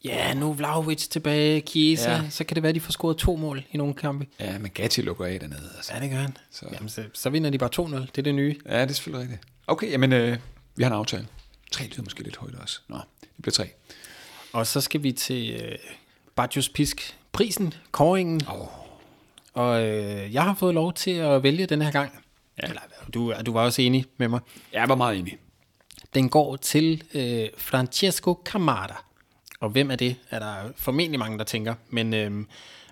[0.05, 2.31] Ja, nu er Vlahovic tilbage, Chiesa, ja.
[2.31, 4.27] Så kan det være, at de får scoret to mål i nogle kampe.
[4.41, 5.71] Ja, men Gatti lukker af dernede.
[5.77, 5.95] Altså.
[5.95, 6.37] Ja, det gør han.
[6.51, 7.97] Så, Jamen, så, så vinder de bare 2-0.
[8.01, 8.57] Det er det nye.
[8.67, 9.53] Ja, det er selvfølgelig rigtigt.
[9.67, 10.39] Okay, jamen, øh,
[10.77, 11.27] vi har en aftale.
[11.71, 12.81] Tre lyder måske lidt højt også.
[12.89, 13.71] Nå, det bliver tre.
[14.53, 15.79] Og så skal vi til øh,
[16.37, 18.41] Bajos Pisk prisen, kåringen.
[18.53, 18.67] Åh,
[19.53, 22.13] Og øh, jeg har fået lov til at vælge den her gang.
[22.63, 22.69] Ja.
[22.69, 22.81] Eller,
[23.15, 24.41] du, du var også enig med mig.
[24.73, 25.39] jeg var meget enig.
[26.15, 29.05] Den går til øh, Francesco Camara.
[29.61, 31.75] Og hvem er det, er der formentlig mange, der tænker.
[31.91, 32.31] Men øh,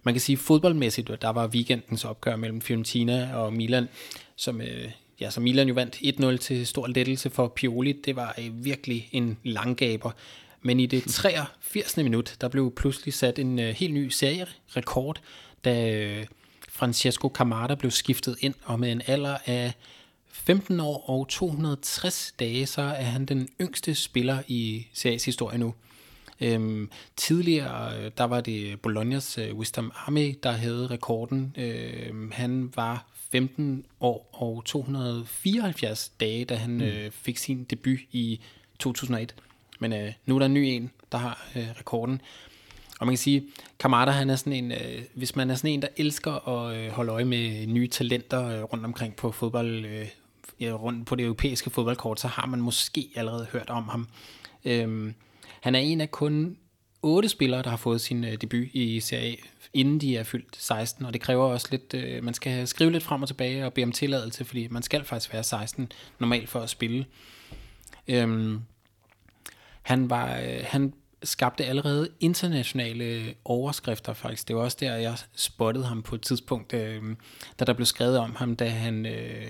[0.03, 3.89] man kan sige fodboldmæssigt, der var weekendens opgør mellem Fiorentina og Milan,
[4.37, 4.91] som, øh,
[5.21, 7.93] ja, som Milan jo vandt 1-0 til stor lettelse for Pioli.
[7.93, 10.11] Det var øh, virkelig en langgaber.
[10.63, 11.97] Men i det 83.
[11.97, 15.21] minut, der blev pludselig sat en øh, helt ny serierekord,
[15.65, 16.27] da øh,
[16.81, 19.73] Francesco Camara blev skiftet ind, og med en alder af
[20.29, 25.75] 15 år og 260 dage, så er han den yngste spiller i Series historie nu.
[26.41, 31.57] Øhm, tidligere, øh, der var det Bolognas øh, Wisdom Army, der havde rekorden.
[31.59, 38.41] Øhm, han var 15 år og 274 dage, da han øh, fik sin debut i
[38.79, 39.35] 2001.
[39.81, 42.21] Men øh, nu er der en ny en, der har øh, rekorden.
[43.01, 43.47] Og man kan sige,
[43.79, 46.91] Kamada, han er sådan en, øh, hvis man er sådan en, der elsker at øh,
[46.91, 50.07] holde øje med nye talenter øh, rundt omkring på fodbold, øh,
[50.61, 54.09] ja, rundt på det europæiske fodboldkort, så har man måske allerede hørt om ham.
[54.65, 55.15] Øhm,
[55.61, 56.57] han er en af kun
[57.03, 59.37] otte spillere, der har fået sin øh, debut i Serie A,
[59.73, 63.05] inden de er fyldt 16, og det kræver også lidt, øh, man skal skrive lidt
[63.05, 66.61] frem og tilbage og bede om tilladelse, fordi man skal faktisk være 16 normalt for
[66.61, 67.07] at spille.
[68.09, 68.61] Øhm,
[69.83, 70.93] han var, øh, han
[71.23, 74.49] skabte allerede internationale overskrifter faktisk.
[74.49, 77.03] Det var også der, jeg spottede ham på et tidspunkt, øh,
[77.61, 79.07] da der blev skrevet om ham, da han...
[79.07, 79.47] Øh,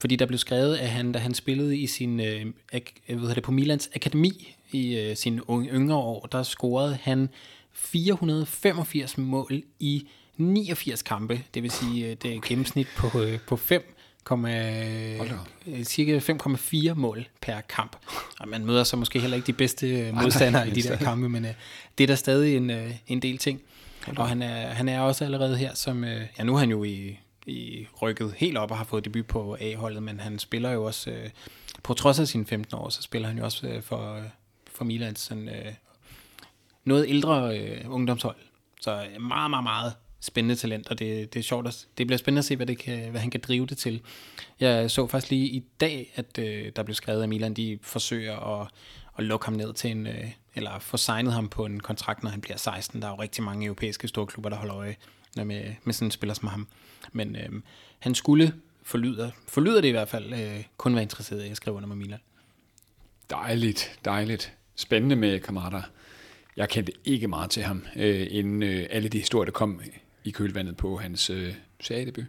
[0.00, 3.42] fordi der blev skrevet, at han, da han spillede i sin, øh, ak- hedder det,
[3.42, 7.28] på Milans akademi i øh, sine unge, yngre år, der scorede han
[7.72, 11.42] 485 mål i 89 kampe.
[11.54, 13.96] Det vil sige, øh, det er gennemsnit på, øh, på 5,
[15.18, 15.48] Hold da op.
[15.66, 17.96] øh, cirka 5,4 mål per kamp.
[18.40, 21.28] Og man møder så måske heller ikke de bedste øh, modstandere i de der kampe,
[21.28, 21.50] men øh,
[21.98, 23.62] det er da stadig en, øh, en del ting.
[24.16, 26.84] Og han er, han er også allerede her som, øh, ja nu er han jo
[26.84, 30.84] i, i rykket helt op og har fået debut på A-holdet, men han spiller jo
[30.84, 31.30] også, øh,
[31.82, 34.22] på trods af sine 15 år, så spiller han jo også øh, for, øh,
[34.72, 35.72] for Milans sådan, øh,
[36.84, 38.36] noget ældre øh, ungdomshold.
[38.80, 42.18] Så øh, meget, meget, meget spændende talent, og det, det er sjovt, at, det bliver
[42.18, 44.00] spændende at se, hvad, det kan, hvad han kan drive det til.
[44.60, 48.60] Jeg så faktisk lige i dag, at øh, der blev skrevet, at Milan de forsøger
[48.60, 48.68] at,
[49.18, 52.30] at lukke ham ned til en, øh, eller få signet ham på en kontrakt, når
[52.30, 53.02] han bliver 16.
[53.02, 54.96] Der er jo rigtig mange europæiske storklubber, der holder øje
[55.36, 56.68] med, med sådan en spiller som ham.
[57.12, 57.62] Men øh,
[57.98, 61.76] han skulle, forlyder, forlyder det i hvert fald, øh, kun være interesseret i at skrive
[61.76, 62.18] under med Milan.
[63.30, 64.52] Dejligt, dejligt.
[64.74, 65.82] Spændende med Kamada.
[66.56, 69.80] Jeg kendte ikke meget til ham, øh, inden øh, alle de historier, der kom
[70.24, 72.24] i kølvandet på hans øh, seriedebut.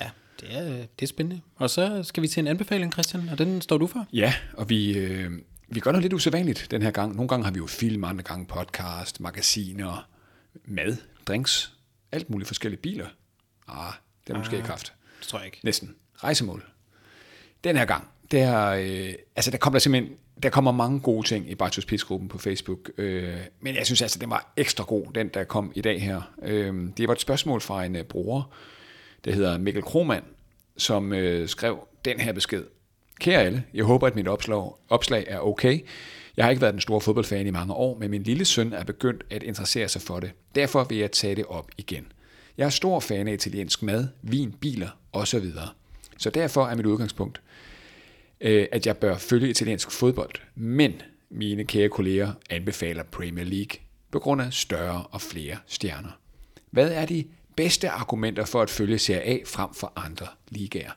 [0.00, 0.10] Ja,
[0.40, 1.40] det er, det er spændende.
[1.56, 4.06] Og så skal vi til en anbefaling, Christian, og den står du for.
[4.12, 5.30] Ja, og vi, øh,
[5.68, 7.14] vi gør noget lidt usædvanligt den her gang.
[7.14, 10.08] Nogle gange har vi jo film, andre gange podcast, magasiner,
[10.64, 11.72] mad, drinks,
[12.12, 13.06] alt muligt forskellige biler.
[13.68, 13.92] Ah,
[14.26, 14.92] det har måske ikke haft.
[15.20, 15.60] Det tror jeg ikke.
[15.62, 15.94] Næsten.
[16.16, 16.64] Rejsemål.
[17.64, 21.50] Den her gang, der, øh, altså der kommer der simpelthen der kommer mange gode ting
[21.50, 25.28] i Bartos Pis-gruppen på Facebook, øh, men jeg synes altså, den var ekstra god, den
[25.28, 26.32] der kom i dag her.
[26.42, 28.54] Øh, det var et spørgsmål fra en uh, bruger,
[29.24, 30.24] der hedder Mikkel Kromand,
[30.76, 32.64] som øh, skrev den her besked.
[33.20, 35.80] Kære alle, jeg håber, at mit opslag, opslag er okay.
[36.36, 38.84] Jeg har ikke været den store fodboldfan i mange år, men min lille søn er
[38.84, 40.30] begyndt at interessere sig for det.
[40.54, 42.06] Derfor vil jeg tage det op igen.
[42.58, 45.50] Jeg er stor fan af italiensk mad, vin, biler osv.
[46.18, 47.40] Så derfor er mit udgangspunkt,
[48.40, 50.34] øh, at jeg bør følge italiensk fodbold.
[50.54, 53.80] Men mine kære kolleger anbefaler Premier League
[54.10, 56.18] på grund af større og flere stjerner.
[56.70, 57.24] Hvad er de
[57.56, 60.90] bedste argumenter for at følge Serie A frem for andre ligaer?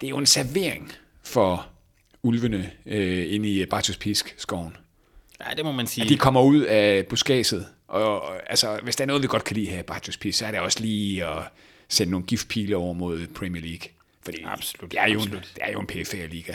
[0.00, 0.92] Det er jo en servering
[1.24, 1.68] for
[2.22, 4.76] ulvene øh, inde i Bartos Pisk-skoven.
[5.40, 6.04] Ja, det må man sige.
[6.04, 7.66] At de kommer ud af buskaget.
[7.88, 10.38] Og, og altså, hvis der er noget, vi godt kan lide her i Bartos Pisk,
[10.38, 11.42] så er det også lige at
[11.88, 13.88] sende nogle giftpile over mod Premier League.
[14.28, 15.42] Fordi absolut, det er jo absolut.
[15.42, 16.54] en, det er jo en PFA-liga.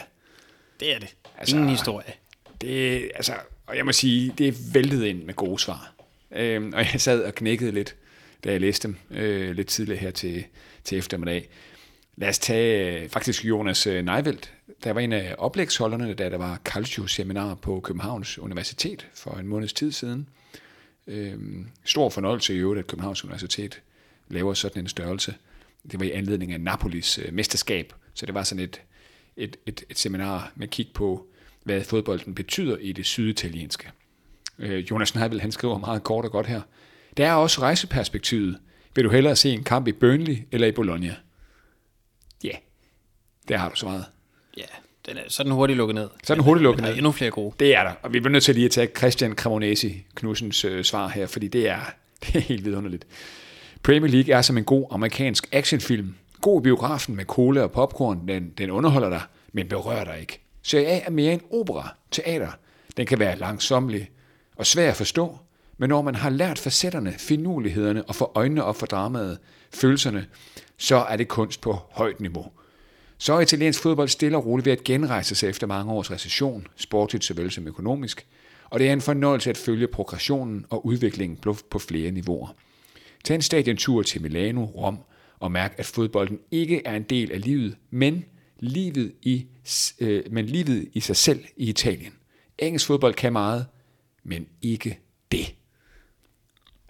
[0.80, 1.16] Det er det.
[1.38, 2.14] Altså, Ingen historie.
[2.62, 3.34] Det, altså,
[3.68, 5.94] og jeg må sige, det er væltet ind med gode svar.
[6.32, 7.96] Øhm, og jeg sad og knækkede lidt,
[8.44, 10.44] da jeg læste dem øh, lidt tidligere her til,
[10.84, 11.50] til eftermiddag.
[12.16, 14.54] Lad os tage øh, faktisk Jonas øh, Nejveldt.
[14.84, 19.74] Der var en af oplægsholderne, da der var Calcio-seminar på Københavns Universitet for en måneds
[19.74, 20.28] tid siden.
[21.08, 23.82] Øhm, stor fornøjelse i øvrigt, at Københavns Universitet
[24.30, 25.36] laver sådan en størrelse.
[25.92, 28.82] Det var i anledning af Napolis øh, mesterskab, så det var sådan et,
[29.38, 31.28] et, et, et seminar med kig på,
[31.64, 33.92] hvad fodbolden betyder i det syditalienske.
[34.60, 36.62] Øh, Jonas Neibel, han skriver meget kort og godt her.
[37.18, 38.60] Der er også rejseperspektivet.
[38.96, 41.16] Vil du hellere se en kamp i Burnley eller i Bologna?
[42.44, 42.58] Ja, yeah.
[43.48, 44.06] der har du svaret.
[44.58, 44.64] Ja,
[45.06, 46.10] den er, så den hurtigt lukket ned.
[46.24, 46.96] Så den hurtigt lukket Men der ned.
[46.96, 47.56] er endnu flere gode.
[47.60, 50.84] Det er der, og vi bliver nødt til lige at tage Christian Cremonesi Knudsens øh,
[50.84, 51.80] svar her, fordi det er,
[52.22, 53.08] det er helt vidunderligt.
[53.84, 56.16] Premier League er som en god amerikansk actionfilm.
[56.42, 59.22] God i biografen med cola og popcorn, den, den underholder dig,
[59.54, 60.42] men berører dig ikke.
[60.62, 62.52] Serie A er mere en opera, teater.
[62.98, 64.12] Den kan være langsomlig
[64.56, 65.38] og svær at forstå,
[65.78, 69.38] men når man har lært facetterne, finurlighederne og får øjnene op for dramaet,
[69.74, 70.26] følelserne,
[70.78, 72.46] så er det kunst på højt niveau.
[73.18, 76.68] Så er italiensk fodbold stille og roligt ved at genrejse sig efter mange års recession,
[76.76, 78.28] sportligt såvel som økonomisk,
[78.70, 81.38] og det er en fornøjelse at følge progressionen og udviklingen
[81.70, 82.56] på flere niveauer.
[83.24, 84.98] Tag en stadiontur til Milano, Rom
[85.40, 88.26] og mærk, at fodbolden ikke er en del af livet, men
[88.60, 89.46] livet i,
[90.00, 92.14] øh, men livet i sig selv i Italien.
[92.58, 93.66] Engelsk fodbold kan meget,
[94.24, 95.00] men ikke
[95.32, 95.56] det.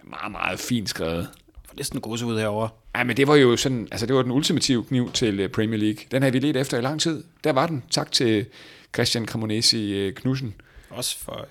[0.04, 1.28] Meget, meget fint skrevet.
[1.64, 2.68] For næsten gode ud herovre.
[2.96, 5.78] Ja, men det var jo sådan, altså det var den ultimative kniv til øh, Premier
[5.78, 6.04] League.
[6.10, 7.24] Den har vi let efter i lang tid.
[7.44, 7.84] Der var den.
[7.90, 8.46] Tak til
[8.94, 10.54] Christian Cremonesi øh, Knudsen.
[10.90, 11.48] Også for,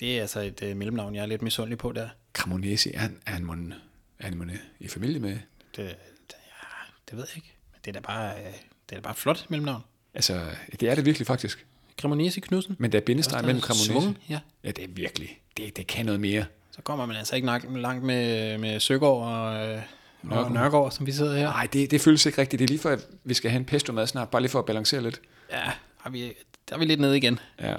[0.00, 2.08] det er altså et mellemnavn, jeg er lidt misundelig på der.
[2.32, 3.74] Cremonesi, er han, er han, mon,
[4.20, 5.30] er mon, i familie med?
[5.30, 5.40] Det,
[5.76, 5.86] det,
[6.30, 6.66] ja,
[7.10, 7.54] det ved jeg ikke.
[7.72, 8.52] Men det er da bare, øh,
[8.88, 9.82] det er da bare flot mellemnavn.
[10.14, 10.46] Altså,
[10.80, 11.66] det er det virkelig faktisk.
[12.00, 12.76] Cremonesi Knudsen.
[12.78, 13.90] Men der er bindestreg mellem Cremonesi.
[13.90, 14.38] Svung, ja.
[14.64, 15.40] Ja, det er virkelig.
[15.56, 16.44] Det, det kan noget mere.
[16.70, 19.82] Så kommer man altså ikke langt, langt med, med Søgaard og, øh,
[20.30, 21.46] og Nørgaard, som vi sidder her.
[21.46, 22.58] Nej, det, det føles ikke rigtigt.
[22.58, 24.58] Det er lige for, at vi skal have en pesto mad snart, bare lige for
[24.58, 25.20] at balancere lidt.
[25.52, 25.62] Ja,
[26.04, 26.32] er vi,
[26.68, 27.38] der er vi lidt nede igen.
[27.60, 27.76] Ja.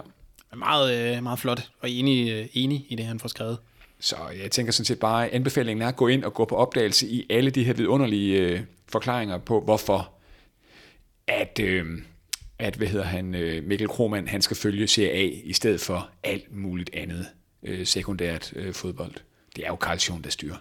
[0.55, 3.57] Meget, øh, meget flot, og enig, øh, enig i det, han får skrevet.
[4.01, 6.55] Så jeg tænker sådan set bare, at anbefalingen er at gå ind og gå på
[6.55, 10.13] opdagelse i alle de her vidunderlige øh, forklaringer på, hvorfor
[11.27, 11.85] at, øh,
[12.59, 16.55] at hvad hedder han, øh, Mikkel Krohmann, han skal følge CA i stedet for alt
[16.55, 17.27] muligt andet
[17.63, 19.13] øh, sekundært øh, fodbold.
[19.55, 20.57] Det er jo Carl der styrer.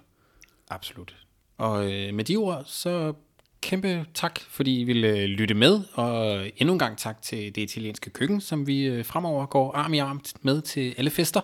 [0.71, 1.17] Absolut.
[1.59, 3.13] Og øh, med de ord, så
[3.61, 7.63] kæmpe tak, fordi I ville øh, lytte med, og endnu en gang tak til det
[7.63, 11.41] italienske køkken, som vi øh, fremover går arm i arm med til alle fester.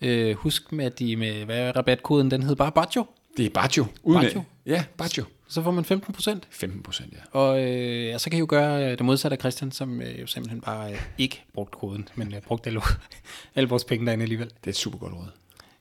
[0.00, 3.06] Øh, husk med, at de med, hvad er rabatkoden, den hed bare Baggio,
[3.36, 3.86] Det er Baggio.
[4.02, 4.42] Uden Baggio?
[4.66, 5.24] Ja, Baggio.
[5.48, 6.48] så får man 15 procent.
[6.50, 7.38] 15 procent, ja.
[7.38, 10.20] Og øh, ja, så kan I jo gøre øh, det modsatte af Christian, som øh,
[10.20, 12.80] jo simpelthen bare øh, ikke brugte koden, men øh, brugte alle,
[13.56, 14.46] alle vores penge derinde alligevel.
[14.46, 15.28] Det er et super godt råd.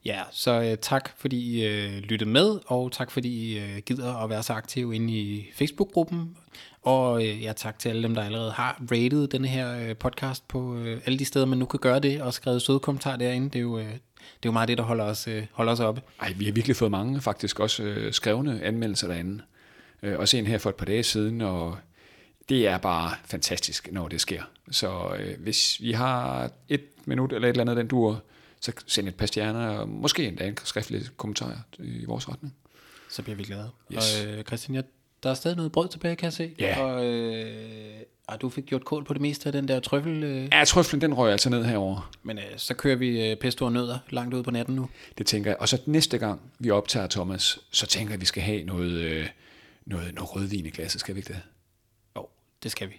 [0.06, 4.16] Ja, så øh, tak fordi I øh, lyttede med, og tak fordi I øh, gider
[4.16, 6.38] at være så aktive inde i Facebook-gruppen.
[6.82, 10.48] Og øh, ja, tak til alle dem, der allerede har rated denne her øh, podcast
[10.48, 13.50] på øh, alle de steder, man nu kan gøre det, og skrevet søde kommentarer derinde.
[13.50, 13.94] Det er jo, øh,
[14.36, 16.02] det er jo meget det, der holder os, øh, holder os oppe.
[16.22, 19.44] Ej, vi har virkelig fået mange faktisk også øh, skrevne anmeldelser derinde.
[20.04, 21.78] Øh, også en her for et par dage siden, og
[22.50, 24.42] det er bare fantastisk, når det sker.
[24.72, 28.16] Så øh, hvis vi har et minut eller et eller andet, den duer,
[28.62, 32.56] så send et par stjerner, og måske endda en skriftlig kommentar i vores retning.
[33.10, 33.70] Så bliver vi glade.
[33.94, 34.24] Yes.
[34.26, 34.84] Og øh, Christian, jeg,
[35.24, 36.56] der er stadig noget brød tilbage, kan jeg se.
[36.60, 36.84] Ja.
[36.84, 37.97] Og øh,
[38.28, 40.24] ah, du fik gjort kål på det meste af den der trøffel.
[40.24, 40.50] Øh.
[40.52, 42.12] Ja, trøffelen, den røg altså ned herover.
[42.24, 44.90] Men øh, så kører vi øh, pesto og nødder langt ud på natten nu.
[45.18, 45.58] Det tænker jeg.
[45.60, 48.92] Og så næste gang, vi optager Thomas, så tænker jeg, at vi skal have noget,
[48.92, 49.28] øh,
[49.86, 51.42] noget, noget rødvin i glasset, skal vi ikke det?
[52.16, 52.28] Jo,
[52.64, 52.96] det skal vi.